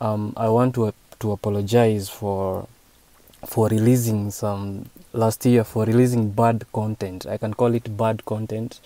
Um, 0.00 0.32
i 0.36 0.48
want 0.48 0.74
to, 0.74 0.92
to 1.18 1.32
apologize 1.32 2.10
for 2.10 2.64
for 3.46 3.70
releasing 3.70 4.30
some 4.30 4.80
last 5.14 5.46
year 5.46 5.64
for 5.64 5.86
releasing 5.86 6.22
bad 6.22 6.64
content. 6.72 7.26
I 7.26 7.38
can 7.38 7.54
call 7.54 7.74
it 7.74 7.88
bad 7.88 8.22
content 8.24 8.80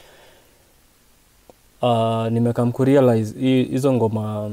uh, 1.91 2.33
nimekam 2.33 2.73
kurealize 2.73 3.41
hi- 3.41 3.65
hizo 3.65 3.93
ngoma 3.93 4.51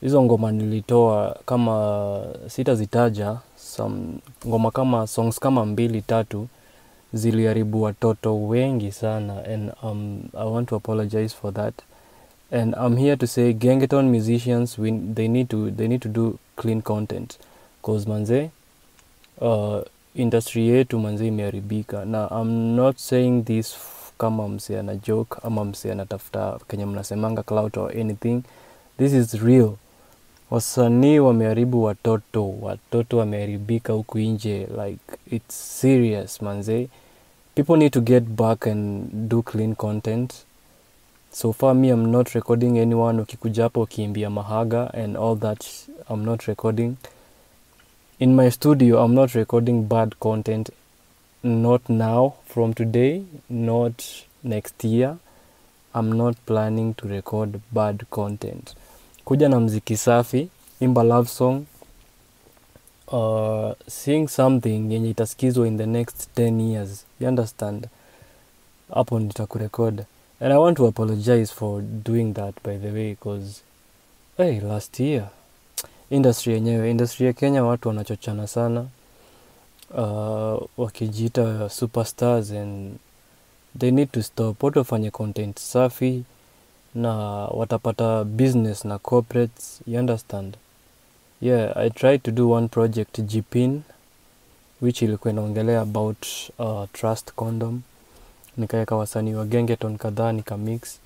hizo 0.00 0.22
ngoma 0.22 0.52
nilitoa 0.52 1.36
kama 1.46 2.22
sitazitaja 2.48 3.36
some 3.56 3.98
ngoma 4.46 4.70
kama 4.70 5.06
songs 5.06 5.38
kama 5.38 5.66
mbili 5.66 6.02
tatu 6.02 6.48
ziliharibu 7.12 7.82
watoto 7.82 8.46
wengi 8.48 8.92
sana 8.92 9.44
and 9.44 9.72
um, 9.82 10.20
i 10.40 10.48
want 10.50 10.68
to 10.68 10.76
apologize 10.76 11.28
for 11.40 11.54
that. 11.54 11.74
And 12.52 12.74
i'm 12.86 12.96
here 12.96 13.16
to 13.16 13.26
say 13.26 13.52
gengeton 13.52 14.08
musicians 14.08 14.78
we, 14.78 14.92
they 15.14 15.28
need 15.28 15.48
to 15.48 15.70
they 15.70 15.88
need 15.88 16.00
to 16.02 16.08
do 16.08 16.38
clean 16.56 16.82
content. 16.82 17.38
Cause 17.82 18.08
manze 18.08 18.50
uh, 19.40 19.78
industry 20.14 20.68
yetu 20.68 20.98
manze 20.98 21.26
imeharibika. 21.26 22.04
Na 22.04 22.28
i'm 22.40 22.76
not 22.76 22.96
saying 22.98 23.42
this 23.44 23.76
kama 24.18 24.48
msee 24.48 24.78
ana 24.78 24.94
joke 24.96 25.36
ama 25.42 25.64
msee 25.64 25.92
anatafuta 25.92 26.58
kenye 26.68 26.86
mnasemanga 26.86 27.42
clout 27.42 27.76
or 27.76 27.98
anything 27.98 28.42
this 28.98 29.12
is 29.12 29.34
real. 29.34 29.72
Wasanii 30.50 31.18
wameharibu 31.18 31.82
watoto 31.84 32.54
watoto 32.60 33.18
wameharibika 33.18 33.92
huku 33.92 34.18
nje 34.18 34.58
like 34.84 35.00
its 35.30 35.80
serious 35.80 36.42
manze. 36.42 36.88
People 37.54 37.76
need 37.76 37.92
to 37.92 38.00
get 38.00 38.24
back 38.24 38.66
and 38.66 39.08
do 39.28 39.42
clean 39.42 39.74
content. 39.74 40.34
So 41.32 41.52
far 41.52 41.74
me 41.74 41.88
i'm 41.88 42.06
not 42.10 42.28
recording 42.28 42.78
anyone. 42.78 43.22
Ukikuja 43.22 43.62
hapo 43.62 43.80
ukiimbia 43.82 44.30
mahaga 44.30 44.94
and 44.94 45.16
all 45.16 45.38
that 45.38 45.64
i'm 46.10 46.24
not 46.24 46.42
recording. 46.42 46.94
In 48.18 48.34
my 48.34 48.50
studio 48.50 49.04
i'm 49.04 49.14
not 49.14 49.30
recording 49.30 49.82
bad 49.82 50.14
content 50.18 50.70
not 51.42 51.88
now 51.88 52.34
from 52.46 52.74
today 52.74 53.22
not 53.50 54.04
next 54.42 54.84
year. 54.84 55.16
I'm 55.94 56.12
not 56.12 56.36
planning 56.46 56.94
to 56.94 57.08
record 57.08 57.60
bad 57.72 58.04
content. 58.10 58.74
Kuja 59.24 59.48
na 59.48 59.60
mziki 59.60 59.96
safi 59.96 60.48
imba 60.80 61.02
love 61.02 61.28
song 61.28 61.64
uh, 63.08 63.72
sing 63.88 64.28
something 64.28 64.92
yenye 64.92 65.10
itasikizwa 65.10 65.68
in 65.68 65.78
the 65.78 65.86
next 65.86 66.28
10 66.36 66.60
years. 66.60 67.04
You 67.20 67.28
understand? 67.28 67.86
Hapo 68.94 69.18
nitakurekod 69.20 70.04
and 70.40 70.52
i 70.52 70.56
want 70.58 70.76
to 70.76 70.86
apologize 70.86 71.52
for 71.54 71.82
doing 71.82 72.34
that 72.34 72.54
by 72.62 72.76
the 72.78 72.90
way 72.92 73.10
because 73.14 73.62
hey, 74.36 74.60
last 74.60 75.00
year 75.00 75.28
industry 76.10 76.52
yenyewe 76.54 76.90
industry 76.90 77.26
ya 77.26 77.32
kenya 77.32 77.64
watu 77.64 77.88
wanachochana 77.88 78.46
sana 78.46 78.86
uh, 79.96 80.62
wakijiita 80.76 81.68
superstars 81.68 82.50
and 82.50 82.96
they 83.78 83.90
need 83.90 84.10
to 84.12 84.22
stop. 84.22 84.62
Watu 84.62 84.78
wafanye 84.78 85.10
content 85.10 85.58
safi 85.58 86.22
na 86.94 87.12
watapata 87.46 88.24
business 88.24 88.84
na 88.84 88.98
corporates 88.98 89.80
you 89.86 89.98
understand? 90.00 90.56
Yeah 91.40 91.76
i 91.76 91.90
tried 91.90 92.22
to 92.22 92.30
do 92.30 92.50
one 92.50 92.68
project 92.68 93.20
jpin 93.20 93.82
which 94.82 95.02
ilikuwa 95.02 95.32
inaongelea 95.32 95.80
about 95.80 96.26
uh, 96.58 96.84
trust 96.92 97.32
condom. 97.32 97.80
Nikaweka 98.56 98.96
wasanii 98.96 99.34
wa 99.34 99.44
gengeton 99.44 99.96
kadhaa 99.98 100.32
nikamix 100.32 100.98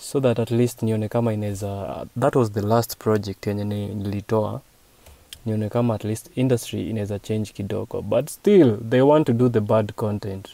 so 0.00 0.20
that 0.20 0.38
at 0.38 0.50
least 0.50 0.82
nione 0.82 1.08
kama 1.08 1.32
inaweza 1.32 2.04
that 2.20 2.36
was 2.36 2.52
the 2.52 2.60
last 2.60 2.96
project 2.96 3.46
yenye 3.46 3.64
ni- 3.64 3.94
nilitoa 3.94 4.60
nione 5.46 5.68
kama 5.68 5.94
at 5.94 6.04
least 6.04 6.30
industry 6.36 6.90
inaweza 6.90 7.18
change 7.18 7.50
kidogo. 7.52 8.02
But 8.02 8.28
still 8.30 8.76
they 8.90 9.00
want 9.00 9.26
to 9.26 9.32
do 9.32 9.48
the 9.48 9.60
bad 9.60 9.92
content. 9.92 10.48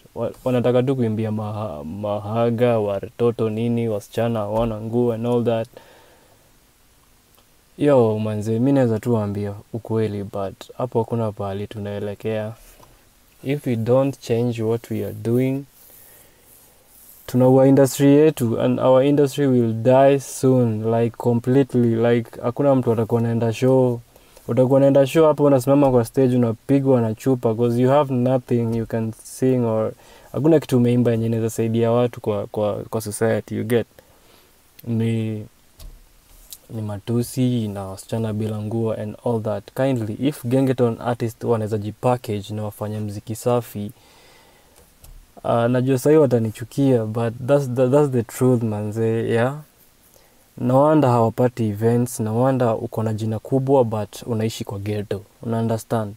Wanataka 0.44 0.82
tu 0.82 0.96
kuimbia 0.96 1.32
maha, 1.32 1.84
mahaga 1.84 2.78
watoto 2.78 3.50
nini 3.50 3.88
wasichana 3.88 4.38
hawana 4.38 4.80
nguo 4.80 5.12
and 5.12 5.26
all 5.26 5.44
that. 5.44 5.68
Yo 7.78 8.18
manze 8.18 8.58
mi 8.58 8.72
naweza 8.72 8.98
tu 8.98 9.28
ukweli 9.72 10.24
but 10.24 10.72
hapo 10.78 10.98
hakuna 10.98 11.32
pahali 11.32 11.66
tunaelekea. 11.66 12.52
If 13.44 13.66
we 13.66 13.76
don't 13.76 14.20
change 14.20 14.62
what 14.62 14.90
we 14.90 15.04
are 15.04 15.14
doing 15.14 15.64
tunaua 17.26 17.66
industry 17.66 18.06
yetu 18.14 18.60
and 18.60 18.80
our 18.80 19.04
industry 19.04 19.46
will 19.46 19.72
die 19.72 20.20
soon 20.20 20.84
like 20.94 21.16
completely 21.16 21.96
like 21.96 22.40
hakuna 22.42 22.74
mtu 22.74 22.92
atakuwa 22.92 23.20
naenda 23.20 23.52
show 23.52 24.00
utakuwa 24.52 24.76
unaenda 24.76 25.06
show 25.06 25.26
hapo 25.26 25.44
unasimama 25.44 25.90
kwa 25.90 26.04
stage 26.04 26.36
unapigwa 26.36 27.00
na 27.00 27.14
chupa 27.14 27.54
because 27.54 27.82
you 27.82 27.88
have 27.90 28.14
nothing 28.14 28.76
you 28.76 28.86
can 28.86 29.12
sing 29.24 29.58
or 29.64 29.92
hakuna 30.32 30.60
kitu 30.60 30.76
umeimba 30.76 31.10
yenye 31.10 31.26
inaweza 31.26 31.50
saidia 31.50 31.90
watu 31.90 32.20
kwa, 32.20 32.46
kwa, 32.46 32.74
kwa 32.74 33.00
society 33.00 33.56
you 33.56 33.64
get 33.64 33.86
ni 34.86 35.46
ni 36.70 36.82
matusi 36.82 37.68
na 37.68 37.84
wasichana 37.84 38.32
bila 38.32 38.58
nguo 38.58 38.92
and 38.92 39.16
all 39.26 39.42
that. 39.42 39.64
Kindly 39.74 40.16
if 40.28 40.44
gengeton 40.46 40.96
artist 41.00 41.44
wanaweza 41.44 41.78
jipackage 41.78 42.44
na 42.54 42.64
wafanya 42.64 43.00
mziki 43.00 43.34
safi 43.34 43.92
uh, 45.44 45.64
najua 45.64 45.98
sahii 45.98 46.16
watanichukia 46.16 47.04
but 47.04 47.34
that's 47.46 47.70
the, 47.70 47.88
that's 47.88 48.10
the 48.10 48.22
truth 48.22 48.62
manze 48.62 49.06
yeah 49.28 49.56
no 50.58 50.80
wonder 50.82 51.10
hawapati 51.10 51.68
events 51.68 52.20
no 52.20 52.40
wonder 52.40 52.76
uko 52.80 53.02
na 53.02 53.12
jina 53.12 53.38
kubwa 53.38 53.84
but 53.84 54.22
unaishi 54.26 54.64
kwa 54.64 54.78
ghetto. 54.78 55.22
Una 55.42 55.58
understand 55.60 56.16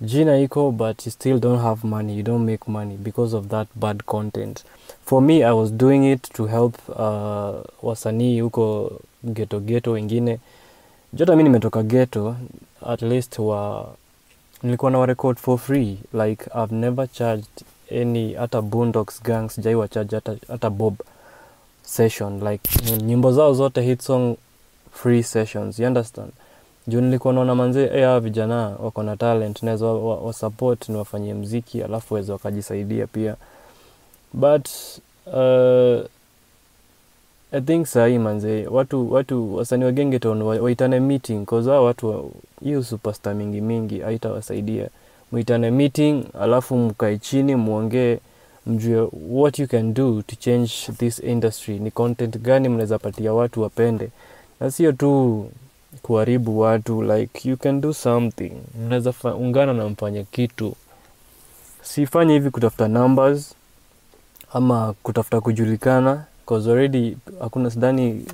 jina 0.00 0.38
iko 0.38 0.70
but 0.70 1.06
you 1.06 1.12
still 1.12 1.38
don't 1.40 1.62
have 1.62 1.86
money. 1.88 2.16
You 2.16 2.22
don't 2.22 2.44
make 2.44 2.70
money 2.70 2.96
because 2.96 3.36
of 3.36 3.46
that 3.48 3.68
bad 3.74 4.02
content. 4.06 4.64
For 5.04 5.22
me 5.22 5.44
i 5.44 5.52
was 5.52 5.70
doing 5.72 6.12
it 6.12 6.22
to 6.22 6.46
help 6.46 6.74
uh, 6.88 7.60
wasanii 7.82 8.40
huko 8.40 8.92
geto 9.24 9.60
geto 9.60 9.92
wengine. 9.92 10.38
Jota 11.12 11.36
mi 11.36 11.42
nimetoka 11.42 11.82
geto 11.82 12.36
at 12.86 13.02
least 13.02 13.38
wa 13.38 13.88
nilikuwa 14.62 14.90
na 14.90 14.98
warecord 14.98 15.38
for 15.38 15.58
free. 15.58 15.98
Like 16.12 16.44
i've 16.54 16.74
never 16.74 17.08
charged 17.12 17.64
any 18.00 18.32
hata 18.34 18.62
bundox 18.62 19.22
gang 19.22 19.48
sijai 19.48 19.74
wacharge 19.74 20.16
hata, 20.16 20.36
hata 20.48 20.70
bob 20.70 20.94
session 21.82 22.40
like 22.50 22.70
nyimbo 23.02 23.32
zao 23.32 23.54
zote 23.54 23.82
hit 23.82 24.00
song 24.00 24.36
free 24.92 25.22
sessions 25.22 25.78
you 25.78 25.86
understand? 25.86 26.32
Juu 26.86 27.00
nilikuwa 27.00 27.34
naona 27.34 27.54
manzee 27.54 27.88
hey, 27.88 28.04
hawa 28.04 28.20
vijana 28.20 28.56
wako 28.56 29.02
na 29.02 29.16
talent 29.16 29.62
naweza 29.62 29.86
wa, 29.86 29.98
wa, 30.08 30.16
wa 30.16 30.32
support 30.32 30.88
ni 30.88 30.96
wafanyie 30.96 31.34
mziki 31.34 31.82
alafu 31.82 32.14
waweza 32.14 32.32
wakajisaidia 32.32 33.06
pia. 33.06 33.36
But 34.32 34.68
uh, 35.26 36.04
i 37.52 37.60
think 37.66 37.86
sahii 37.86 38.18
manzee 38.18 38.66
watu 38.66 39.12
watu 39.12 39.56
wasanii 39.56 39.84
wagengeton 39.84 40.42
waitane 40.42 41.00
meeting 41.00 41.46
cause 41.46 41.70
hao 41.70 41.84
watu 41.84 42.30
hiyo 42.64 42.82
superstar 42.82 43.34
mingi 43.34 43.60
mingi 43.60 44.00
haitawasaidia. 44.00 44.88
Mwitane 45.32 45.70
meeting 45.70 46.24
alafu 46.40 46.76
mkae 46.76 47.18
chini 47.18 47.56
mwongee 47.56 48.18
mjue 48.66 49.08
what 49.30 49.58
you 49.58 49.66
can 49.66 49.94
do 49.94 50.22
to 50.22 50.36
change 50.36 50.72
this 50.98 51.18
industry. 51.18 51.78
Ni 51.78 51.90
content 51.90 52.38
gani 52.38 52.68
mnaweza 52.68 52.98
patia 52.98 53.32
watu 53.32 53.62
wapende? 53.62 54.08
Na 54.60 54.70
sio 54.70 54.92
tu 54.92 55.46
kuharibu 56.02 56.58
watu 56.60 57.02
like 57.02 57.48
you 57.48 57.56
can 57.56 57.80
do 57.80 57.92
something. 57.92 58.52
Mnaweza 58.86 59.14
ungana 59.38 59.72
na 59.72 59.88
mfanye 59.88 60.24
kitu. 60.24 60.74
Sifanye 61.82 62.32
hivi 62.32 62.50
kutafuta 62.50 62.88
numbers 62.88 63.54
ama 64.52 64.94
kutafuta 65.02 65.40
kujulikana 65.40 66.24
cause 66.46 66.70
already 66.70 67.16
hakuna 67.40 67.70
sidhani 67.70 68.24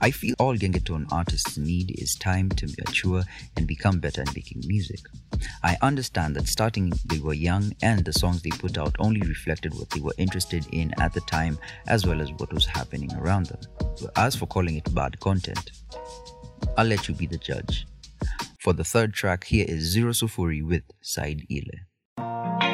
I 0.00 0.10
feel 0.10 0.34
all 0.38 0.56
Gengetone 0.56 1.06
artists 1.10 1.58
need 1.58 2.00
is 2.00 2.14
time 2.14 2.48
to 2.50 2.66
mature 2.78 3.22
and 3.56 3.66
become 3.66 3.98
better 3.98 4.22
at 4.22 4.34
making 4.34 4.62
music. 4.66 5.00
I 5.62 5.76
understand 5.82 6.36
that 6.36 6.46
starting 6.48 6.92
they 7.06 7.18
were 7.18 7.34
young 7.34 7.72
and 7.82 8.04
the 8.04 8.12
songs 8.12 8.42
they 8.42 8.50
put 8.50 8.78
out 8.78 8.94
only 8.98 9.20
reflected 9.22 9.74
what 9.74 9.90
they 9.90 10.00
were 10.00 10.14
interested 10.16 10.66
in 10.72 10.92
at 11.00 11.12
the 11.12 11.20
time 11.22 11.58
as 11.86 12.06
well 12.06 12.20
as 12.20 12.30
what 12.32 12.52
was 12.52 12.66
happening 12.66 13.12
around 13.14 13.46
them. 13.46 13.60
But 14.00 14.16
as 14.16 14.36
for 14.36 14.46
calling 14.46 14.76
it 14.76 14.94
bad 14.94 15.18
content, 15.20 15.70
I'll 16.76 16.86
let 16.86 17.08
you 17.08 17.14
be 17.14 17.26
the 17.26 17.38
judge. 17.38 17.86
For 18.60 18.72
the 18.72 18.84
third 18.84 19.14
track, 19.14 19.44
here 19.44 19.66
is 19.68 19.96
Zzero 19.96 20.12
Sufuri 20.12 20.64
with 20.64 20.82
Side 21.00 21.42
Ile. 21.50 22.67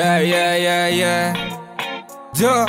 Yeah, 0.00 0.20
yeah, 0.20 0.56
yeah, 0.56 0.86
yeah. 0.88 1.34
Jo, 2.32 2.64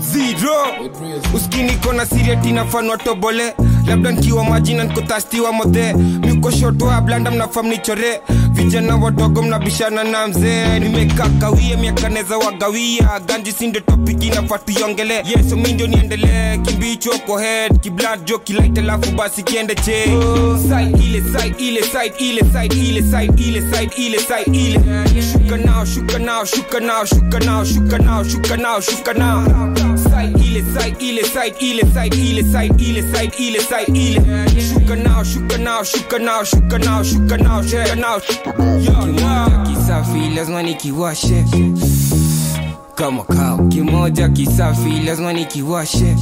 zero. 0.00 0.90
Uskini 1.34 1.72
kona 1.76 2.06
siriati 2.06 2.52
nafanwa 2.52 2.96
tobole 2.98 3.54
labda 3.86 4.10
nkiwa 4.10 4.44
maji 4.44 4.74
na 4.74 4.84
nikotastiwa 4.84 5.52
modhe 5.52 5.92
mikoshotoa 5.94 7.00
blanda 7.00 7.30
mnafam 7.30 7.66
nichore 7.66 8.20
vijana 8.64 8.96
wadogo 8.96 9.42
mnabishana 9.42 10.04
na 10.04 10.28
mzee. 10.28 10.78
Nimekakawia 10.78 11.76
miaka 11.76 12.08
neza 12.08 12.38
wagawia. 12.38 13.20
Ganji 13.26 13.52
sindo 13.52 13.80
topiki 13.80 14.30
nafaa 14.30 14.58
tuiongele 14.58 15.14
yeso 15.14 15.56
mindo 15.56 15.86
niendelee. 15.86 16.58
Kimbicho 16.58 17.10
ko 17.26 17.38
head 17.38 17.80
kiblad 17.80 18.24
jo 18.24 18.38
kilaite 18.38 18.80
alafu 18.80 19.10
basi 19.12 19.42
kiende 19.42 19.74
che 19.74 20.04
side 20.68 20.98
ile 21.02 21.22
side 21.22 21.54
ile 21.58 21.82
ile 30.50 30.62
side 30.62 30.96
ile 30.98 31.22
side 31.24 31.56
ile 31.60 31.82
side 31.82 32.16
ile 32.30 32.42
side 32.42 32.84
ile 32.84 33.02
side 33.02 33.32
ile 33.38 33.60
side 33.60 33.98
ile. 34.10 34.60
Shuka 34.68 34.96
nao 34.96 35.24
shuka 35.24 35.58
nao 35.58 35.84
shuka 35.84 36.18
nao 36.18 36.44
shuka 36.44 36.78
nao 36.78 37.04
shuka 37.04 37.36
nao 37.36 37.62
shuka 37.62 37.94
nao 37.96 38.20
kimoja 38.20 39.58
kisafi 39.66 40.34
lazima 40.36 40.62
nikiwashe 40.62 41.44
kama 42.94 43.24
kao 43.24 43.58
kimoja 43.68 44.28
kisafi 44.28 44.90
lazima 45.06 45.32
nikiwashe 45.32 46.16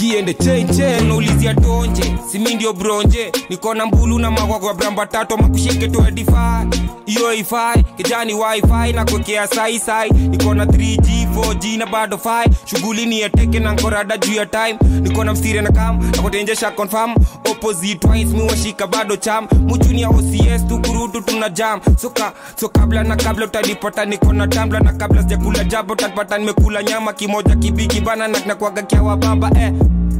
kiende 0.00 0.34
chenchen 0.34 1.08
naulizia 1.08 1.54
tonje 1.54 2.14
simi 2.32 2.72
bronje 2.78 3.32
niko 3.48 3.74
mbulu 3.74 4.18
na 4.18 4.30
magwagwa 4.30 4.74
bramba 4.74 5.06
tatu 5.06 5.38
makusheke 5.38 5.88
toedifa 5.88 6.66
iyo 7.06 7.32
ifai 7.34 7.82
kijani 7.96 8.34
wifi 8.34 8.92
na 8.94 9.04
kwekea 9.04 9.46
saisai 9.46 10.10
niko 10.10 10.54
na 10.54 10.64
3g 10.64 11.26
4g 11.34 11.78
na 11.78 11.86
bado 11.86 12.16
5 12.16 12.44
shughuli 12.64 13.06
ni 13.06 13.20
yateke 13.20 13.58
na 13.60 13.72
nkorada 13.72 14.18
juu 14.18 14.32
ya 14.32 14.46
time. 14.46 14.76
Niko 15.00 15.24
na 15.24 15.32
mstire 15.32 15.60
na 15.60 15.72
kam 15.72 16.10
nakutenjesha 16.16 16.70
confirm. 16.70 17.14
Opposite 17.50 17.98
twice 17.98 18.24
miwashika 18.36 18.86
bado 18.86 19.16
cham 19.16 19.48
mujunia 19.60 20.08
ocs 20.08 20.66
tukurutu 20.68 21.20
tuna 21.20 21.48
jam. 21.48 21.80
Soka 21.96 22.32
so 22.56 22.68
kabla 22.68 23.02
na 23.04 23.16
kabla 23.16 23.44
utanipata 23.46 24.04
niko 24.04 24.32
na 24.32 24.46
tambla 24.46 24.80
na 24.80 24.92
kabla 24.92 25.22
sijakula 25.22 25.64
jabo 25.64 25.92
utanipata 25.92 26.38
nimekula 26.38 26.82
nyama. 26.82 27.12
Kimoja 27.12 27.56
kibiki 27.56 28.00
bana 28.00 28.28
na 28.28 28.38
nakwaga 28.46 28.82
kyawa 28.82 29.16
baba 29.16 29.50
eh 29.60 29.72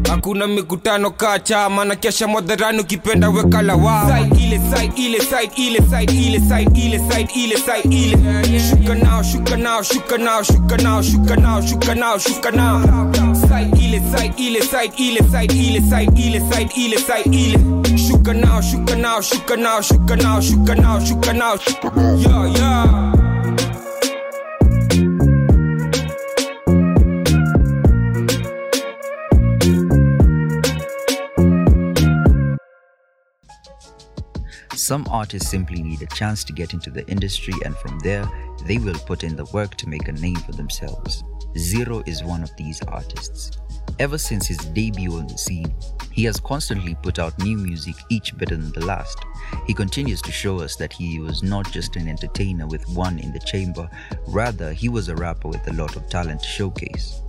hakuna 0.08 0.46
mikutano 0.46 1.10
kaa 1.10 1.38
chama 1.38 1.84
na 1.84 1.96
kesha 1.96 2.26
mwadharani 2.26 2.80
ukipenda 2.80 3.28
weka 3.30 3.62
yeah 22.58 23.19
Some 34.80 35.06
artists 35.10 35.50
simply 35.50 35.82
need 35.82 36.00
a 36.00 36.06
chance 36.06 36.42
to 36.42 36.54
get 36.54 36.72
into 36.72 36.90
the 36.90 37.06
industry, 37.06 37.52
and 37.66 37.76
from 37.76 37.98
there, 37.98 38.26
they 38.64 38.78
will 38.78 38.98
put 39.00 39.24
in 39.24 39.36
the 39.36 39.44
work 39.52 39.74
to 39.74 39.86
make 39.86 40.08
a 40.08 40.12
name 40.12 40.36
for 40.36 40.52
themselves. 40.52 41.22
Zzero 41.54 42.02
is 42.08 42.24
one 42.24 42.42
of 42.42 42.50
these 42.56 42.80
artists. 42.84 43.58
Ever 43.98 44.16
since 44.16 44.46
his 44.46 44.56
debut 44.56 45.12
on 45.12 45.26
the 45.26 45.36
scene, 45.36 45.74
he 46.10 46.24
has 46.24 46.40
constantly 46.40 46.96
put 47.02 47.18
out 47.18 47.38
new 47.40 47.58
music, 47.58 47.94
each 48.08 48.34
better 48.38 48.56
than 48.56 48.72
the 48.72 48.86
last. 48.86 49.18
He 49.66 49.74
continues 49.74 50.22
to 50.22 50.32
show 50.32 50.60
us 50.60 50.76
that 50.76 50.94
he 50.94 51.20
was 51.20 51.42
not 51.42 51.70
just 51.70 51.96
an 51.96 52.08
entertainer 52.08 52.66
with 52.66 52.88
one 52.88 53.18
in 53.18 53.34
the 53.34 53.40
chamber, 53.40 53.86
rather, 54.28 54.72
he 54.72 54.88
was 54.88 55.10
a 55.10 55.14
rapper 55.14 55.48
with 55.48 55.68
a 55.68 55.74
lot 55.74 55.94
of 55.94 56.08
talent 56.08 56.40
to 56.40 56.48
showcase. 56.48 57.20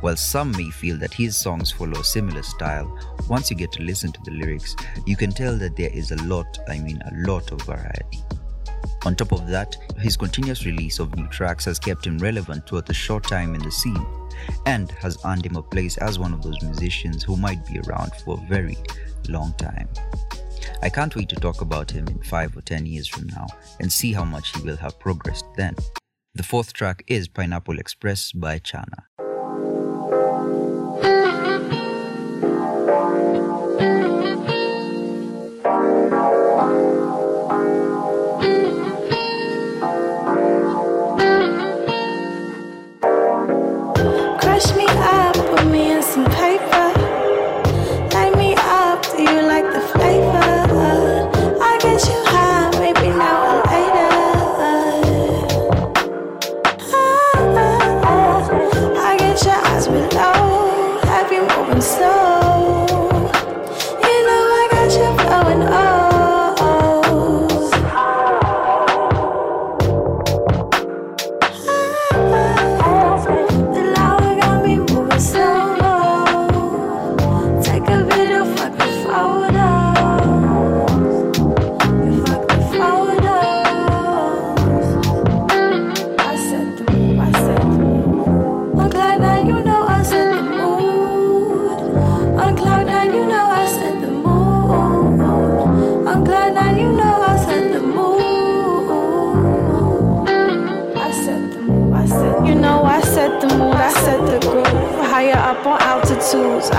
While 0.00 0.16
some 0.16 0.52
may 0.52 0.70
feel 0.70 0.96
that 0.98 1.14
his 1.14 1.36
songs 1.36 1.70
follow 1.70 2.00
a 2.00 2.04
similar 2.04 2.42
style, 2.42 2.98
once 3.28 3.50
you 3.50 3.56
get 3.56 3.72
to 3.72 3.82
listen 3.82 4.12
to 4.12 4.20
the 4.24 4.32
lyrics, 4.32 4.76
you 5.06 5.16
can 5.16 5.30
tell 5.30 5.56
that 5.58 5.76
there 5.76 5.90
is 5.92 6.10
a 6.10 6.22
lot, 6.24 6.58
I 6.68 6.78
mean 6.78 7.00
a 7.02 7.28
lot 7.28 7.50
of 7.52 7.62
variety. 7.62 8.22
On 9.06 9.14
top 9.14 9.32
of 9.32 9.46
that, 9.48 9.76
his 9.98 10.16
continuous 10.16 10.64
release 10.64 10.98
of 10.98 11.14
new 11.14 11.28
tracks 11.28 11.66
has 11.66 11.78
kept 11.78 12.06
him 12.06 12.18
relevant 12.18 12.66
throughout 12.66 12.86
the 12.86 12.94
short 12.94 13.24
time 13.24 13.54
in 13.54 13.62
the 13.62 13.70
scene 13.70 14.06
and 14.66 14.90
has 14.92 15.18
earned 15.26 15.44
him 15.44 15.56
a 15.56 15.62
place 15.62 15.98
as 15.98 16.18
one 16.18 16.32
of 16.32 16.42
those 16.42 16.60
musicians 16.62 17.22
who 17.22 17.36
might 17.36 17.64
be 17.66 17.80
around 17.80 18.12
for 18.24 18.38
a 18.38 18.48
very 18.48 18.78
long 19.28 19.52
time. 19.58 19.88
I 20.82 20.88
can't 20.88 21.14
wait 21.14 21.28
to 21.30 21.36
talk 21.36 21.60
about 21.60 21.90
him 21.90 22.08
in 22.08 22.22
5 22.22 22.56
or 22.56 22.62
10 22.62 22.86
years 22.86 23.06
from 23.06 23.26
now 23.28 23.46
and 23.80 23.92
see 23.92 24.12
how 24.12 24.24
much 24.24 24.54
he 24.54 24.62
will 24.62 24.76
have 24.76 24.98
progressed 24.98 25.46
then. 25.56 25.76
The 26.34 26.42
fourth 26.42 26.72
track 26.72 27.04
is 27.06 27.28
Pineapple 27.28 27.78
Express 27.78 28.32
by 28.32 28.58
Chana. 28.58 29.04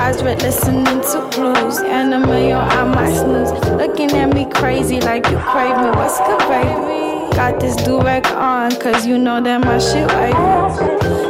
Eyes 0.06 0.22
red 0.22 0.40
listening 0.44 0.86
to 0.86 1.30
blues. 1.34 1.80
Anime, 1.80 2.50
your 2.50 2.60
eye 2.60 2.84
my 2.84 3.12
snooze. 3.12 3.52
Looking 3.72 4.12
at 4.12 4.34
me 4.36 4.46
crazy 4.46 5.02
like 5.02 5.26
you 5.32 5.38
crave 5.38 5.78
me. 5.78 5.90
What's 5.98 6.20
good, 6.20 6.40
baby? 6.48 7.36
Got 7.36 7.60
this 7.60 7.76
do 7.76 8.00
rag 8.00 8.28
on, 8.28 8.72
cause 8.80 9.08
you 9.08 9.18
know 9.18 9.42
that 9.42 9.62
my 9.62 9.80
shit 9.80 10.08
wavy. 10.14 11.25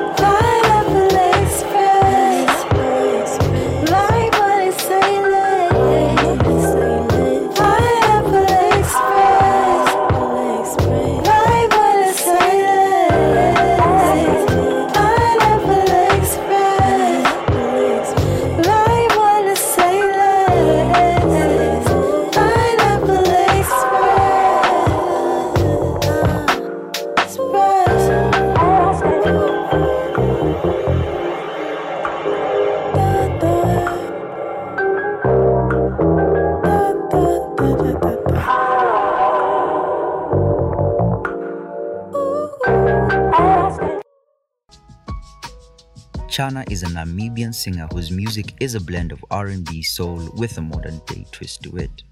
Chana 46.36 46.70
is 46.70 46.84
a 46.84 46.88
Namibian 46.88 47.56
singer 47.56 47.88
whose 47.94 48.12
music 48.12 48.56
is 48.60 48.76
a 48.76 48.80
blend 48.82 49.14
of 49.14 49.24
R&B 49.32 49.82
soul 49.84 50.30
with 50.34 50.58
a 50.58 50.62
modern 50.62 51.00
day 51.06 51.26
twist 51.32 51.64
to 51.64 51.78
it. 51.78 52.04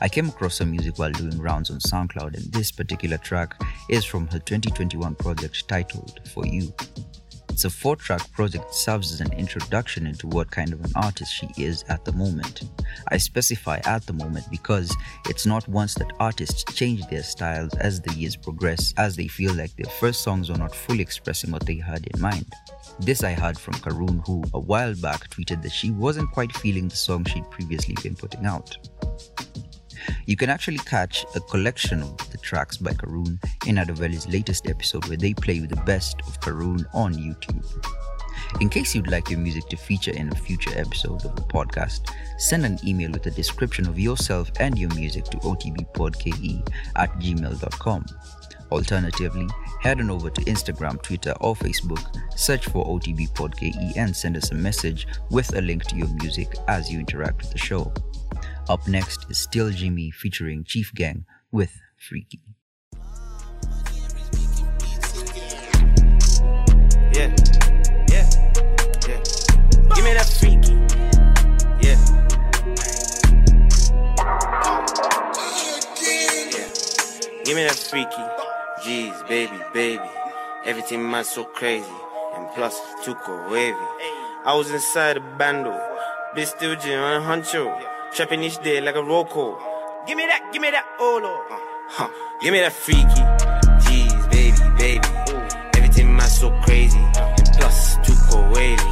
I 0.00 0.08
came 0.08 0.28
across 0.28 0.58
her 0.58 0.64
music 0.64 0.96
while 0.96 1.10
doing 1.10 1.36
rounds 1.42 1.68
on 1.68 1.80
SoundCloud 1.80 2.36
and 2.36 2.52
this 2.52 2.70
particular 2.70 3.18
track 3.18 3.60
is 3.90 4.04
from 4.04 4.28
her 4.28 4.38
2021 4.38 5.16
project 5.16 5.66
titled 5.66 6.20
For 6.28 6.46
You. 6.46 6.72
It's 7.58 7.64
a 7.64 7.70
four 7.70 7.96
track 7.96 8.30
project 8.30 8.68
that 8.68 8.72
serves 8.72 9.12
as 9.12 9.20
an 9.20 9.32
introduction 9.32 10.06
into 10.06 10.28
what 10.28 10.48
kind 10.48 10.72
of 10.72 10.84
an 10.84 10.92
artist 10.94 11.34
she 11.34 11.48
is 11.56 11.82
at 11.88 12.04
the 12.04 12.12
moment. 12.12 12.62
I 13.08 13.16
specify 13.16 13.80
at 13.84 14.06
the 14.06 14.12
moment 14.12 14.48
because 14.48 14.96
it's 15.28 15.44
not 15.44 15.66
once 15.66 15.94
that 15.94 16.12
artists 16.20 16.62
change 16.72 17.04
their 17.08 17.24
styles 17.24 17.74
as 17.78 18.00
the 18.00 18.14
years 18.14 18.36
progress, 18.36 18.94
as 18.96 19.16
they 19.16 19.26
feel 19.26 19.52
like 19.54 19.74
their 19.74 19.90
first 19.90 20.22
songs 20.22 20.50
are 20.50 20.56
not 20.56 20.72
fully 20.72 21.00
expressing 21.00 21.50
what 21.50 21.66
they 21.66 21.78
had 21.78 22.06
in 22.06 22.20
mind. 22.20 22.46
This 23.00 23.24
I 23.24 23.32
heard 23.32 23.58
from 23.58 23.74
Karun, 23.74 24.24
who 24.24 24.44
a 24.54 24.60
while 24.60 24.94
back 24.94 25.28
tweeted 25.28 25.60
that 25.62 25.72
she 25.72 25.90
wasn't 25.90 26.30
quite 26.30 26.52
feeling 26.58 26.86
the 26.86 26.94
song 26.94 27.24
she'd 27.24 27.50
previously 27.50 27.96
been 28.04 28.14
putting 28.14 28.46
out. 28.46 28.78
You 30.26 30.36
can 30.36 30.50
actually 30.50 30.78
catch 30.78 31.24
a 31.34 31.40
collection 31.40 32.02
of 32.02 32.30
the 32.30 32.38
tracks 32.38 32.76
by 32.76 32.92
Karun 32.92 33.38
in 33.66 33.76
Adoveli's 33.76 34.28
latest 34.28 34.68
episode 34.68 35.06
where 35.08 35.16
they 35.16 35.34
play 35.34 35.58
the 35.60 35.76
best 35.76 36.20
of 36.20 36.40
Karun 36.40 36.84
on 36.94 37.14
YouTube. 37.14 37.64
In 38.60 38.68
case 38.68 38.94
you'd 38.94 39.10
like 39.10 39.30
your 39.30 39.38
music 39.38 39.68
to 39.68 39.76
feature 39.76 40.12
in 40.12 40.32
a 40.32 40.34
future 40.34 40.70
episode 40.74 41.24
of 41.24 41.36
the 41.36 41.42
podcast, 41.42 42.12
send 42.38 42.64
an 42.64 42.78
email 42.86 43.10
with 43.10 43.26
a 43.26 43.30
description 43.30 43.86
of 43.88 43.98
yourself 43.98 44.50
and 44.58 44.78
your 44.78 44.92
music 44.94 45.24
to 45.26 45.36
otbpodke 45.38 46.68
at 46.96 47.12
gmail.com. 47.20 48.06
Alternatively, 48.70 49.46
head 49.80 50.00
on 50.00 50.10
over 50.10 50.28
to 50.28 50.40
Instagram, 50.42 51.00
Twitter, 51.02 51.34
or 51.40 51.54
Facebook, 51.54 52.04
search 52.36 52.66
for 52.66 52.84
OTB 52.86 53.96
and 53.96 54.14
send 54.14 54.36
us 54.36 54.50
a 54.50 54.54
message 54.54 55.06
with 55.30 55.56
a 55.56 55.60
link 55.60 55.84
to 55.84 55.96
your 55.96 56.08
music 56.20 56.54
as 56.68 56.90
you 56.90 56.98
interact 56.98 57.38
with 57.38 57.50
the 57.52 57.58
show. 57.58 57.92
Up 58.68 58.86
next 58.86 59.24
is 59.30 59.38
Still 59.38 59.70
Jxmmy 59.70 60.12
featuring 60.12 60.62
Chief 60.62 60.92
Gang 60.94 61.24
with 61.50 61.80
Freaky. 61.96 62.42
Yeah, 67.14 67.34
yeah, 68.10 68.28
yeah. 69.08 69.20
Give 69.94 70.04
me 70.04 70.12
that 70.12 70.28
freaky. 70.38 70.74
Yeah. 71.80 71.96
Yeah. 76.52 76.68
Give 77.44 77.56
me 77.56 77.64
that 77.64 77.78
freaky. 77.88 78.24
Jeez, 78.82 79.26
baby, 79.28 79.58
baby. 79.72 80.10
Everything 80.66 81.10
man 81.10 81.24
so 81.24 81.44
crazy. 81.44 81.86
And 82.34 82.46
plus, 82.50 82.78
too 83.02 83.16
wavy. 83.50 83.78
I 84.44 84.54
was 84.54 84.70
inside 84.70 85.16
a 85.16 85.20
bando. 85.38 85.72
Bitch 86.36 86.48
still 86.48 86.72
on 86.72 87.22
a 87.22 87.24
huncho. 87.24 87.97
Trapping 88.14 88.42
each 88.42 88.58
day 88.62 88.80
like 88.80 88.96
a 88.96 89.02
roll 89.02 89.24
call. 89.24 89.58
Give 90.06 90.16
me 90.16 90.26
that, 90.26 90.50
give 90.52 90.60
me 90.62 90.70
that, 90.70 90.84
oh 90.98 91.20
lord. 91.22 91.60
Huh. 91.88 92.08
Give 92.40 92.52
me 92.52 92.60
that 92.60 92.72
freaky. 92.72 93.22
Jeez, 93.84 94.30
baby, 94.30 94.58
baby. 94.76 95.06
Everything 95.76 96.16
man 96.16 96.26
so 96.28 96.50
crazy. 96.62 96.98
And 96.98 97.48
plus, 97.58 97.96
too 98.04 98.14
cool 98.28 98.48
wavy. 98.50 98.82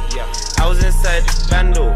I 0.59 0.67
was 0.67 0.83
inside 0.83 1.23
the 1.23 1.47
bando. 1.49 1.91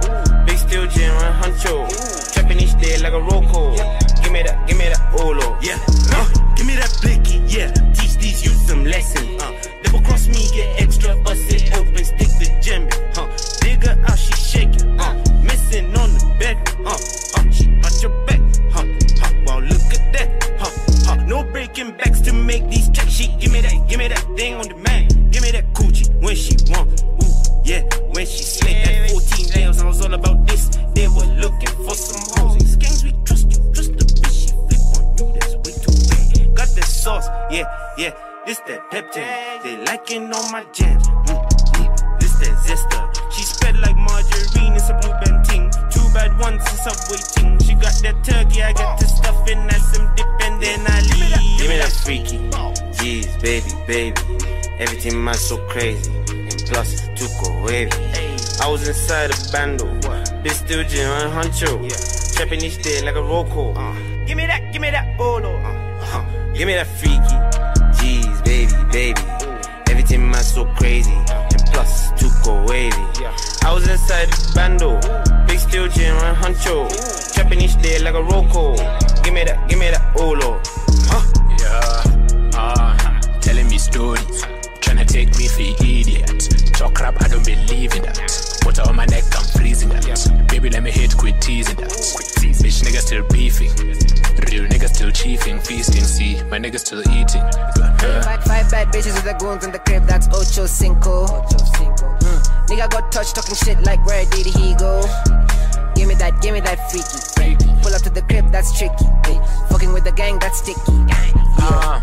Big 0.46 0.58
steel 0.58 0.88
gym 0.88 1.16
on 1.16 1.34
huncho. 1.42 1.88
Trapping 2.34 2.60
each 2.60 2.78
day 2.82 2.98
like 3.00 3.14
a 3.14 3.22
roll 3.22 3.48
call. 3.48 3.76
Give 4.22 4.32
me 4.32 4.44
that, 4.44 4.68
give 4.68 4.78
me 4.78 4.90
that, 4.90 5.02
oh 5.14 5.32
lord. 5.32 5.64
Yeah, 5.64 5.80
uh, 6.12 6.28
give 6.56 6.66
me 6.66 6.76
that 6.76 6.92
blicky, 7.02 7.40
yeah. 7.48 7.72
Teach 7.94 8.18
these 8.18 8.44
youth 8.44 8.60
some 8.68 8.84
lessons. 8.84 9.42
Uh, 9.42 9.54
double 9.84 10.02
cross 10.02 10.28
me, 10.28 10.50
get 10.54 10.82
extra, 10.82 11.16
bust 11.24 11.42
it 11.48 11.72
open, 11.78 12.04
stick 12.04 12.28
the 12.40 12.48
djembe. 12.60 12.92
Huh, 13.16 13.28
digger 13.62 13.98
out, 14.08 14.20
she 14.20 14.34
shaking. 14.34 15.00
Uh, 15.00 15.31
missing 15.72 15.96
on 15.98 16.14
the 16.14 16.36
bed. 16.40 16.58
Uh, 16.86 16.92
uh, 16.92 17.52
she 17.52 17.66
got 17.82 18.02
your 18.02 18.26
back. 18.26 18.40
Huh, 18.72 18.86
huh, 19.20 19.34
wow, 19.46 19.60
look 19.60 19.82
at 19.94 20.14
that. 20.14 20.58
Huh, 20.60 20.72
huh, 21.06 21.16
no 21.26 21.44
breaking 21.44 21.92
backs 21.98 22.22
to 22.22 22.34
make 22.34 22.68
these 22.70 22.90
checks. 22.90 23.12
She 23.12 23.28
give 23.40 23.52
me 23.52 23.62
that, 23.62 23.88
give 23.88 24.00
me 24.00 24.08
that 24.08 24.26
thing 24.36 24.56
on 24.56 24.68
demand. 24.68 25.32
Give 25.32 25.42
me 25.42 25.52
that 25.52 25.74
coochie 25.74 26.10
when 26.22 26.36
she 26.36 26.56
want. 26.70 27.04
Ooh, 27.04 27.62
yeah, 27.64 27.84
when 28.12 28.26
she 28.26 28.44
slick. 28.44 28.84
that 28.86 29.12
14 29.12 29.50
nails, 29.56 29.82
I 29.82 29.86
was 29.86 30.02
all 30.02 30.14
about 30.14 30.46
this. 30.48 30.70
They 30.94 31.08
were 31.08 31.30
looking 31.40 31.76
for 31.86 31.96
some 31.96 32.22
hoes. 32.36 32.58
These 32.58 32.76
gangs 32.78 33.04
we 33.04 33.12
trust 33.24 33.52
you, 33.52 33.60
trust 33.74 33.94
the 33.98 34.06
bitch. 34.06 34.36
She 34.42 34.50
flip 34.68 34.82
on 34.98 35.04
you, 35.18 35.40
that's 35.40 35.56
way 35.56 35.74
too 35.80 35.94
bad. 36.10 36.56
Got 36.56 36.70
the 36.76 36.84
sauce, 36.84 37.28
yeah, 37.52 37.66
yeah. 37.98 38.14
This 38.46 38.60
that 38.68 38.90
pep 38.90 39.14
jam. 39.14 39.62
They 39.64 39.78
liking 39.86 40.34
all 40.34 40.52
my 40.52 40.66
jams. 40.74 41.08
Mm, 41.08 41.48
mm, 41.76 42.20
this 42.20 42.34
that 42.42 42.58
zester. 42.66 43.32
She 43.32 43.44
spread 43.44 43.78
like 43.78 43.96
margarine, 43.96 44.74
it's 44.74 44.90
a 44.90 45.00
blue 45.00 45.12
band 45.12 45.41
bad 46.14 46.38
ones, 46.40 46.62
it's 46.64 46.84
subway 46.84 47.20
ting. 47.34 47.60
She 47.60 47.74
got 47.74 47.94
that 48.04 48.24
turkey, 48.24 48.64
I 48.64 48.74
got 48.74 49.00
the 49.00 49.08
stuffing, 49.08 49.60
and 49.60 49.82
some 49.92 50.16
dip, 50.16 50.28
and 50.42 50.62
then 50.62 50.82
I 50.88 51.02
leave. 51.02 51.60
Give 51.60 51.70
me 51.70 51.78
that 51.78 51.92
freaky. 52.04 52.38
Jeez, 52.98 53.42
baby, 53.42 53.72
baby. 53.88 54.22
Everything 54.80 55.24
man 55.24 55.36
so 55.36 55.58
crazy. 55.68 56.12
And 56.30 56.64
plus, 56.68 57.08
too 57.16 57.28
cool 57.40 57.64
wavy. 57.64 57.92
I 58.62 58.68
was 58.70 58.88
inside 58.88 59.32
a 59.32 59.52
bando. 59.52 59.86
Bitch 60.44 60.52
still 60.52 60.84
gym 60.84 61.10
on 61.10 61.32
huncho. 61.32 62.36
Trapping 62.36 62.62
each 62.62 62.82
day 62.82 63.02
like 63.04 63.16
a 63.16 63.22
roll 63.22 63.46
call. 63.46 63.74
Give 64.26 64.38
me 64.38 64.46
that, 64.48 64.72
give 64.72 64.82
me 64.82 64.92
that, 64.92 65.20
oh 65.20 65.38
lord. 65.38 65.62
Uh, 65.66 66.54
give 66.54 66.68
me 66.68 66.74
that 66.74 66.88
freaky. 66.88 67.38
Jeez, 67.98 68.44
baby, 68.44 68.74
baby. 68.92 69.22
Everything 69.90 70.30
man 70.30 70.44
so 70.44 70.66
crazy. 70.76 71.14
Plus, 71.72 72.12
cool 72.44 72.66
wavy. 72.66 72.96
I 73.64 73.74
was 73.74 73.88
inside 73.88 74.30
the 74.30 74.52
bando. 74.56 75.00
Big 75.48 75.60
steel 75.60 75.88
gym 75.88 76.16
on 76.18 76.36
huncho. 76.36 76.88
Trapping 77.34 77.62
each 77.62 77.82
day 77.82 78.00
like 78.00 78.16
a 78.16 78.24
call. 78.24 78.76
Give 79.24 79.34
me 79.34 79.44
that, 79.44 79.68
give 79.70 79.80
me 79.80 79.90
that, 79.90 80.02
oh 80.18 80.32
lord. 80.32 80.62
Yeah, 81.60 82.60
uh, 82.60 83.22
telling 83.40 83.68
me 83.70 83.78
stories, 83.78 84.44
trying 84.82 84.98
to 84.98 85.06
take 85.06 85.38
me 85.38 85.48
for 85.48 85.62
idiot. 85.84 86.74
Talk 86.74 86.96
crap, 86.96 87.22
I 87.22 87.28
don't 87.28 87.46
believe 87.46 87.94
in 87.96 88.04
that. 88.04 88.62
Water 88.66 88.84
on 88.84 88.96
my 88.96 89.06
neck, 89.06 89.24
I'm 89.36 89.46
freezing 89.46 89.90
that. 89.90 90.48
Baby, 90.50 90.70
let 90.70 90.84
me 90.84 90.92
hit, 90.92 91.16
quit 91.18 91.40
teasing 91.42 91.76
that. 91.78 91.90
Bitch, 91.90 92.84
niggas 92.84 93.06
still 93.06 93.24
beefing. 93.30 94.21
Real 94.50 94.66
niggas 94.66 94.90
still 94.96 95.10
chiefing, 95.12 95.66
feasting. 95.66 96.04
See, 96.04 96.42
my 96.50 96.60
niggas 96.60 96.80
still 96.80 97.02
eating. 97.12 97.42
Uh, 97.42 98.22
Five, 98.24 98.44
five 98.44 98.72
bad 98.72 98.88
bitches 98.88 99.14
with 99.14 99.24
the 99.24 99.34
goons 99.40 99.64
in 99.64 99.72
the 99.72 99.80
crib, 99.80 100.04
that's 100.06 100.28
Ocho 100.30 100.66
Cinco. 100.66 101.26
Mm. 101.28 102.68
Nigga 102.68 102.90
got 102.90 103.12
touched 103.12 103.36
talking 103.36 103.56
shit 103.56 103.80
like 103.84 104.04
where 104.06 104.26
did 104.26 104.46
he 104.48 104.76
go? 104.76 105.02
Give 105.96 106.08
me 106.08 106.16
that, 106.16 106.40
give 106.42 106.54
me 106.54 106.60
that 106.62 106.92
freaky. 106.92 107.68
Pull 107.82 107.94
up 107.94 108.02
to 108.04 108.10
the 108.10 108.22
crib, 108.24 108.52
that's 108.52 108.78
tricky. 108.78 109.06
Hey, 109.26 109.40
fucking 109.70 109.94
with 109.94 110.04
the 110.04 110.12
gang, 110.12 110.40
that's 110.40 110.60
sticky. 110.60 110.82
uh, 111.62 112.02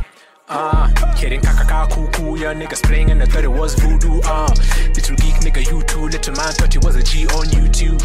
uh, 0.49 0.89
kidding, 1.17 1.41
kakaka, 1.41 1.89
cuckoo, 1.91 2.39
yeah, 2.39 2.55
niggas 2.55 2.83
playing 2.83 3.11
and 3.11 3.23
I 3.23 3.27
thought 3.27 3.45
it 3.45 3.53
was 3.53 3.75
voodoo, 3.75 4.21
uh. 4.25 4.55
Little 4.95 5.17
geek 5.17 5.37
nigga, 5.45 5.67
you 5.71 5.83
too, 5.83 6.09
little 6.09 6.35
man 6.35 6.53
thought 6.53 6.73
he 6.73 6.79
was 6.79 6.97
a 6.97 7.03
G 7.03 7.27
on 7.29 7.47
YouTube. 7.47 8.01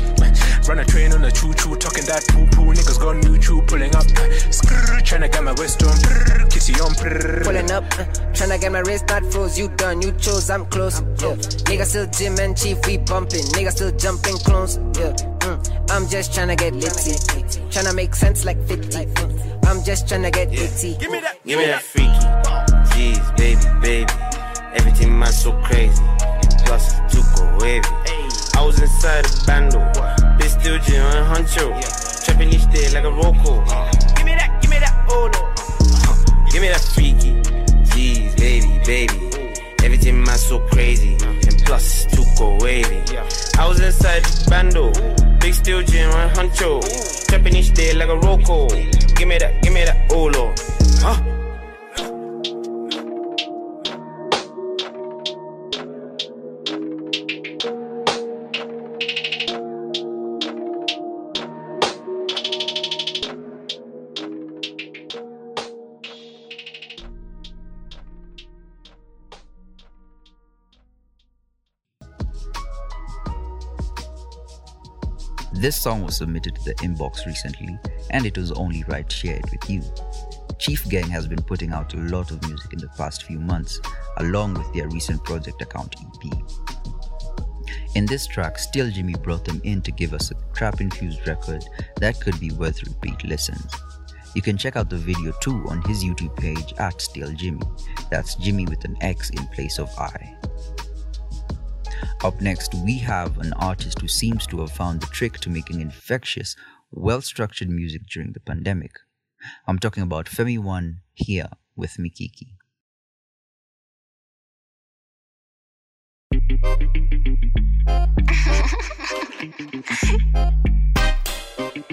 Run 0.68 0.80
a 0.80 0.86
train 0.86 1.12
on 1.14 1.24
a 1.24 1.32
choo 1.32 1.54
choo, 1.54 1.76
talking 1.76 2.06
that 2.06 2.26
poo 2.30 2.46
poo, 2.48 2.74
niggas 2.74 3.00
gone 3.00 3.22
choo 3.40 3.62
pulling 3.64 3.96
up, 3.96 4.06
skrrr, 4.52 5.04
trying 5.04 5.22
to 5.22 5.30
get 5.30 5.44
my 5.44 5.54
waist 5.54 5.84
on, 5.84 5.90
prrr, 5.90 6.52
kitty 6.52 6.74
on, 6.80 6.92
prrr. 6.92 7.44
Pulling 7.44 7.72
up, 7.72 7.84
uh, 8.00 8.06
tryna 8.34 8.60
get 8.60 8.72
my 8.72 8.80
wrist 8.80 9.08
not 9.08 9.24
froze. 9.32 9.58
You 9.58 9.70
done, 9.70 10.02
you 10.02 10.12
chose, 10.14 10.50
I'm 10.50 10.66
close. 10.68 11.02
Yeah. 11.02 11.36
Nigga 11.68 11.86
still 11.86 12.08
Jim 12.08 12.38
and 12.40 12.58
Chief, 12.58 12.78
we 12.86 12.98
bumping. 12.98 13.44
Nigga 13.56 13.72
still 13.72 13.92
jumping 13.92 14.38
clones. 14.38 14.78
Yeah. 14.98 15.14
Mm. 15.40 15.92
I'm 15.92 16.08
just 16.08 16.32
tryna 16.32 16.58
get 16.58 16.74
litty. 16.74 17.14
Tryna 17.70 17.96
make 17.96 18.16
sense 18.16 18.46
like 18.46 18.58
50. 18.68 19.33
I'm 19.66 19.84
just 19.84 20.08
tryna 20.08 20.32
get 20.32 20.50
litty. 20.52 20.96
Give 20.98 21.12
me 21.12 21.20
that, 21.20 21.44
Give 21.46 21.60
me 21.60 21.66
that 21.66 21.82
freaky. 21.82 22.10
Jeez, 22.94 23.36
baby, 23.38 23.62
baby. 23.82 24.12
Everything 24.76 25.18
man 25.18 25.32
so 25.32 25.52
crazy. 25.64 26.04
And 26.04 26.62
plus, 26.66 26.94
too 27.12 27.22
cool 27.36 27.58
wavy. 27.60 27.88
I 28.56 28.64
was 28.66 28.80
inside 28.82 29.26
a 29.26 29.46
bando. 29.46 29.80
Bitch 30.38 30.60
still 30.60 30.80
gym 30.80 31.06
on 31.06 31.36
huncho. 31.36 32.24
Trapping 32.26 32.50
each 32.54 32.70
day 32.72 32.90
like 32.94 33.04
a 33.04 33.12
roll 33.12 33.34
call. 33.44 33.62
Uh-huh. 33.62 33.92
Give 34.16 34.26
me 34.26 34.36
that, 34.36 34.60
give 34.62 34.70
me 34.70 34.80
that, 34.80 35.06
oh 35.10 35.30
lord. 35.34 35.36
Uh-huh. 35.36 36.46
Give 36.52 36.62
me 36.62 36.68
that 36.70 36.82
freaky. 36.82 37.34
Jeez, 37.92 38.38
baby, 38.38 38.80
baby. 38.86 39.56
Everything 39.84 40.24
man 40.24 40.38
so 40.38 40.60
crazy. 40.68 41.16
Uh-huh. 41.16 41.32
And 41.48 41.64
plus, 41.66 42.06
too 42.06 42.24
cool 42.38 42.58
wavy. 42.60 43.02
I 43.58 43.68
was 43.68 43.80
inside 43.80 44.24
the 44.24 44.50
bando. 44.50 45.33
Big 45.44 45.54
steel 45.54 45.84
gym 45.84 46.10
huncho. 46.36 46.80
Each 47.54 47.74
day 47.74 47.94
like 47.94 48.08
a 48.08 48.18
call. 48.46 48.70
Give 48.70 49.28
me 49.28 49.38
that, 49.40 49.62
give 49.62 49.74
me 49.74 49.84
that, 49.84 50.08
oh 50.10 50.28
lord. 50.28 50.58
Huh? 51.02 51.33
This 75.64 75.82
song 75.82 76.04
was 76.04 76.18
submitted 76.18 76.56
to 76.56 76.62
the 76.66 76.76
inbox 76.84 77.26
recently, 77.26 77.80
and 78.10 78.26
it 78.26 78.38
was 78.38 78.52
only 78.52 78.84
right 78.90 79.08
to 79.08 79.16
share 79.16 79.38
it 79.38 79.50
with 79.50 79.70
you. 79.70 79.82
Chief 80.60 80.84
Gang 80.90 81.08
has 81.08 81.26
been 81.26 81.42
putting 81.42 81.72
out 81.72 81.94
a 81.94 82.00
lot 82.00 82.32
of 82.32 82.46
music 82.50 82.74
in 82.74 82.80
the 82.80 82.90
past 82.98 83.24
few 83.24 83.40
months, 83.40 83.80
along 84.18 84.56
with 84.56 84.74
their 84.74 84.90
recent 84.90 85.24
Project 85.24 85.62
Account 85.62 85.96
EP. 86.02 86.34
In 87.96 88.06
this 88.06 88.28
track, 88.28 88.60
Still 88.60 88.88
Jxmmy 88.88 89.24
brought 89.24 89.46
them 89.46 89.62
in 89.64 89.82
to 89.84 89.92
give 89.94 90.14
us 90.14 90.32
a 90.32 90.54
trap 90.54 90.82
infused 90.82 91.26
record 91.26 91.64
that 91.96 92.20
could 92.20 92.38
be 92.42 92.52
worth 92.52 92.86
repeat 92.86 93.24
listens. 93.24 93.72
You 94.36 94.42
can 94.42 94.58
check 94.58 94.76
out 94.76 94.90
the 94.90 94.98
video 94.98 95.32
too 95.40 95.64
on 95.70 95.82
his 95.84 96.04
YouTube 96.04 96.36
page 96.36 96.74
at 96.78 97.00
Still 97.00 97.30
Jxmmy. 97.30 98.10
That's 98.10 98.36
Jimmy 98.36 98.66
with 98.66 98.84
an 98.84 98.98
X 99.00 99.30
in 99.30 99.48
place 99.48 99.80
of 99.80 99.90
I. 99.98 100.36
Up 102.24 102.40
next, 102.42 102.74
we 102.76 102.98
have 103.00 103.38
an 103.40 103.54
artist 103.54 104.00
who 104.02 104.08
seems 104.08 104.48
to 104.48 104.60
have 104.62 104.72
found 104.72 105.02
the 105.02 105.08
trick 105.08 105.40
to 105.40 105.50
making 105.50 105.82
infectious, 105.82 106.56
well 106.92 107.22
structured 107.22 107.70
music 107.70 108.04
during 108.12 108.32
the 108.34 108.40
pandemic. 108.40 108.92
I'm 109.68 109.80
talking 109.80 110.04
about 110.04 110.28
Femi 110.28 110.58
One 110.58 111.02
here 111.14 111.50
with 111.76 111.98
Mikiki. 111.98 112.56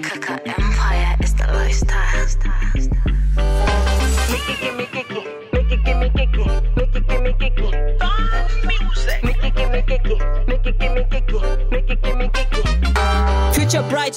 Kaka 0.01 0.41
Empire 0.47 1.17
is 1.21 1.33
the 1.35 1.47
lifestyle. 1.47 2.11
Mickey, 4.31 4.55
gimme, 4.61 5.10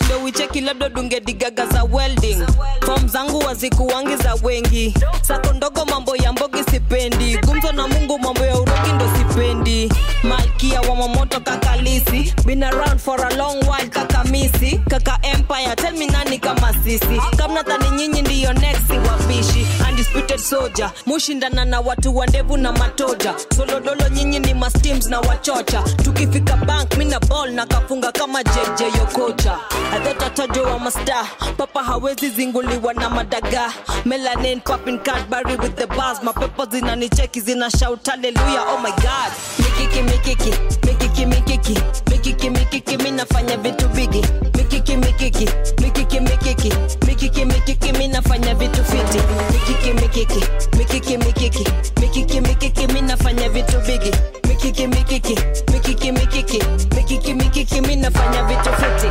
Ndo 0.06 0.22
wicheki 0.24 0.60
labda 0.60 0.88
dunge 0.88 1.20
digaga 1.20 1.66
za 1.66 1.84
welding. 1.84 2.42
Fom 2.86 3.08
zangu 3.08 3.38
wazikuwangi 3.38 4.16
za 4.16 4.34
wengi. 4.42 4.94
Sako 5.22 5.52
ndogo 5.52 5.84
mambo 5.84 6.16
ya 6.16 6.32
mbogi 6.32 6.64
sipendi. 6.70 7.38
Gumzo 7.38 7.72
na 7.72 7.88
mungu 7.88 8.18
mambo 8.18 8.40
ya 8.44 8.54
urogi 8.56 8.92
ndo 8.94 9.06
sipendi. 9.18 9.92
Malkia 10.22 10.80
wa 10.80 10.96
mamoto 10.96 11.40
kakalisi 11.40 12.34
been 12.46 12.62
around 12.62 13.00
for 13.00 13.20
a 13.26 13.34
long 13.36 13.56
while 13.68 13.88
kakamisi 13.90 14.80
kaka 14.88 15.18
empire 15.22 15.76
tell 15.76 15.96
me 15.96 16.06
nani 16.06 16.38
kama 16.38 16.72
sisi. 16.84 17.20
Kamnatani 17.36 17.90
nyinyi 17.90 18.22
ndiyo 18.22 18.52
next 18.52 18.90
wapishi 18.90 19.66
undisputed 20.04 20.40
soldier. 20.40 20.92
Mushindana 21.06 21.64
na 21.64 21.80
watu 21.80 22.16
wa 22.16 22.26
ndevu 22.26 22.56
na 22.56 22.72
matoja. 22.72 23.34
Solodolo 23.56 24.08
nyinyi 24.08 24.38
ni 24.40 24.54
masteams 24.54 25.06
na 25.06 25.20
wachocha. 25.20 25.82
Tukifika 25.82 26.56
bank 26.56 26.96
mina 26.96 27.20
ball 27.20 27.50
na 27.52 27.66
kafunga 27.66 28.12
kama 28.12 28.42
jj 28.44 28.80
yokocha. 28.98 29.58
Adhotatajo 29.94 30.62
wa 30.62 30.78
masta 30.78 31.24
papa 31.56 31.82
hawezi 31.82 32.28
zinguliwa 32.30 32.94
na 32.94 33.10
madaga. 33.10 33.72
Melanin 34.04 34.60
popping 34.60 34.98
cadbury 34.98 35.56
with 35.56 35.76
the 35.76 35.86
bars. 35.86 36.22
Mapepo 36.22 36.64
zinanicheki 36.66 37.40
zina 37.40 37.70
shout 37.70 38.06
haleluya 38.08 38.62
oh 38.62 38.78
my 38.78 38.90
god. 38.90 39.32
Mikiki 39.58 40.02
mikiki 40.02 40.54
mikiki 40.86 41.26
mikiki. 41.26 41.78
Mikiki 42.10 42.50
mikiki 42.50 42.96
mi 42.96 43.10
nafanya 43.10 43.56
vitu 43.56 43.88
bigi 43.88 44.22
mikiki 44.56 44.96
mikiki 44.96 45.48
mikiki 45.80 46.20
mikiki. 46.20 46.72
Mikiki 47.06 47.44
mikiki 47.44 47.92
mi 47.92 48.08
nafanya 48.08 48.54
vitu 48.54 48.84
fiti. 48.84 49.18
Mikiki 49.52 49.92
mikiki 49.94 50.44
mikiki 50.78 51.18
mikiki 51.18 51.64
mikiki 52.00 52.40
mikiki 52.40 52.86
mi 52.92 53.00
nafanya 53.02 53.48
vitu 53.48 53.78
bigi 53.86 54.12
mikiki 54.48 54.86
mikiki 54.86 55.38
mikiki 55.72 56.12
mikiki 56.12 56.62
mikiki 56.94 57.34
mikiki 57.34 57.80
mi 57.80 57.96
nafanya 57.96 58.42
vitu 58.44 58.70
fiti. 58.72 59.10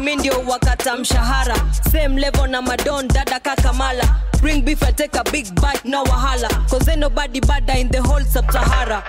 Mi 0.00 0.16
ndio 0.16 0.40
wakata 0.48 0.96
mshahara. 0.96 1.56
Same 1.92 2.20
level 2.20 2.46
na 2.50 2.60
madon 2.62 3.08
dada 3.08 3.40
kakamala 3.40 4.04
bring 4.40 4.62
beef 4.62 4.82
I 4.82 4.90
take 4.92 5.16
a 5.16 5.24
big 5.24 5.46
bite 5.54 5.84
no 5.86 6.04
wahala. 6.04 6.48
Cause 6.68 6.86
ain't 6.88 7.00
nobody 7.00 7.40
bada 7.40 7.74
in 7.80 7.88
the 7.88 8.02
whole 8.02 8.20
sub-sahara 8.24 9.02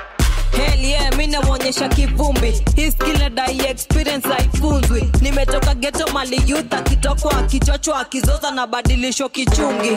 Hell 0.58 0.80
yeah, 0.86 1.18
mi 1.18 1.28
namwonyesha 1.28 1.90
kivumbi. 1.90 2.52
Hii 2.76 2.92
skill 2.92 3.30
dai 3.30 3.60
experience 3.60 4.28
haifunzwi. 4.28 5.10
Nimetoka 5.22 5.74
geto 5.76 6.08
mali 6.14 6.42
youth 6.48 6.74
akitokwa 6.74 7.38
akichochwa 7.38 8.00
akizoza 8.00 8.52
na 8.52 8.68
badilisho 8.68 9.30
kichungi 9.30 9.92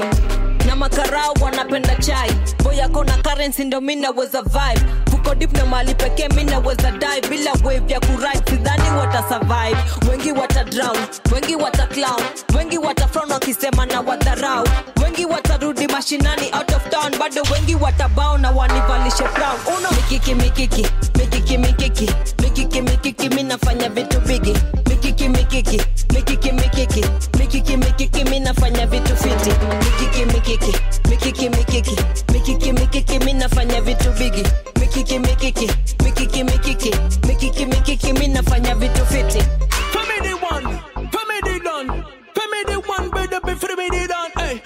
na 0.68 0.76
makarau 0.76 1.34
wanapenda 1.40 1.94
chai. 1.96 2.30
Boyako 2.62 3.04
na 3.04 3.16
currency 3.22 3.64
ndo 3.64 3.80
mi 3.80 3.96
naweza 3.96 4.42
vibe. 4.42 4.80
Fuko 5.10 5.34
dip 5.34 5.56
na 5.56 5.64
mali 5.66 5.94
pekee 5.94 6.28
mi 6.28 6.44
naweza 6.44 6.90
dive 6.90 7.28
bila 7.28 7.52
wave 7.64 7.92
ya 7.92 8.00
kurit 8.00 8.48
sidhani 8.50 8.90
wata 8.98 9.22
survive. 9.28 9.76
Wengi 10.10 10.32
wata 10.32 10.64
drown 10.64 10.96
wengi 11.32 11.56
wata 11.56 11.86
clown. 11.86 12.22
Wengi 12.56 12.78
wata 12.78 13.08
frown 13.08 13.32
wakisema 13.32 13.86
na 13.86 14.00
wadharau. 14.00 14.68
Wengi 15.02 15.26
watarudi 15.26 15.86
mashinani 15.88 16.50
out 16.52 16.70
of 16.76 16.88
town. 16.90 17.18
Bado 17.18 17.42
wengi 17.52 17.74
watabao 17.74 18.38
na 18.38 18.50
wanivalishe 18.50 19.24
brown 19.34 19.78
uno 19.78 19.88
mikiki 19.90 20.34
mikiki 20.34 20.86
mikiki 21.18 21.58
mikiki 21.58 22.10
mikiki 22.42 22.82
mikiki 22.82 23.28
mi 23.28 23.42
nafanya 23.42 23.88
vitu 23.88 24.20
bigi. 24.20 24.52
mikiki 24.88 24.97
mikiki 25.26 25.80
mikiki 26.14 26.52
mikiki 26.52 27.04
mikiki 27.38 27.76
mikiki 27.76 28.24
mi 28.24 28.40
nafanya 28.40 28.86
vitu 28.86 29.16
fiti 29.16 29.50
mikiki 29.84 30.24
mikiki 30.26 30.72
mikiki 31.08 31.48
mikiki 31.50 31.96
mikiki 32.32 32.72
mikiki 32.72 33.18
mi 33.24 33.32
nafanya 33.32 33.80
vitu 33.80 34.10
bigi 34.18 34.42
mikiki 34.80 35.18
mikiki 35.18 35.70
mikiki 36.04 36.44
mikiki 36.44 36.94
mikiki 37.26 37.66
mikiki 37.66 38.12
mi 38.12 38.28
nafanya 38.28 38.74
vitu 38.74 39.06
fiti 39.06 39.38
Family 39.92 40.34
one, 40.34 40.78
family 41.10 41.58
done. 41.60 42.04
Family 42.34 42.76
one, 42.86 43.10
be 43.10 43.54
family 43.54 44.06
done. 44.06 44.30
Hey, 44.36 44.60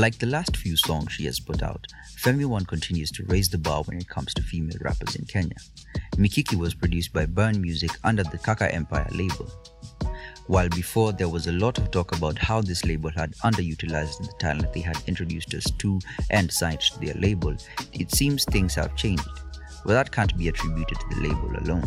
Like 0.00 0.18
the 0.18 0.24
last 0.24 0.56
few 0.56 0.78
songs 0.78 1.12
she 1.12 1.26
has 1.26 1.38
put 1.38 1.62
out, 1.62 1.86
Femi 2.16 2.46
One 2.46 2.64
continues 2.64 3.10
to 3.10 3.24
raise 3.24 3.50
the 3.50 3.58
bar 3.58 3.82
when 3.82 3.98
it 3.98 4.08
comes 4.08 4.32
to 4.32 4.42
female 4.42 4.78
rappers 4.80 5.14
in 5.14 5.26
Kenya. 5.26 5.56
Mikiki 6.16 6.56
was 6.58 6.72
produced 6.72 7.12
by 7.12 7.26
Burn 7.26 7.60
Music 7.60 7.90
under 8.02 8.22
the 8.22 8.38
Kaka 8.38 8.74
Empire 8.74 9.06
label. 9.12 9.52
While 10.46 10.70
before 10.70 11.12
there 11.12 11.28
was 11.28 11.48
a 11.48 11.52
lot 11.52 11.76
of 11.76 11.90
talk 11.90 12.16
about 12.16 12.38
how 12.38 12.62
this 12.62 12.86
label 12.86 13.10
had 13.10 13.36
underutilized 13.44 14.20
the 14.20 14.32
talent 14.38 14.72
they 14.72 14.80
had 14.80 14.96
introduced 15.06 15.52
us 15.52 15.70
to 15.70 16.00
and 16.30 16.50
signed 16.50 16.80
to 16.80 16.98
their 16.98 17.12
label, 17.16 17.54
it 17.92 18.10
seems 18.10 18.46
things 18.46 18.74
have 18.76 18.96
changed. 18.96 19.28
But 19.84 19.92
that 19.92 20.12
can't 20.12 20.34
be 20.38 20.48
attributed 20.48 20.98
to 20.98 21.14
the 21.14 21.28
label 21.28 21.58
alone. 21.58 21.86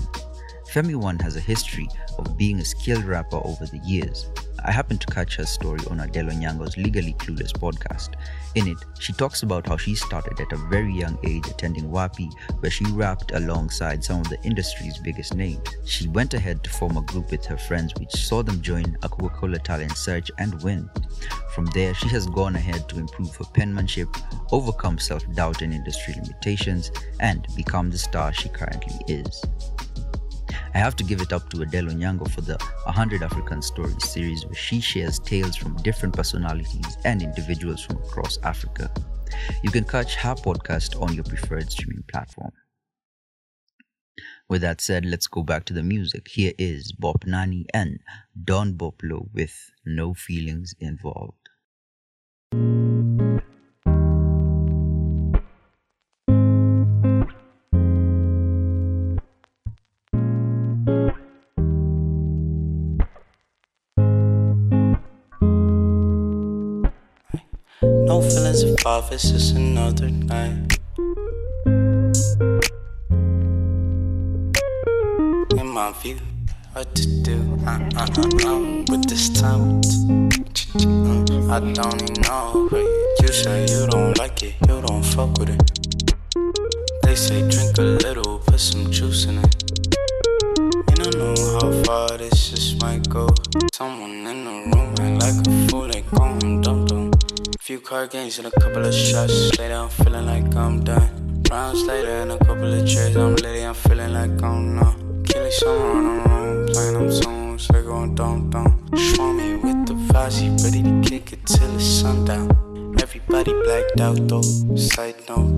Femi 0.72 0.95
One 0.95 1.18
has 1.18 1.35
a 1.35 1.40
history 1.40 1.90
of 2.19 2.38
being 2.38 2.60
a 2.60 2.65
skilled 2.65 3.06
rapper 3.06 3.41
over 3.44 3.65
the 3.65 3.81
years. 3.84 4.30
I 4.65 4.72
happened 4.72 5.02
to 5.02 5.07
catch 5.14 5.35
her 5.35 5.45
story 5.45 5.81
on 5.90 5.99
Adele 5.99 6.30
Onyango's 6.30 6.77
Legally 6.77 7.14
Clueless 7.14 7.52
podcast. 7.52 8.15
In 8.56 8.68
it, 8.68 8.77
she 8.98 9.11
talks 9.11 9.44
about 9.44 9.68
how 9.68 9.76
she 9.76 9.94
started 9.94 10.40
at 10.40 10.52
a 10.53 10.69
very 10.69 10.94
young 10.94 11.18
age 11.26 11.45
attending 11.48 11.90
WAPI, 11.90 12.31
where 12.61 12.72
she 12.72 12.85
rapped 12.91 13.31
alongside 13.34 14.03
some 14.03 14.22
of 14.22 14.30
the 14.30 14.41
industry's 14.44 14.98
biggest 14.99 15.34
names. 15.35 15.68
She 15.84 16.07
went 16.07 16.34
ahead 16.34 16.64
to 16.64 16.69
form 16.69 16.95
a 16.95 17.02
group 17.02 17.30
with 17.31 17.45
her 17.45 17.57
friends, 17.57 17.94
which 17.99 18.11
saw 18.11 18.41
them 18.41 18.61
join 18.61 18.98
a 19.03 19.10
Coca 19.10 19.35
Cola 19.35 19.60
talent 19.60 19.98
search 19.98 20.31
and 20.38 20.61
win. 20.64 20.90
From 21.53 21.65
there, 21.68 21.94
she 21.94 22.07
has 22.10 22.26
gone 22.27 22.56
ahead 22.56 22.88
to 22.90 22.99
improve 22.99 23.35
her 23.35 23.45
penmanship, 23.53 24.07
overcome 24.52 24.98
self 24.98 25.30
doubt 25.34 25.61
and 25.61 25.73
industry 25.73 26.14
limitations, 26.14 26.90
and 27.19 27.48
become 27.56 27.90
the 27.90 27.98
star 27.98 28.31
she 28.31 28.48
currently 28.48 28.95
is. 29.14 29.44
I 30.74 30.80
have 30.80 30.95
to 30.95 31.04
give 31.04 31.22
it 31.22 31.32
up 31.32 31.50
to 31.50 31.62
Adele 31.62 31.86
Onyango 31.86 32.30
for 32.32 32.41
the 32.41 32.58
100 32.86 33.22
African 33.22 33.62
Stories 33.62 34.10
series, 34.10 34.45
where 34.45 34.56
she 34.56 34.80
shares 34.82 35.20
tales 35.20 35.56
from 35.56 35.76
different 35.78 36.16
personalities 36.16 36.98
and 37.06 37.22
individuals 37.22 37.84
from 37.84 37.98
across 37.98 38.40
Africa. 38.44 38.91
You 39.64 39.70
can 39.70 39.84
catch 39.84 40.16
her 40.16 40.34
podcast 40.34 41.00
on 41.00 41.14
your 41.14 41.26
preferred 41.26 41.72
streaming 41.72 42.04
platform. 42.08 42.52
With 44.50 44.62
that 44.62 44.82
said, 44.82 45.06
let's 45.06 45.28
go 45.28 45.44
back 45.44 45.66
to 45.66 45.74
the 45.74 45.84
music. 45.84 46.28
Here 46.28 46.54
is 46.58 46.91
Bop 46.91 47.26
Nani 47.26 47.66
and 47.74 48.00
Don 48.44 48.74
Boplo 48.74 49.30
with 49.34 49.72
No 49.86 50.14
Feelings 50.14 50.76
Involved. 50.80 51.50
Involved, 68.94 69.14
it's 69.14 69.49
another 69.49 70.10
night. 70.10 70.78
confused 75.94 76.22
what 76.74 76.94
to 76.94 77.06
do. 77.24 77.38
Uh, 77.65 77.90
uh, 77.95 78.06
uh, 78.06 78.49
uh, 78.49 78.84
with 78.91 79.10
this 79.10 79.30
time, 79.30 79.82
I 81.49 81.60
don't 81.74 82.02
even 82.03 82.22
know. 82.22 82.70
You 83.22 83.30
say 83.30 83.65
you 83.65 83.88
don't 83.88 84.15
like 84.20 84.44
it, 84.44 84.53
you 84.68 84.80
don't 84.86 85.02
fuck 85.02 85.40
with 85.40 85.49
it. 85.49 85.64
They 87.02 87.15
say 87.15 87.41
drink 87.49 87.76
a 87.80 87.98
little, 88.06 88.38
put 88.45 88.60
some 88.60 88.91
juice 88.91 89.26
in 89.26 89.40
it. 89.40 89.56
You 90.90 90.95
don't 91.02 91.18
know 91.18 91.60
how 91.60 91.72
far 91.82 92.18
this 92.20 92.52
just 92.52 92.80
might 92.80 93.10
go. 93.10 93.28
Someone 93.74 94.28
in 94.28 94.45
the 94.45 94.52
room 94.70 94.94
act 95.02 95.24
like 95.24 95.48
a 95.48 95.68
fool, 95.68 95.88
they 95.88 96.03
dum. 96.11 96.43
Few 97.74 97.82
card 97.82 98.12
games 98.12 98.38
and 98.38 98.45
a 98.45 98.52
couple 98.52 98.86
of 98.86 98.94
shots. 98.94 99.58
Later, 99.58 99.74
I'm 99.74 99.90
feeling 99.90 100.28
like 100.28 100.56
I'm 100.56 100.84
done. 100.84 101.41
Rounds 101.50 101.82
later 101.82 102.22
and 102.22 102.34
a 102.34 102.38
couple 102.38 102.72
of 102.72 102.88
trays. 102.88 103.18
I'm 103.18 103.34
litty, 103.38 103.66
I'm 103.66 103.74
feeling 103.74 104.14
like 104.14 104.44
I'm 104.44 104.76
numb. 104.76 105.24
Killing 105.24 105.52
someone 105.52 106.06
in 106.06 106.24
the 106.24 106.30
room, 106.30 106.68
playing 106.68 106.94
them 106.94 107.12
songs. 107.12 107.68
They 107.70 107.82
going 107.82 108.14
dum 108.14 108.52
dum. 108.52 108.95
Show 108.95 109.34
me 109.34 109.56
with 109.56 109.88
the 109.88 109.95
vibes, 109.95 110.64
ready 110.64 110.84
to 110.84 111.10
kick 111.10 111.34
it 111.34 111.48
till 111.48 111.74
it's 111.74 111.84
sundown. 111.84 112.52
Everybody 113.02 113.54
blacked 113.64 114.00
out 114.00 114.28
though. 114.28 114.44
Side 114.78 115.16
note, 115.28 115.54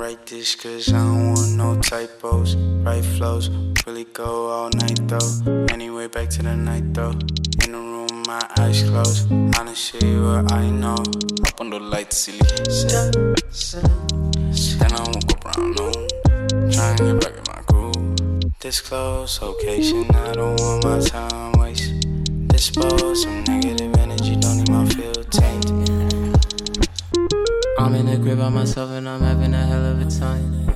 write 0.00 0.26
this 0.26 0.56
cause 0.56 0.88
I 0.88 0.98
don't 0.98 1.34
want 1.34 1.52
no 1.52 1.80
typos. 1.80 2.56
Right 2.56 3.04
flows, 3.04 3.50
really 3.86 4.04
go 4.06 4.50
all 4.50 4.70
night 4.70 5.00
though. 5.06 5.66
Anyway, 5.70 6.08
back 6.08 6.28
to 6.30 6.42
the 6.42 6.56
night 6.56 6.92
though. 6.92 7.14
My 8.32 8.48
eyes 8.60 8.82
closed. 8.84 9.30
Honestly, 9.58 10.18
what 10.18 10.50
I 10.52 10.70
know. 10.70 10.94
Up 10.94 11.60
on 11.60 11.68
the 11.68 11.78
light, 11.78 12.14
silly. 12.14 12.38
Then 14.78 14.90
I 14.90 15.02
woke 15.04 15.32
up 15.34 15.44
around 15.44 15.76
noon. 15.76 16.72
Trying 16.72 16.96
to 16.96 17.04
get 17.12 17.20
back 17.20 17.34
in 17.36 17.44
my 17.52 17.60
groove. 17.66 18.56
This 18.58 18.80
close 18.80 19.42
location, 19.42 20.10
I 20.14 20.32
don't 20.32 20.58
want 20.58 20.82
my 20.82 20.98
time 21.00 21.52
waste. 21.60 21.92
Dispose 22.48 23.24
some 23.24 23.44
negative 23.44 23.94
energy, 23.98 24.36
don't 24.36 24.56
need 24.56 24.70
my 24.70 24.86
tainted. 24.88 25.92
I'm 27.78 27.94
in 27.94 28.06
the 28.06 28.18
crib 28.22 28.38
by 28.38 28.48
myself 28.48 28.92
and 28.92 29.10
I'm 29.10 29.20
having 29.20 29.52
a 29.52 29.66
hell 29.66 29.84
of 29.84 30.00
a 30.00 30.10
time. 30.10 30.72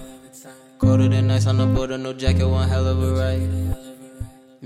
Colder 0.77 1.09
than 1.09 1.31
ice 1.31 1.47
on 1.47 1.57
the 1.57 1.65
border, 1.65 1.97
no 1.97 2.13
jacket, 2.13 2.47
one 2.47 2.69
hell 2.69 2.87
of 2.87 3.03
a 3.03 3.13
ride. 3.15 3.96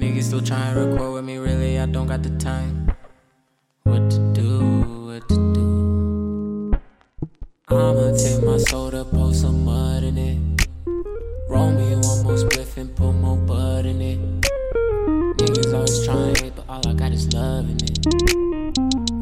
Niggas 0.01 0.23
still 0.23 0.41
trying 0.41 0.75
to 0.75 0.81
record 0.81 1.13
with 1.13 1.25
me, 1.27 1.37
really, 1.37 1.79
I 1.79 1.85
don't 1.85 2.07
got 2.07 2.23
the 2.23 2.31
time. 2.39 2.91
What 3.83 4.11
to 4.11 4.33
do, 4.33 4.81
what 5.05 5.29
to 5.29 5.35
do? 5.53 6.81
I'ma 7.69 8.17
take 8.17 8.43
my 8.43 8.57
soda, 8.57 9.05
pour 9.05 9.35
some 9.35 9.63
mud 9.63 10.03
in 10.03 10.17
it. 10.17 10.69
Roll 11.51 11.71
me 11.73 11.97
one 11.97 12.23
more 12.25 12.39
spliff 12.39 12.79
and 12.79 12.97
put 12.97 13.13
more 13.13 13.37
bud 13.37 13.85
in 13.85 14.01
it. 14.01 14.19
Niggas 15.37 15.75
always 15.75 16.07
trying, 16.07 16.51
but 16.57 16.65
all 16.67 16.89
I 16.89 16.95
got 16.95 17.13
is 17.13 17.31
love 17.35 17.69
in 17.69 17.77
it. 17.85 17.99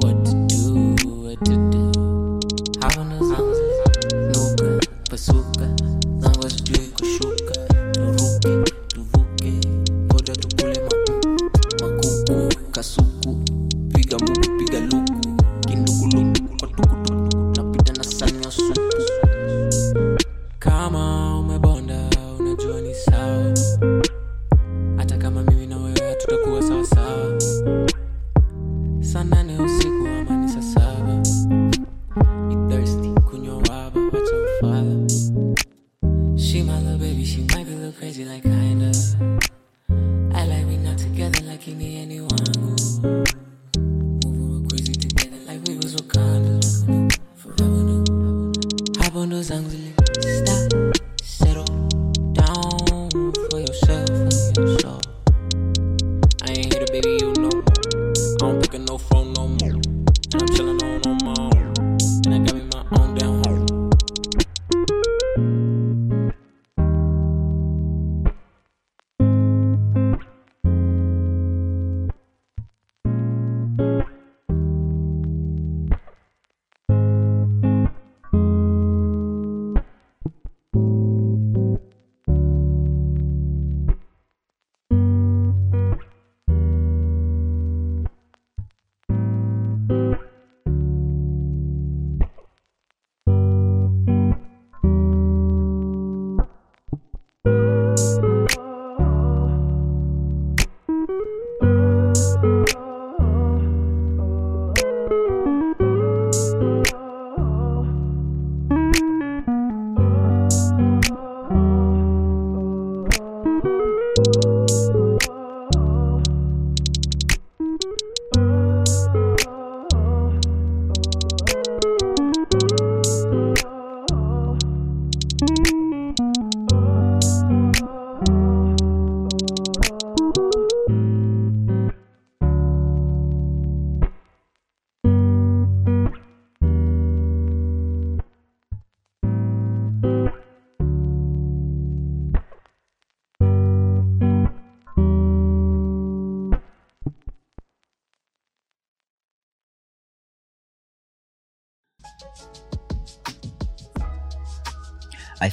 What 0.05 0.25
to 0.27 0.47
do, 0.47 0.95
what 1.25 1.45
to 1.45 1.71
do? 1.73 1.79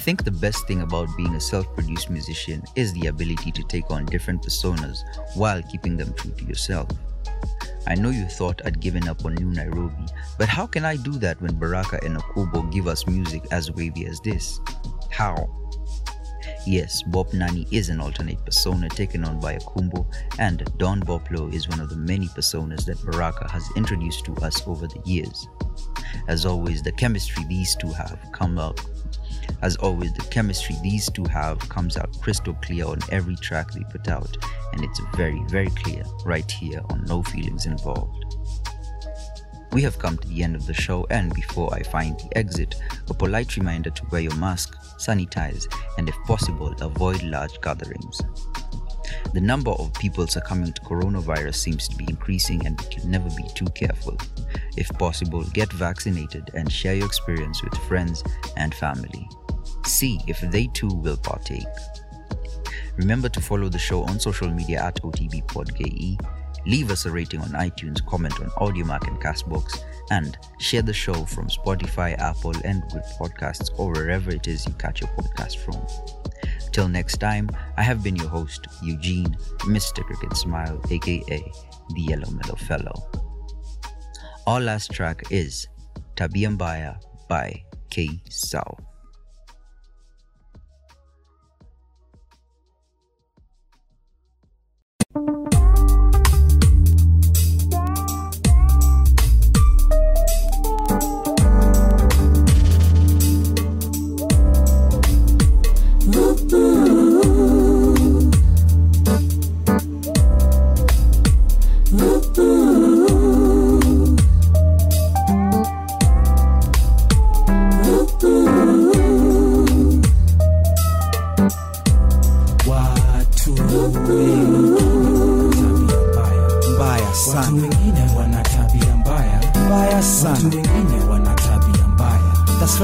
Think 0.06 0.24
the 0.24 0.30
best 0.30 0.68
thing 0.68 0.84
about 0.84 1.18
being 1.18 1.34
a 1.34 1.42
self 1.42 1.66
produced 1.74 2.12
musician 2.12 2.62
is 2.76 2.94
the 2.94 3.08
ability 3.08 3.52
to 3.52 3.64
take 3.64 3.90
on 3.90 4.06
different 4.06 4.44
personas 4.44 5.00
while 5.34 5.64
keeping 5.64 5.98
them 5.98 6.14
true 6.14 6.30
to 6.30 6.46
yourself. 6.46 6.88
I 7.88 7.96
know 7.96 8.12
you 8.12 8.26
thought 8.26 8.62
I'd 8.66 8.80
given 8.80 9.08
up 9.08 9.26
on 9.26 9.34
New 9.34 9.50
Nairobi, 9.50 10.06
but 10.38 10.48
how 10.48 10.68
can 10.68 10.86
I 10.86 10.96
do 10.96 11.14
that 11.14 11.42
when 11.42 11.56
Baraka 11.56 12.00
and 12.06 12.18
Akubo 12.18 12.72
give 12.72 12.88
us 12.88 13.08
music 13.08 13.48
as 13.50 13.72
wavy 13.72 14.06
as 14.06 14.20
this? 14.22 14.60
How? 15.10 15.50
Yes, 16.68 17.02
Bop 17.02 17.34
Nani 17.34 17.66
is 17.72 17.90
an 17.90 18.00
alternate 18.00 18.46
persona 18.46 18.90
taken 18.90 19.26
on 19.26 19.40
by 19.40 19.56
Akumbo, 19.56 20.06
and 20.38 20.64
Don 20.78 21.02
Boplo 21.02 21.52
is 21.52 21.68
one 21.68 21.80
of 21.80 21.90
the 21.90 21.96
many 21.96 22.28
personas 22.28 22.86
that 22.86 23.04
Baraka 23.04 23.50
has 23.50 23.68
introduced 23.76 24.24
to 24.26 24.36
us 24.36 24.62
over 24.68 24.86
the 24.86 25.02
years. 25.04 25.48
As 26.28 26.46
always, 26.46 26.84
the 26.84 26.92
chemistry 26.92 27.44
these 27.46 27.76
two 27.76 27.92
have 27.92 28.20
come 28.34 28.60
out 28.60 28.80
as 29.66 29.76
always, 29.78 30.14
the 30.14 30.22
chemistry 30.30 30.76
these 30.84 31.10
two 31.10 31.24
have 31.24 31.58
comes 31.70 31.98
out 31.98 32.16
crystal 32.22 32.54
clear 32.62 32.86
on 32.86 33.00
every 33.12 33.36
track 33.38 33.72
they 33.72 33.84
put 33.86 34.08
out, 34.08 34.38
and 34.74 34.84
it's 34.84 35.02
very, 35.16 35.42
very 35.48 35.72
clear 35.72 36.04
right 36.24 36.52
here 36.52 36.84
on 36.92 37.04
No 37.06 37.24
Feelings 37.24 37.66
Involved. 37.66 38.36
We 39.72 39.82
have 39.82 39.98
come 39.98 40.20
to 40.20 40.28
the 40.28 40.44
end 40.44 40.56
of 40.56 40.68
the 40.68 40.74
show, 40.76 41.08
and 41.10 41.34
before 41.34 41.74
I 41.74 41.82
find 41.82 42.16
the 42.16 42.38
exit, 42.38 42.76
a 43.10 43.14
polite 43.16 43.58
reminder 43.58 43.90
to 43.90 44.06
wear 44.12 44.22
your 44.22 44.36
mask, 44.36 44.76
sanitize, 45.00 45.66
and 45.98 46.08
if 46.08 46.16
possible, 46.28 46.72
avoid 46.80 47.24
large 47.24 47.60
gatherings. 47.62 48.22
The 49.34 49.42
number 49.42 49.72
of 49.72 49.96
people 49.96 50.28
succumbing 50.28 50.74
to 50.74 50.82
coronavirus 50.84 51.56
seems 51.56 51.88
to 51.88 51.96
be 51.96 52.06
increasing, 52.08 52.68
and 52.68 52.80
we 52.80 52.88
can 52.98 53.10
never 53.10 53.30
be 53.32 53.48
too 53.56 53.66
careful. 53.74 54.16
If 54.78 54.90
possible, 54.90 55.44
get 55.54 55.74
vaccinated 55.74 56.52
and 56.54 56.72
share 56.72 56.94
your 56.94 57.08
experience 57.08 57.64
with 57.64 57.76
friends 57.88 58.24
and 58.58 58.72
family. 58.76 59.28
See 59.86 60.20
if 60.28 60.42
they 60.42 60.68
too 60.68 60.90
will 60.90 61.18
partake. 61.18 61.64
Remember 62.98 63.30
to 63.30 63.42
follow 63.42 63.70
the 63.70 63.80
show 63.80 64.04
on 64.04 64.20
social 64.20 64.50
media 64.50 64.82
at 64.82 65.02
OTBPodKE. 65.02 66.20
Leave 66.66 66.90
us 66.90 67.06
a 67.06 67.12
rating 67.12 67.42
on 67.42 67.50
iTunes, 67.50 68.04
comment 68.06 68.34
on 68.40 68.48
Audiomack 68.52 69.08
and 69.08 69.22
Castbox, 69.22 69.84
and 70.10 70.38
share 70.60 70.82
the 70.82 70.94
show 70.94 71.14
from 71.26 71.48
Spotify, 71.48 72.18
Apple, 72.18 72.54
and 72.64 72.82
Good 72.92 73.04
Podcasts, 73.20 73.70
or 73.78 73.92
wherever 73.92 74.32
it 74.32 74.48
is 74.48 74.66
you 74.66 74.74
catch 74.74 75.02
your 75.02 75.10
podcast 75.12 75.58
from. 75.58 75.80
Till 76.72 76.88
next 76.88 77.18
time, 77.18 77.50
I 77.78 77.84
have 77.84 78.04
been 78.04 78.16
your 78.16 78.28
host, 78.28 78.68
Eugene, 78.82 79.38
Mr. 79.60 80.04
Cricket 80.04 80.36
Smile, 80.36 80.82
aka 80.90 81.22
the 81.94 82.02
Yellow 82.02 82.30
Mellow 82.32 82.56
Fellow. 82.56 83.08
Our 84.48 84.60
last 84.60 84.92
track 84.92 85.24
is 85.32 85.68
Tabia 86.16 86.56
Mbaya 86.58 87.00
by 87.28 87.64
K. 87.92 88.22
Sao. 88.30 88.78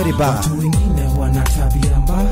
That's 0.03 0.18
ba. 0.18 0.28
Watu 0.28 0.60
wengine 0.60 1.19
wana 1.19 1.41
tabia 1.41 1.99
mbaya. 1.99 2.28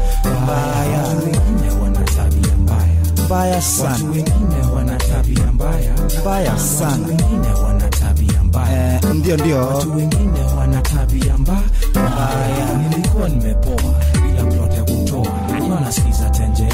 Watu 1.04 1.26
wengine 1.26 1.72
wana 1.84 2.00
tabia 2.02 2.54
mbaya. 2.58 2.88
Mbaya 3.26 3.62
sana. 3.62 3.90
Watu 3.92 4.06
wengine 4.06 4.74
wana 4.76 4.96
tabia 4.98 5.52
mbaya. 5.52 5.94
Mbaya 6.22 6.60
sana. 6.60 6.92
Watu 6.92 7.08
wengine 7.10 7.54
wana 7.64 7.90
tabia 7.90 8.44
mbaya. 8.44 8.94
Eh, 8.94 9.02
ndio 9.16 9.38
ndio. 9.38 9.68
Watu 9.68 9.96
wengine 9.96 10.40
wana 10.58 10.82
tabia 10.82 11.38
mbaya. 11.38 12.78
Nilikuwa 12.90 13.30
nimepoa 13.30 13.94
bila 14.24 14.44
plot 14.44 14.74
ya 14.76 14.84
kutoa. 14.84 15.28
Nilikuwa 15.48 15.80
nasikiza 15.80 16.30
tenje 16.30 16.68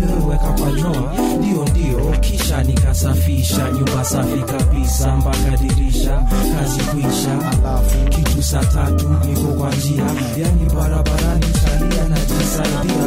niliweka 0.00 0.52
kwa 0.52 0.72
joa 0.72 1.12
ndio 1.38 1.64
ndio. 1.64 2.18
Kisha 2.20 2.62
nikasafisha. 2.62 3.70
Nyumba 3.70 4.04
safi 4.04 4.42
kabisa. 4.42 5.16
Mpaka 5.16 5.56
dirisha. 5.62 6.22
Kazi 6.58 6.80
kuisha. 6.80 7.32
Alafu 7.52 7.98
kitu 8.36 8.42
saa 8.48 8.64
tatu 8.64 9.08
niko 9.26 9.52
kwa 9.52 9.74
njia. 9.74 10.04
Yani 10.36 10.70
barabarani 10.74 11.44
salia 11.62 12.08
na 12.08 12.16
jisaidia 12.16 13.04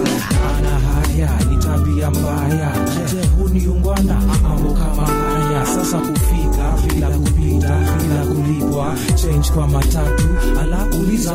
ana 0.57 0.80
haya 0.80 1.45
ni 1.49 1.57
tabia 1.57 2.11
mbaya. 2.11 2.72
Je 3.11 3.27
huniungwana 3.27 4.22
mambo 4.43 4.73
kama 4.73 5.06
haya? 5.07 5.65
Sasa 5.65 5.97
kufika 5.97 6.73
bila 6.88 7.10
kupita 7.10 7.77
bila 7.97 8.26
kulipwa. 8.26 8.95
Change 9.15 9.49
kwa 9.53 9.68
matatu 9.68 10.23
ala 10.61 10.85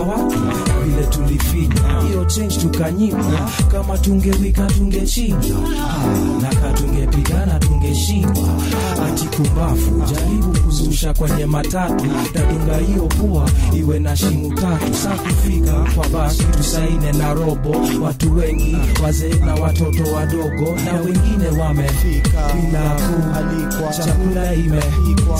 watu 0.00 0.38
vile 0.84 1.06
tulifinya 1.06 2.00
hiyo 2.08 2.24
change 2.24 2.56
tukanyimwa. 2.56 3.50
Kama 3.72 3.98
tungewika 3.98 4.66
tungechinja 4.66 5.54
na 6.42 6.48
katungepigana 6.60 7.58
tungeshindwa. 7.58 8.48
Ati 9.06 9.26
kumbafu 9.36 10.14
jaribu 10.14 10.58
kuzusha 10.64 11.14
kwenye 11.14 11.46
matatu. 11.46 12.04
Dadunga 12.34 12.76
hiyo 12.76 13.02
pua 13.06 13.50
iwe 13.78 13.93
na 13.98 14.16
shimu 14.16 14.54
tatu. 14.54 14.94
Sa 15.02 15.08
kufika 15.10 15.72
kwa 15.94 16.08
basi 16.08 16.44
tusaine 16.44 17.12
na 17.12 17.34
robo. 17.34 17.74
Watu 18.02 18.36
wengi 18.36 18.76
wazee 19.02 19.34
na 19.34 19.54
watoto 19.54 20.02
wadogo 20.14 20.74
na 20.84 20.92
wengine 20.92 21.60
wamefika. 21.62 22.40
Bila 22.54 22.90
kualikwa 22.90 23.92
chakula 24.04 24.54
ime 24.54 24.82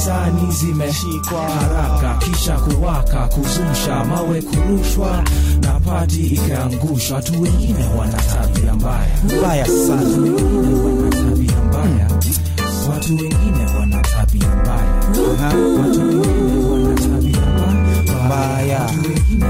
sani 0.04 0.52
zimeshikwa. 0.52 1.40
Haraka 1.40 2.14
kisha 2.26 2.56
kuwaka 2.58 3.28
kuzusha 3.28 4.04
mawe 4.04 4.42
kurushwa 4.42 5.24
na 5.62 5.80
pati 5.80 6.20
ikaangushwa. 6.26 7.16
Watu 7.16 7.42
wengine 7.42 7.84
wana 7.98 8.12
tabia 8.22 8.74
mbaya. 8.74 9.06
Mbaya 9.38 9.66
sana. 9.66 10.00
Wengine 10.02 10.74
wana 10.84 11.10
tabia 11.10 11.62
mbaya. 11.68 12.08
Watu 12.90 13.08
wengine 13.16 13.66
wana 13.80 14.00
tabia 14.02 14.48
mbaya. 14.62 14.94
Watu 15.80 16.00
wengine 16.00 16.23
mbaya, 18.34 18.80
watu 18.80 19.08
wengine 19.08 19.46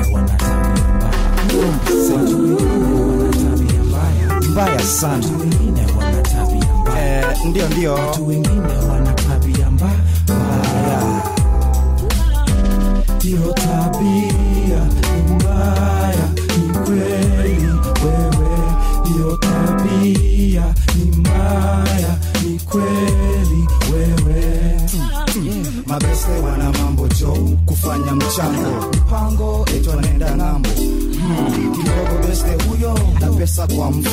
mbaya 4.52 4.80
sana. 4.82 5.24
Eh, 6.98 7.24
ndio 7.48 7.68
ndio, 7.68 7.94
watu 7.94 8.26
wengine 8.26 8.72
wana 8.90 9.12
tabia. 9.12 9.70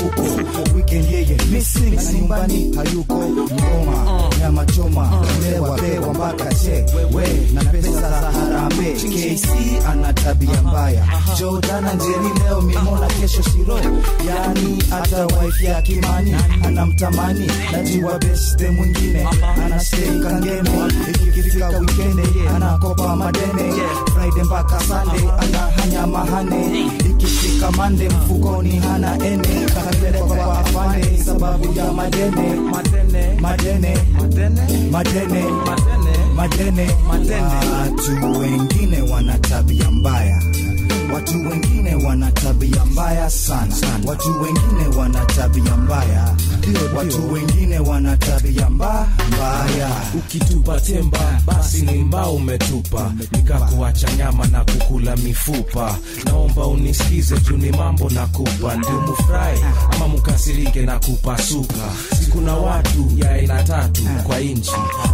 Mfuko 0.06 0.76
weekend 0.76 1.06
yeye 1.12 1.38
missing 1.52 1.92
na 1.96 2.04
nyumbani 2.14 2.76
hayuko. 2.76 3.16
Ngoma 3.16 4.30
nyama 4.40 4.66
choma 4.66 5.26
lewa 5.42 5.78
bewa 5.82 6.14
mpaka 6.14 6.46
che. 6.56 6.86
Wewe 6.96 7.48
na 7.54 7.64
pesa 7.64 7.92
za 7.92 8.10
harambe 8.32 8.92
KC 8.94 9.48
ana 9.90 10.14
tabia 10.14 10.62
mbaya. 10.62 11.06
Jordan 11.40 11.84
Njeri 11.96 12.40
leo 12.44 12.62
mimona 12.62 13.08
kesho 13.08 13.42
shiro. 13.44 13.80
Yani 14.28 14.84
hata 14.90 15.26
wife 15.26 15.66
ya 15.66 15.82
Kimani 15.82 16.36
anamtamani. 16.66 17.48
Najua 17.72 18.20
best 18.20 18.62
mwingine. 18.62 19.28
Anastay 19.66 20.20
kangeme 20.24 20.70
ikifika 21.10 21.68
weekend 21.68 22.20
anakopa 22.56 23.16
madene 23.16 23.74
Friday 24.22 24.44
mpaka 24.44 24.80
Sunday 24.80 25.30
anahanya 25.40 26.08
mahane. 26.08 26.88
Ikifika 27.10 27.72
mande 27.72 28.10
mfukoni 28.10 28.80
hana 28.80 29.26
ene. 29.26 29.48
Kapelekwa 29.74 30.36
kwa 30.38 30.60
afande 30.60 31.18
sababu 31.26 31.74
ya 31.78 31.92
madene 31.94 32.56
madene 32.56 33.38
madene 33.42 33.98
madene 34.92 35.46
madene. 36.36 36.88
Watu 37.74 38.40
wengine 38.40 39.02
wana 39.02 39.38
tabia 39.38 39.92
mbaya 39.92 40.42
watu 41.14 41.50
wengine 41.50 41.96
wana 41.96 42.32
tabia 42.32 42.86
mbaya 42.86 43.30
sana. 43.30 43.76
Watu 44.06 44.42
wengine 44.42 44.98
wana 44.98 45.26
tabia 45.26 45.78
mbaya. 45.78 46.36
Watu 46.98 47.34
wengine 47.34 47.80
wana 47.80 48.18
tabia 48.18 48.70
mba- 48.70 49.08
mbaya. 49.28 49.90
Ukitupa 50.18 50.80
temba 50.80 51.40
basi 51.46 51.82
ni 51.82 51.92
mbao 52.04 52.34
umetupa. 52.36 53.12
Nikakuacha 53.32 54.14
nyama 54.14 54.48
na 54.48 54.66
kukula 54.66 55.16
mifupa. 55.16 55.98
Naomba 56.26 56.68
unisikize 56.68 57.40
tu 57.40 57.58
ni 57.58 57.72
mambo 57.72 58.10
na 58.10 58.28
kupa 58.28 58.76
ndio 58.76 59.02
mufurahi 59.02 59.60
ama 59.96 60.08
mukasirike 60.08 60.82
na 60.82 61.00
kupasuka. 61.00 61.74
Kuna 62.32 62.54
watu 62.56 63.12
ya 63.18 63.32
aina 63.32 63.64
tatu 63.64 64.02
kwa 64.28 64.40
nchi 64.40 64.72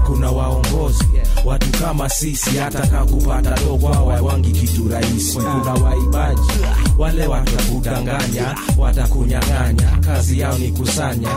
kuna 0.07 0.31
waongozi 0.31 1.03
watu 1.45 1.79
kama 1.79 2.09
sisi 2.09 2.57
hata 2.57 2.87
kakupata 2.87 3.55
dogo 3.65 3.87
hawawangi 3.87 4.51
kitu 4.51 4.87
rahisi. 4.89 5.33
Kuna 5.37 5.49
waibaji 5.87 6.51
wale 6.97 7.27
watakudanganya 7.27 8.55
watakunyang'anya 8.77 9.97
kazi 10.05 10.39
yao 10.39 10.57
ni 10.57 10.67
kusanya. 10.71 11.29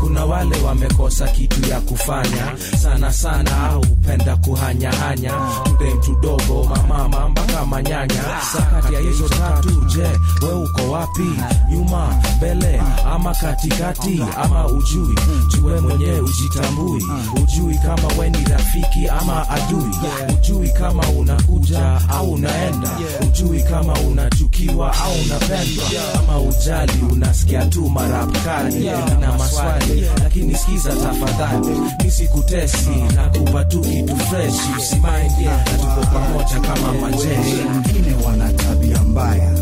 Kuna 0.00 0.24
wale 0.24 0.56
wamekosa 0.62 1.28
kitu 1.28 1.70
ya 1.70 1.80
kufanya. 1.80 2.52
Sana 2.82 3.12
sana 3.12 3.50
hupenda 3.74 4.36
kuhanyahanya. 4.36 5.32
Mdem 5.74 6.00
tudogo 6.00 6.64
mamama 6.64 7.28
mpaka 7.28 7.66
manyanya. 7.66 8.22
Sakati 8.52 8.94
ya 8.94 9.00
hizo 9.00 9.28
tatu 9.28 9.84
je 9.86 10.02
we 10.46 10.52
uko 10.54 10.90
wapi? 10.92 11.30
Nyuma 11.70 12.22
mbele 12.36 12.82
ama 13.14 13.34
katikati 13.34 14.22
ama 14.42 14.66
ujui? 14.66 15.14
Jue 15.48 15.80
mwenyewe 15.80 16.20
ujitambui. 16.20 17.04
Ujui 17.42 17.78
kama 17.78 18.08
we 18.20 18.30
ni 18.30 18.44
rafiki 18.44 19.08
ama 19.20 19.48
adui. 19.48 19.90
Ujui 20.34 20.68
kama 20.68 21.08
unakuja 21.08 22.00
au 22.08 22.32
unaenda. 22.32 22.90
Ujui 23.28 23.62
kama 23.62 23.92
unachukiwa 24.00 24.94
au 24.96 25.12
unapendwa. 25.24 25.84
Ama 26.18 26.40
ujali 26.40 26.92
unasikia 27.12 27.64
tu 27.66 27.88
marapkali 27.90 28.84
na 29.20 29.32
maswali. 29.38 30.04
Lakini 30.22 30.54
sikiza 30.54 30.90
tafadhali 30.90 31.76
misikutesi 32.04 32.90
na 33.16 33.28
kupa 33.28 33.64
tu 33.64 33.80
kitu 33.80 34.16
freshi 34.16 34.60
usimaindi 34.78 35.44
tuko 35.80 36.06
pamoja 36.12 36.60
kama 36.60 36.92
majeshi. 36.92 37.56
Wengine 37.74 38.14
wana 38.26 38.52
tabia 38.52 39.02
mbaya. 39.02 39.52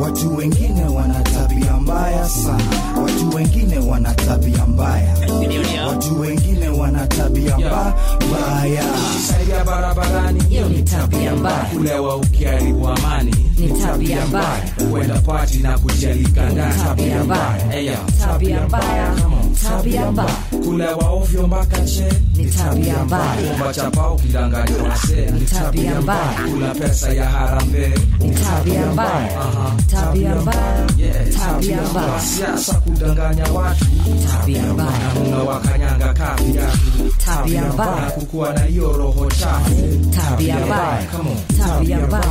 Watu 0.00 0.36
wengine 0.36 0.84
wana 0.84 1.20
mbaya 2.00 2.28
sana. 2.28 2.64
Watu 3.02 3.36
wengine 3.36 3.78
wana 3.78 4.14
tabia 4.14 4.66
mbaya. 4.66 5.16
Watu 5.88 6.20
wengine 6.20 6.68
wana 6.68 7.06
tabia 7.06 7.56
mbaya. 7.58 8.84
Saidia 9.28 9.64
barabarani 9.64 10.44
hiyo 10.48 10.68
ni 10.68 10.82
tabia 10.82 11.36
mbaya. 11.36 11.64
Kulewa 11.64 12.16
ukiharibu 12.16 12.88
amani 12.88 13.34
Ni 13.58 13.68
tabia 13.68 14.26
mbaya. 14.26 14.62
kwenda 14.90 15.14
pati 15.20 15.58
na 15.58 15.78
kujalika 15.78 16.50
ndani 16.50 16.82
Tabia 16.84 17.24
mbaya. 17.24 17.96
Tabia 18.26 18.60
mbaya. 18.66 19.14
Tabia 19.62 20.10
mbaya. 20.12 20.34
kulewa 20.64 20.94
waovyo 20.96 21.46
mpaka 21.46 21.76
che 21.80 22.08
Ni 22.36 22.44
tabia 22.46 23.04
mbaya. 23.04 23.50
kumba 23.50 23.72
chapa 23.74 24.10
ukidanganya 24.10 24.82
wasee 24.88 25.30
Ni 25.30 25.40
tabia 25.40 26.00
mbaya. 26.00 26.30
kula 26.52 26.74
pesa 26.74 27.12
ya 27.12 27.24
harambe 27.30 27.94
Ni 28.20 28.30
tabia 28.30 28.86
mbaya. 28.86 29.28
Tabia 29.90 30.34
mbaya. 30.34 30.86
Tabia 31.38 31.82
mbaya. 31.90 32.20
siasa 32.20 32.74
kudanganya 32.74 33.44
watu 33.52 33.84
Tabia 34.30 34.62
mbaya. 34.62 34.90
na 35.14 35.20
mna 35.20 35.36
wakanyanga 35.38 36.14
kapia 36.14 36.68
Tabia 37.26 37.62
mbaya. 37.72 38.10
kukuwa 38.10 38.52
na 38.52 38.60
hiyo 38.60 38.92
roho 38.92 39.26
chafu 39.26 39.74
Tabia 40.16 40.56
mbaya. 40.56 41.06
Come 41.16 41.30
on. 41.30 41.58
Tabia 41.68 41.98
mbaya. 41.98 42.24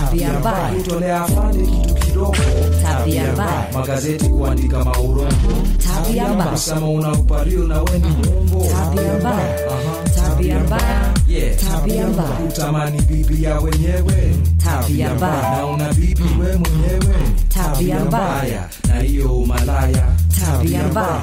Tabia 0.00 0.32
mbaya. 0.40 0.68
kutolea 0.74 1.20
afande 1.22 1.64
kitu 1.66 1.94
kidogo 1.94 2.36
Tabia 2.82 3.32
mbaya. 3.32 3.66
magazeti 3.74 4.28
kuandika 4.28 4.84
maurongo 4.84 5.52
Tabia 5.78 6.28
mbaya. 6.36 6.50
kusema 6.50 6.88
unaupariu 6.90 7.64
na 7.68 7.82
weni 7.82 8.06
mwongo 8.08 8.66
Tabia 8.66 9.12
mbaya. 9.20 9.58
Tabia 10.14 10.58
mbaya. 10.60 11.12
Tabia 11.70 12.06
mbaya. 12.06 12.38
utamani 12.48 13.02
bibi 13.02 13.42
ya 13.44 13.60
wenyewe 13.60 14.36
Tabia 14.64 15.14
mbaya. 15.14 15.50
na 15.56 15.66
una 15.66 15.92
bibi 15.94 16.22
we 16.22 16.56
mwenyewe 16.56 17.16
Tabia 17.48 18.00
mbaya. 18.00 18.68
na 18.88 19.00
hiyo 19.00 19.36
umalaya 19.38 20.06
Tabia 20.40 20.82
mbaya. 20.88 21.20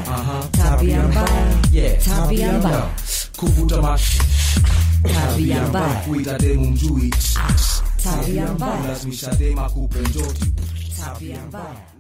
Tabia 0.52 1.04
mbaya. 1.04 1.98
Tabia 2.06 2.52
mbaya. 2.52 2.84
kuvuta 3.38 3.82
ma 3.82 4.00
Tabia 5.14 5.62
mbaya. 5.68 5.96
kuita 5.96 6.38
demu 6.38 6.66
mjui 6.72 7.14
Tabia 8.04 8.46
mbaya. 8.48 8.88
lazimisha 8.88 9.32
dema 9.36 9.70
kupe 9.70 10.00
njoti 10.00 10.54
Tabia 11.04 11.38
mbaya. 11.48 11.93